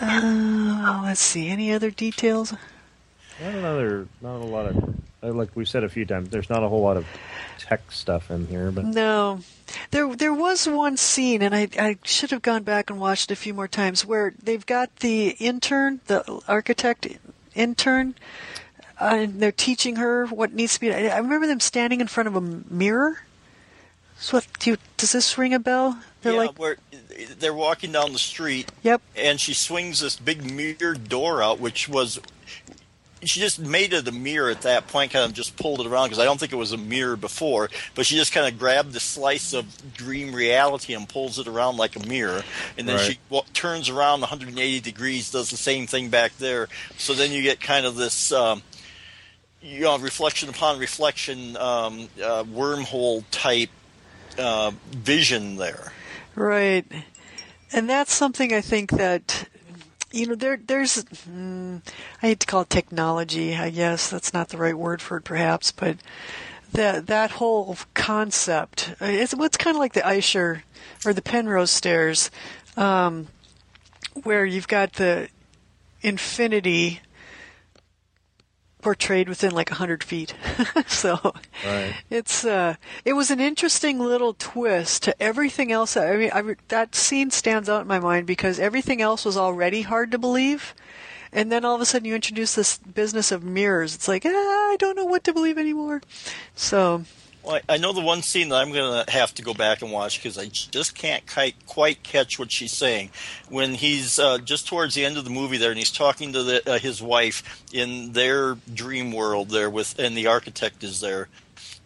Uh, 0.00 1.02
let's 1.04 1.20
see. 1.20 1.48
Any 1.48 1.72
other 1.72 1.90
details? 1.90 2.52
Not 3.40 3.54
another 3.54 4.06
not 4.20 4.36
a 4.36 4.44
lot 4.44 4.66
of 4.66 4.94
uh, 5.22 5.32
like 5.32 5.50
we've 5.54 5.68
said 5.68 5.84
a 5.84 5.88
few 5.88 6.04
times. 6.04 6.28
There's 6.30 6.50
not 6.50 6.62
a 6.62 6.68
whole 6.68 6.82
lot 6.82 6.96
of 6.96 7.06
tech 7.58 7.90
stuff 7.90 8.30
in 8.30 8.46
here, 8.46 8.70
but 8.70 8.84
No. 8.84 9.40
There 9.90 10.14
there 10.14 10.32
was 10.34 10.68
one 10.68 10.96
scene 10.96 11.42
and 11.42 11.54
I 11.54 11.68
I 11.78 11.98
should 12.04 12.30
have 12.30 12.42
gone 12.42 12.62
back 12.62 12.90
and 12.90 13.00
watched 13.00 13.30
it 13.30 13.34
a 13.34 13.36
few 13.36 13.54
more 13.54 13.68
times 13.68 14.04
where 14.04 14.34
they've 14.42 14.64
got 14.64 14.96
the 14.96 15.30
intern, 15.40 16.00
the 16.06 16.42
architect 16.46 17.06
intern 17.54 18.14
uh, 19.00 19.04
and 19.12 19.40
they're 19.40 19.52
teaching 19.52 19.96
her 19.96 20.26
what 20.26 20.52
needs 20.52 20.74
to 20.74 20.80
be 20.80 20.92
I 20.92 21.08
I 21.08 21.18
remember 21.18 21.46
them 21.46 21.60
standing 21.60 22.00
in 22.00 22.06
front 22.06 22.28
of 22.28 22.36
a 22.36 22.40
mirror. 22.40 23.20
So 24.16 24.36
what 24.36 24.46
do 24.60 24.70
you, 24.70 24.76
does 24.96 25.12
this 25.12 25.36
ring 25.36 25.52
a 25.52 25.58
bell? 25.58 25.98
They're 26.24 26.32
yeah, 26.32 26.38
like 26.40 26.58
where 26.58 26.76
they're 27.38 27.54
walking 27.54 27.92
down 27.92 28.12
the 28.12 28.18
street 28.18 28.70
Yep. 28.82 29.00
and 29.14 29.40
she 29.40 29.54
swings 29.54 30.00
this 30.00 30.16
big 30.16 30.50
mirror 30.50 30.94
door 30.94 31.40
out, 31.42 31.60
which 31.60 31.88
was 31.88 32.18
she 33.22 33.40
just 33.40 33.58
made 33.58 33.94
it 33.94 34.06
a 34.06 34.12
mirror 34.12 34.50
at 34.50 34.60
that 34.62 34.86
point, 34.88 35.10
kind 35.12 35.24
of 35.24 35.32
just 35.32 35.56
pulled 35.56 35.80
it 35.80 35.86
around 35.86 36.06
because 36.08 36.18
I 36.18 36.26
don't 36.26 36.38
think 36.38 36.52
it 36.52 36.56
was 36.56 36.72
a 36.72 36.76
mirror 36.76 37.16
before, 37.16 37.70
but 37.94 38.04
she 38.04 38.16
just 38.16 38.32
kind 38.32 38.46
of 38.52 38.58
grabbed 38.58 38.92
the 38.92 39.00
slice 39.00 39.54
of 39.54 39.94
dream 39.94 40.34
reality 40.34 40.92
and 40.92 41.08
pulls 41.08 41.38
it 41.38 41.46
around 41.48 41.78
like 41.78 41.96
a 41.96 42.06
mirror, 42.06 42.42
and 42.76 42.86
then 42.86 42.96
Right. 42.96 43.12
she 43.12 43.18
wa- 43.30 43.44
turns 43.54 43.88
around 43.88 44.20
180 44.20 44.80
degrees, 44.80 45.30
does 45.30 45.48
the 45.50 45.56
same 45.56 45.86
thing 45.86 46.10
back 46.10 46.36
there. 46.38 46.68
So 46.98 47.14
then 47.14 47.32
you 47.32 47.40
get 47.42 47.60
kind 47.60 47.86
of 47.86 47.96
this. 47.96 48.30
Um, 48.32 48.62
you 49.62 49.80
know, 49.80 49.96
reflection 49.96 50.50
upon 50.50 50.78
reflection, 50.78 51.56
um, 51.56 52.10
uh, 52.22 52.44
wormhole 52.44 53.24
type 53.30 53.70
uh, 54.38 54.70
vision 54.90 55.56
there. 55.56 55.90
Right. 56.34 56.84
And 57.72 57.88
that's 57.88 58.12
something 58.12 58.52
I 58.52 58.60
think 58.60 58.92
that 58.92 59.48
you 60.12 60.26
know 60.28 60.34
there 60.34 60.56
there's 60.64 61.04
mm, 61.04 61.80
I 62.22 62.26
hate 62.26 62.40
to 62.40 62.46
call 62.46 62.62
it 62.62 62.70
technology, 62.70 63.56
I 63.56 63.70
guess 63.70 64.10
that's 64.10 64.32
not 64.32 64.48
the 64.48 64.58
right 64.58 64.76
word 64.78 65.02
for 65.02 65.16
it 65.16 65.24
perhaps, 65.24 65.72
but 65.72 65.96
that 66.72 67.06
that 67.08 67.32
whole 67.32 67.76
concept 67.94 68.94
uh, 69.00 69.06
it's 69.06 69.34
what's 69.34 69.56
kind 69.56 69.76
of 69.76 69.80
like 69.80 69.92
the 69.92 70.00
Escher 70.00 70.62
or 71.04 71.12
the 71.12 71.22
Penrose 71.22 71.70
stairs 71.70 72.30
um, 72.76 73.28
where 74.22 74.44
you've 74.44 74.68
got 74.68 74.94
the 74.94 75.28
infinity 76.02 77.00
portrayed 78.84 79.28
within 79.28 79.50
like 79.50 79.72
a 79.72 79.74
hundred 79.74 80.04
feet. 80.04 80.34
so 80.86 81.18
Right. 81.66 81.94
it's 82.10 82.44
uh, 82.44 82.76
it 83.04 83.14
was 83.14 83.32
an 83.32 83.40
interesting 83.40 83.98
little 83.98 84.34
twist 84.34 85.02
to 85.04 85.20
everything 85.20 85.72
else. 85.72 85.96
I 85.96 86.16
mean, 86.16 86.30
I, 86.32 86.54
that 86.68 86.94
scene 86.94 87.30
stands 87.32 87.68
out 87.68 87.80
in 87.82 87.88
my 87.88 87.98
mind 87.98 88.26
because 88.28 88.60
everything 88.60 89.00
else 89.02 89.24
was 89.24 89.36
already 89.36 89.82
hard 89.82 90.12
to 90.12 90.18
believe, 90.18 90.74
and 91.32 91.50
then 91.50 91.64
all 91.64 91.74
of 91.74 91.80
a 91.80 91.86
sudden 91.86 92.06
you 92.06 92.14
introduce 92.14 92.54
this 92.54 92.78
business 92.78 93.32
of 93.32 93.42
mirrors. 93.42 93.94
It's 93.96 94.06
like 94.06 94.24
ah, 94.24 94.28
I 94.28 94.76
don't 94.78 94.94
know 94.96 95.06
what 95.06 95.24
to 95.24 95.32
believe 95.32 95.58
anymore. 95.58 96.00
So 96.54 97.04
Well, 97.44 97.60
I 97.68 97.76
know 97.76 97.92
the 97.92 98.00
one 98.00 98.22
scene 98.22 98.48
that 98.48 98.56
I'm 98.56 98.72
going 98.72 99.04
to 99.04 99.10
have 99.10 99.34
to 99.34 99.42
go 99.42 99.52
back 99.52 99.82
and 99.82 99.92
watch 99.92 100.18
because 100.18 100.38
I 100.38 100.46
just 100.46 100.94
can't 100.94 101.22
quite, 101.66 102.02
catch 102.02 102.38
what 102.38 102.50
she's 102.50 102.72
saying. 102.72 103.10
When 103.50 103.74
he's 103.74 104.18
uh, 104.18 104.38
just 104.38 104.66
towards 104.66 104.94
the 104.94 105.04
end 105.04 105.18
of 105.18 105.24
the 105.24 105.30
movie 105.30 105.58
there, 105.58 105.70
and 105.70 105.78
he's 105.78 105.90
talking 105.90 106.32
to 106.32 106.42
the, 106.42 106.70
uh, 106.70 106.78
his 106.78 107.02
wife 107.02 107.62
in 107.72 108.12
their 108.12 108.54
dream 108.72 109.12
world 109.12 109.50
there, 109.50 109.68
with 109.68 109.98
and 109.98 110.16
the 110.16 110.26
architect 110.28 110.82
is 110.82 111.00
there. 111.00 111.28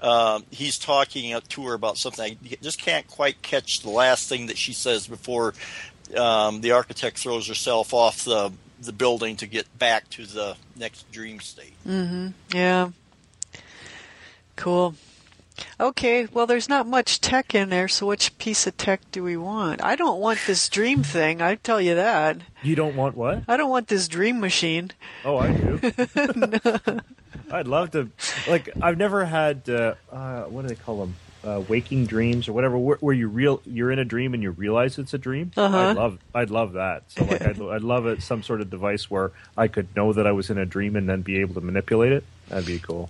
Um, 0.00 0.44
he's 0.50 0.78
talking 0.78 1.38
to 1.40 1.66
her 1.66 1.74
about 1.74 1.98
something. 1.98 2.38
I 2.44 2.56
just 2.62 2.80
can't 2.80 3.08
quite 3.08 3.42
catch 3.42 3.80
the 3.80 3.90
last 3.90 4.28
thing 4.28 4.46
that 4.46 4.56
she 4.56 4.72
says 4.72 5.08
before 5.08 5.54
um, 6.16 6.60
the 6.60 6.70
architect 6.70 7.18
throws 7.18 7.48
herself 7.48 7.92
off 7.92 8.24
the 8.24 8.52
the 8.80 8.92
building 8.92 9.36
to 9.36 9.48
get 9.48 9.66
back 9.76 10.08
to 10.10 10.24
the 10.24 10.56
next 10.76 11.10
dream 11.10 11.40
state. 11.40 11.74
Mm-hmm. 11.84 12.28
yeah, 12.54 12.90
cool. 14.54 14.94
Okay, 15.80 16.26
well, 16.26 16.46
there's 16.46 16.68
not 16.68 16.86
much 16.86 17.20
tech 17.20 17.54
in 17.54 17.68
there, 17.70 17.88
so 17.88 18.06
which 18.06 18.36
piece 18.38 18.66
of 18.66 18.76
tech 18.76 19.00
do 19.12 19.22
we 19.22 19.36
want? 19.36 19.82
I 19.82 19.96
don't 19.96 20.20
want 20.20 20.38
this 20.46 20.68
dream 20.68 21.02
thing. 21.02 21.40
I 21.42 21.56
tell 21.56 21.80
you 21.80 21.94
that. 21.94 22.38
You 22.62 22.74
don't 22.74 22.96
want 22.96 23.16
what? 23.16 23.42
I 23.48 23.56
don't 23.56 23.70
want 23.70 23.88
this 23.88 24.08
dream 24.08 24.40
machine. 24.40 24.90
Oh, 25.24 25.38
I 25.38 25.52
do. 25.52 25.80
I'd 27.50 27.66
love 27.66 27.92
to. 27.92 28.10
Like, 28.48 28.70
I've 28.80 28.98
never 28.98 29.24
had 29.24 29.68
uh, 29.68 29.94
uh, 30.12 30.42
what 30.44 30.62
do 30.62 30.68
they 30.68 30.74
call 30.74 31.00
them? 31.00 31.16
Uh, 31.44 31.62
waking 31.68 32.04
dreams 32.04 32.48
or 32.48 32.52
whatever, 32.52 32.76
where, 32.76 32.96
where 32.96 33.14
you 33.14 33.28
real 33.28 33.62
you're 33.64 33.92
in 33.92 34.00
a 34.00 34.04
dream 34.04 34.34
and 34.34 34.42
you 34.42 34.50
realize 34.50 34.98
it's 34.98 35.14
a 35.14 35.18
dream. 35.18 35.52
Uh-huh. 35.56 35.76
I'd 35.76 35.96
love, 35.96 36.18
I'd 36.34 36.50
love 36.50 36.72
that. 36.72 37.04
So, 37.08 37.24
like, 37.24 37.42
I'd, 37.42 37.62
I'd 37.62 37.82
love 37.82 38.06
it 38.06 38.22
some 38.22 38.42
sort 38.42 38.60
of 38.60 38.70
device 38.70 39.08
where 39.08 39.30
I 39.56 39.68
could 39.68 39.94
know 39.94 40.12
that 40.12 40.26
I 40.26 40.32
was 40.32 40.50
in 40.50 40.58
a 40.58 40.66
dream 40.66 40.96
and 40.96 41.08
then 41.08 41.22
be 41.22 41.38
able 41.38 41.54
to 41.54 41.60
manipulate 41.60 42.10
it. 42.10 42.24
That'd 42.48 42.66
be 42.66 42.80
cool. 42.80 43.08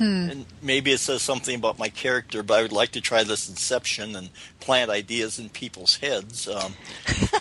And 0.00 0.46
maybe 0.62 0.92
it 0.92 0.98
says 0.98 1.22
something 1.22 1.54
about 1.54 1.78
my 1.78 1.88
character, 1.88 2.42
but 2.42 2.58
I 2.58 2.62
would 2.62 2.72
like 2.72 2.92
to 2.92 3.00
try 3.00 3.24
this 3.24 3.48
Inception 3.48 4.16
and 4.16 4.30
plant 4.60 4.90
ideas 4.90 5.38
in 5.38 5.48
people's 5.50 5.96
heads. 5.96 6.48
Um, 6.48 6.74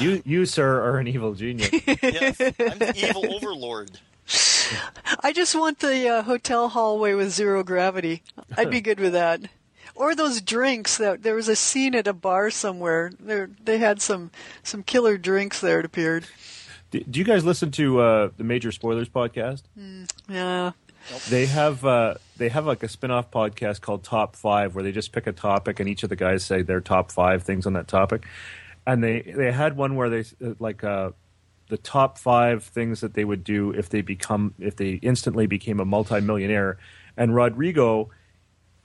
You, 0.00 0.22
you, 0.24 0.46
sir, 0.46 0.82
are 0.82 0.98
an 0.98 1.06
evil 1.06 1.34
genius. 1.34 1.70
yes, 1.86 2.40
I'm 2.40 2.78
the 2.78 2.92
evil 2.96 3.34
overlord. 3.34 3.98
I 5.20 5.32
just 5.32 5.54
want 5.54 5.78
the 5.78 6.08
uh, 6.08 6.22
hotel 6.22 6.68
hallway 6.68 7.14
with 7.14 7.30
zero 7.30 7.62
gravity. 7.62 8.22
I'd 8.56 8.70
be 8.70 8.80
good 8.80 8.98
with 8.98 9.12
that. 9.12 9.42
Or 9.94 10.14
those 10.14 10.40
drinks 10.40 10.98
that 10.98 11.22
there 11.22 11.34
was 11.34 11.48
a 11.48 11.56
scene 11.56 11.94
at 11.94 12.06
a 12.08 12.12
bar 12.12 12.50
somewhere. 12.50 13.12
There 13.18 13.48
they 13.64 13.78
had 13.78 14.02
some 14.02 14.30
some 14.62 14.82
killer 14.82 15.16
drinks 15.16 15.60
there. 15.60 15.78
It 15.80 15.86
appeared. 15.86 16.26
do, 16.90 17.00
do 17.00 17.18
you 17.18 17.24
guys 17.24 17.44
listen 17.44 17.70
to 17.72 18.00
uh, 18.00 18.30
the 18.36 18.44
Major 18.44 18.72
Spoilers 18.72 19.08
podcast? 19.08 19.62
Yeah. 20.28 20.72
They 21.28 21.46
have 21.46 21.84
uh, 21.84 22.14
they 22.36 22.48
have 22.48 22.66
like 22.66 22.82
a 22.82 22.88
spin-off 22.88 23.30
podcast 23.30 23.80
called 23.80 24.04
Top 24.04 24.36
Five, 24.36 24.74
where 24.74 24.82
they 24.84 24.92
just 24.92 25.12
pick 25.12 25.26
a 25.26 25.32
topic 25.32 25.80
and 25.80 25.88
each 25.88 26.02
of 26.02 26.08
the 26.08 26.16
guys 26.16 26.44
say 26.44 26.62
their 26.62 26.80
top 26.80 27.10
five 27.12 27.42
things 27.42 27.66
on 27.66 27.74
that 27.74 27.88
topic. 27.88 28.26
And 28.86 29.02
they 29.02 29.22
they 29.22 29.52
had 29.52 29.76
one 29.76 29.96
where 29.96 30.10
they 30.10 30.20
uh, 30.44 30.54
like 30.58 30.84
uh, 30.84 31.10
the 31.68 31.78
top 31.78 32.18
five 32.18 32.64
things 32.64 33.00
that 33.00 33.14
they 33.14 33.24
would 33.24 33.44
do 33.44 33.70
if 33.70 33.88
they 33.88 34.00
become 34.00 34.54
if 34.58 34.76
they 34.76 34.92
instantly 34.94 35.46
became 35.46 35.80
a 35.80 35.84
multimillionaire. 35.84 36.78
And 37.16 37.34
Rodrigo, 37.34 38.10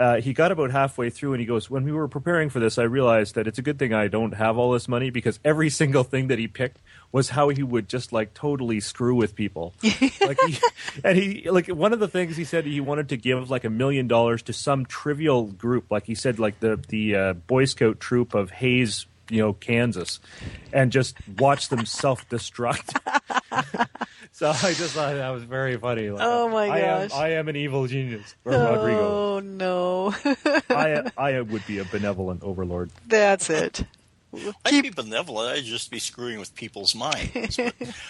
uh, 0.01 0.19
he 0.19 0.33
got 0.33 0.51
about 0.51 0.71
halfway 0.71 1.11
through 1.11 1.33
and 1.33 1.39
he 1.39 1.45
goes, 1.45 1.69
"When 1.69 1.83
we 1.83 1.91
were 1.91 2.07
preparing 2.07 2.49
for 2.49 2.59
this, 2.59 2.79
I 2.79 2.83
realized 2.83 3.35
that 3.35 3.45
it's 3.45 3.59
a 3.59 3.61
good 3.61 3.77
thing 3.77 3.93
I 3.93 4.07
don't 4.07 4.33
have 4.33 4.57
all 4.57 4.71
this 4.71 4.87
money 4.87 5.11
because 5.11 5.39
every 5.45 5.69
single 5.81 6.03
thing 6.03 6.27
that 6.27 6.39
he 6.39 6.47
picked 6.47 6.79
was 7.11 7.29
how 7.29 7.49
he 7.49 7.61
would 7.61 7.87
just 7.87 8.11
like 8.11 8.33
totally 8.33 8.79
screw 8.79 9.13
with 9.13 9.35
people. 9.35 9.75
like 9.83 10.39
he, 10.47 10.57
and 11.03 11.17
he 11.17 11.49
like 11.51 11.67
one 11.67 11.93
of 11.93 11.99
the 11.99 12.07
things 12.07 12.35
he 12.35 12.45
said 12.45 12.65
he 12.65 12.81
wanted 12.81 13.09
to 13.09 13.17
give 13.17 13.51
like 13.51 13.63
a 13.63 13.69
million 13.69 14.07
dollars 14.07 14.41
to 14.43 14.53
some 14.53 14.87
trivial 14.87 15.43
group, 15.43 15.91
like 15.91 16.07
he 16.07 16.15
said, 16.15 16.39
like 16.39 16.59
the 16.61 16.83
the 16.89 17.15
uh, 17.15 17.33
Boy 17.33 17.65
Scout 17.65 17.99
troop 17.99 18.33
of 18.33 18.49
Hays 18.49 19.05
you 19.31 19.41
know 19.41 19.53
Kansas, 19.53 20.19
and 20.73 20.91
just 20.91 21.15
watch 21.39 21.69
them 21.69 21.85
self 21.85 22.27
destruct. 22.29 22.95
so 24.31 24.49
I 24.49 24.73
just 24.73 24.93
thought 24.93 25.13
that 25.15 25.29
was 25.29 25.43
very 25.43 25.77
funny. 25.77 26.09
Like, 26.09 26.21
Oh, 26.23 26.49
my 26.49 26.67
I 26.67 26.79
am, 26.79 27.07
gosh. 27.07 27.17
I 27.17 27.29
am 27.31 27.47
an 27.47 27.55
evil 27.55 27.87
genius, 27.87 28.35
or 28.45 28.51
Rodrigo. 28.53 28.99
Oh 29.35 29.39
no, 29.39 30.13
I 30.69 31.09
I 31.17 31.41
would 31.41 31.65
be 31.65 31.79
a 31.79 31.85
benevolent 31.85 32.43
overlord. 32.43 32.91
that's 33.07 33.49
it. 33.49 33.83
I'd 34.63 34.81
be 34.81 34.89
benevolent. 34.91 35.57
I'd 35.57 35.65
just 35.65 35.91
be 35.91 35.99
screwing 35.99 36.39
with 36.39 36.55
people's 36.55 36.95
minds. 36.95 37.59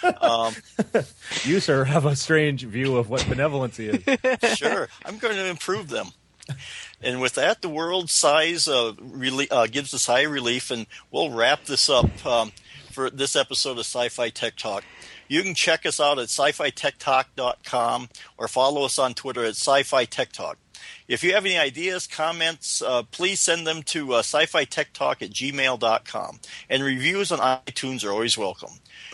But, 0.03 0.23
um, 0.23 0.53
You 1.43 1.59
sir 1.59 1.83
have 1.85 2.05
a 2.05 2.15
strange 2.15 2.63
view 2.63 2.97
of 2.97 3.09
what 3.09 3.21
benevolency 3.21 3.89
is. 3.89 4.57
sure, 4.57 4.87
I'm 5.03 5.17
going 5.17 5.33
to 5.33 5.47
improve 5.47 5.87
them. 5.89 6.09
And 7.03 7.21
with 7.21 7.33
that, 7.33 7.61
the 7.61 7.69
world 7.69 8.09
size 8.09 8.67
uh, 8.67 8.93
really, 8.99 9.49
uh, 9.49 9.67
gives 9.67 9.93
us 9.93 10.05
high 10.05 10.23
relief, 10.23 10.71
and 10.71 10.85
we'll 11.09 11.31
wrap 11.31 11.65
this 11.65 11.89
up 11.89 12.25
um, 12.25 12.51
for 12.91 13.09
this 13.09 13.35
episode 13.35 13.73
of 13.77 13.85
Sci-Fi 13.85 14.29
Tech 14.29 14.55
Talk. 14.55 14.83
You 15.27 15.41
can 15.43 15.55
check 15.55 15.85
us 15.85 15.99
out 15.99 16.19
at 16.19 16.25
sci-fi-tech-talk.com 16.25 18.09
or 18.37 18.47
follow 18.47 18.83
us 18.83 18.99
on 18.99 19.13
Twitter 19.13 19.43
at 19.43 19.55
Sci-Fi 19.55 20.05
Tech 20.05 20.31
Talk. 20.31 20.57
If 21.07 21.23
you 21.23 21.33
have 21.33 21.45
any 21.45 21.57
ideas, 21.57 22.07
comments, 22.07 22.81
uh, 22.81 23.03
please 23.03 23.39
send 23.39 23.67
them 23.67 23.83
to 23.83 24.13
uh, 24.13 24.19
sci-fi 24.19 24.65
tech 24.65 24.93
talk 24.93 25.21
at 25.21 25.29
gmail.com. 25.31 26.39
And 26.69 26.83
reviews 26.83 27.31
on 27.31 27.39
iTunes 27.39 28.05
are 28.05 28.11
always 28.11 28.37
welcome. 28.37 28.71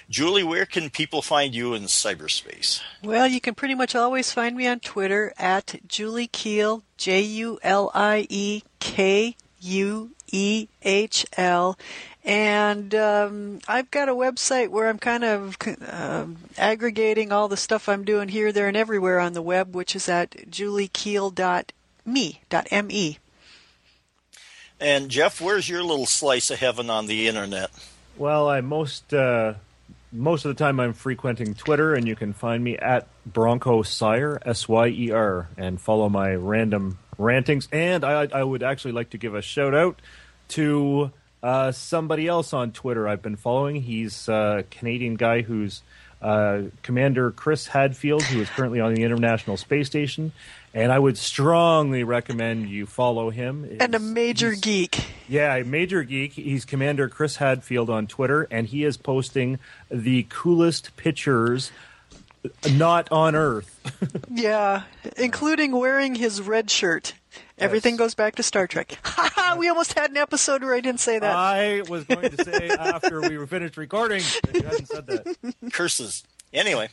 Julie, 0.09 0.43
where 0.43 0.65
can 0.65 0.89
people 0.89 1.21
find 1.21 1.53
you 1.53 1.73
in 1.73 1.83
cyberspace? 1.83 2.81
Well, 3.03 3.27
you 3.27 3.41
can 3.41 3.55
pretty 3.55 3.75
much 3.75 3.93
always 3.93 4.31
find 4.31 4.55
me 4.55 4.65
on 4.67 4.79
Twitter 4.79 5.33
at 5.37 5.81
Julie 5.87 6.29
Kuehl, 6.29 6.83
J 6.95 7.21
U 7.21 7.59
L 7.61 7.91
I 7.93 8.25
E 8.29 8.63
K 8.79 9.35
U 9.59 10.11
E 10.31 10.67
H 10.81 11.25
L. 11.35 11.77
And 12.23 12.95
um, 12.95 13.59
I've 13.67 13.91
got 13.91 14.09
a 14.09 14.13
website 14.13 14.69
where 14.69 14.87
I'm 14.89 14.99
kind 14.99 15.23
of 15.23 15.57
um 15.89 16.37
aggregating 16.57 17.31
all 17.31 17.47
the 17.47 17.57
stuff 17.57 17.89
I'm 17.89 18.05
doing 18.05 18.29
here, 18.29 18.51
there, 18.51 18.67
and 18.67 18.77
everywhere 18.77 19.19
on 19.19 19.33
the 19.33 19.41
web, 19.41 19.75
which 19.75 19.95
is 19.95 20.07
at 20.07 20.31
juliekuehl.me. 20.31 21.73
.me. 22.07 23.19
And 24.79 25.09
Jeff, 25.09 25.41
where's 25.41 25.67
your 25.67 25.83
little 25.83 26.05
slice 26.05 26.49
of 26.49 26.59
heaven 26.59 26.89
on 26.89 27.07
the 27.07 27.27
internet? 27.27 27.71
Well, 28.15 28.47
I 28.49 28.61
most 28.61 29.13
uh, 29.13 29.55
most 30.17 30.45
of 30.45 30.55
the 30.55 30.63
time 30.63 30.79
I'm 30.79 30.93
frequenting 30.93 31.53
Twitter, 31.53 31.93
and 31.93 32.07
you 32.07 32.15
can 32.15 32.33
find 32.33 32.63
me 32.63 32.77
at 32.77 33.07
Bronco 33.25 33.83
Syer 33.83 34.39
S 34.45 34.67
Y 34.67 34.87
E 34.87 35.11
R, 35.11 35.49
and 35.57 35.79
follow 35.79 36.09
my 36.09 36.33
random 36.33 36.99
rantings. 37.17 37.67
And 37.71 38.03
I, 38.03 38.27
I 38.33 38.43
would 38.43 38.63
actually 38.63 38.93
like 38.93 39.11
to 39.11 39.17
give 39.17 39.35
a 39.35 39.41
shout 39.41 39.73
out 39.73 40.01
to 40.49 41.11
uh, 41.43 41.71
somebody 41.71 42.27
else 42.27 42.53
on 42.53 42.71
Twitter 42.71 43.07
I've 43.07 43.21
been 43.21 43.35
following. 43.35 43.81
He's 43.81 44.27
a 44.27 44.65
Canadian 44.71 45.15
guy 45.15 45.41
who's 45.41 45.81
uh, 46.21 46.63
Commander 46.81 47.31
Chris 47.31 47.67
Hadfield, 47.67 48.23
who 48.23 48.41
is 48.41 48.49
currently 48.49 48.79
on 48.79 48.93
the 48.93 49.03
International 49.03 49.55
Space 49.55 49.87
Station. 49.87 50.31
And 50.77 50.91
I 50.91 50.99
would 50.99 51.17
strongly 51.17 52.03
recommend 52.03 52.69
you 52.69 52.85
follow 52.85 53.31
him. 53.31 53.77
And 53.79 53.95
a 53.95 53.99
major 53.99 54.53
geek. 54.53 55.05
yeah, 55.27 55.55
a 55.55 55.63
major 55.63 56.03
geek. 56.03 56.33
He's 56.33 56.65
Commander 56.65 57.09
Chris 57.09 57.37
Hadfield 57.37 57.89
on 57.89 58.05
Twitter, 58.05 58.47
and 58.51 58.67
he 58.67 58.83
is 58.83 58.95
posting 58.95 59.57
the 59.89 60.27
coolest 60.29 60.95
pictures 60.95 61.71
not 62.71 63.11
on 63.11 63.35
Earth. 63.35 63.73
Yeah, 64.29 64.83
including 65.17 65.71
wearing 65.71 66.13
his 66.13 66.41
red 66.43 66.69
shirt. 66.69 67.13
Everything 67.57 67.93
Yes. 67.93 67.99
goes 67.99 68.13
back 68.15 68.35
to 68.35 68.43
Star 68.43 68.67
Trek. 68.67 68.99
Ha 69.03 69.31
ha! 69.33 69.55
We 69.57 69.67
almost 69.69 69.97
had 69.97 70.11
an 70.11 70.17
episode 70.17 70.61
where 70.61 70.75
I 70.75 70.79
didn't 70.81 70.99
say 70.99 71.17
that. 71.17 71.35
I 71.35 71.81
was 71.89 72.03
going 72.03 72.29
to 72.29 72.43
say 72.43 72.69
after 72.69 73.21
we 73.21 73.37
were 73.39 73.47
finished 73.47 73.77
recording, 73.77 74.21
that 74.43 74.55
you 74.55 74.61
hadn't 74.61 74.85
said 74.87 75.07
that. 75.07 75.55
Curses. 75.73 76.23
Anyway, 76.53 76.89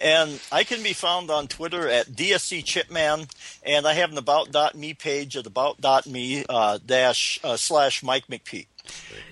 and 0.00 0.40
I 0.50 0.64
can 0.64 0.82
be 0.82 0.92
found 0.92 1.30
on 1.30 1.48
Twitter 1.48 1.88
at 1.88 2.06
DSC 2.06 2.64
Chipman, 2.64 3.26
and 3.62 3.86
I 3.86 3.92
have 3.92 4.10
an 4.10 4.18
about.me 4.18 4.94
page 4.94 5.36
at 5.36 5.46
about.me 5.46 6.44
uh, 6.48 6.78
dash 6.84 7.38
uh, 7.44 7.56
slash 7.56 8.02
Mike 8.02 8.26
McPeak. 8.28 8.66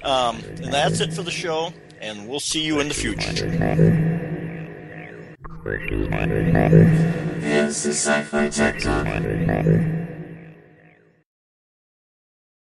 Um, 0.03 0.37
and 0.45 0.73
that's 0.73 1.01
it 1.01 1.13
for 1.15 1.23
the 1.23 1.31
show, 1.31 1.73
and 2.01 2.29
we'll 2.29 2.41
see 2.41 2.63
you 2.63 2.81
in 2.81 2.89
the 2.89 2.95
future. 2.95 3.31
It's 7.43 7.83
the 7.83 7.91
Sci-Fi 7.91 8.49
Tech 8.51 8.81
Talk. 8.81 9.07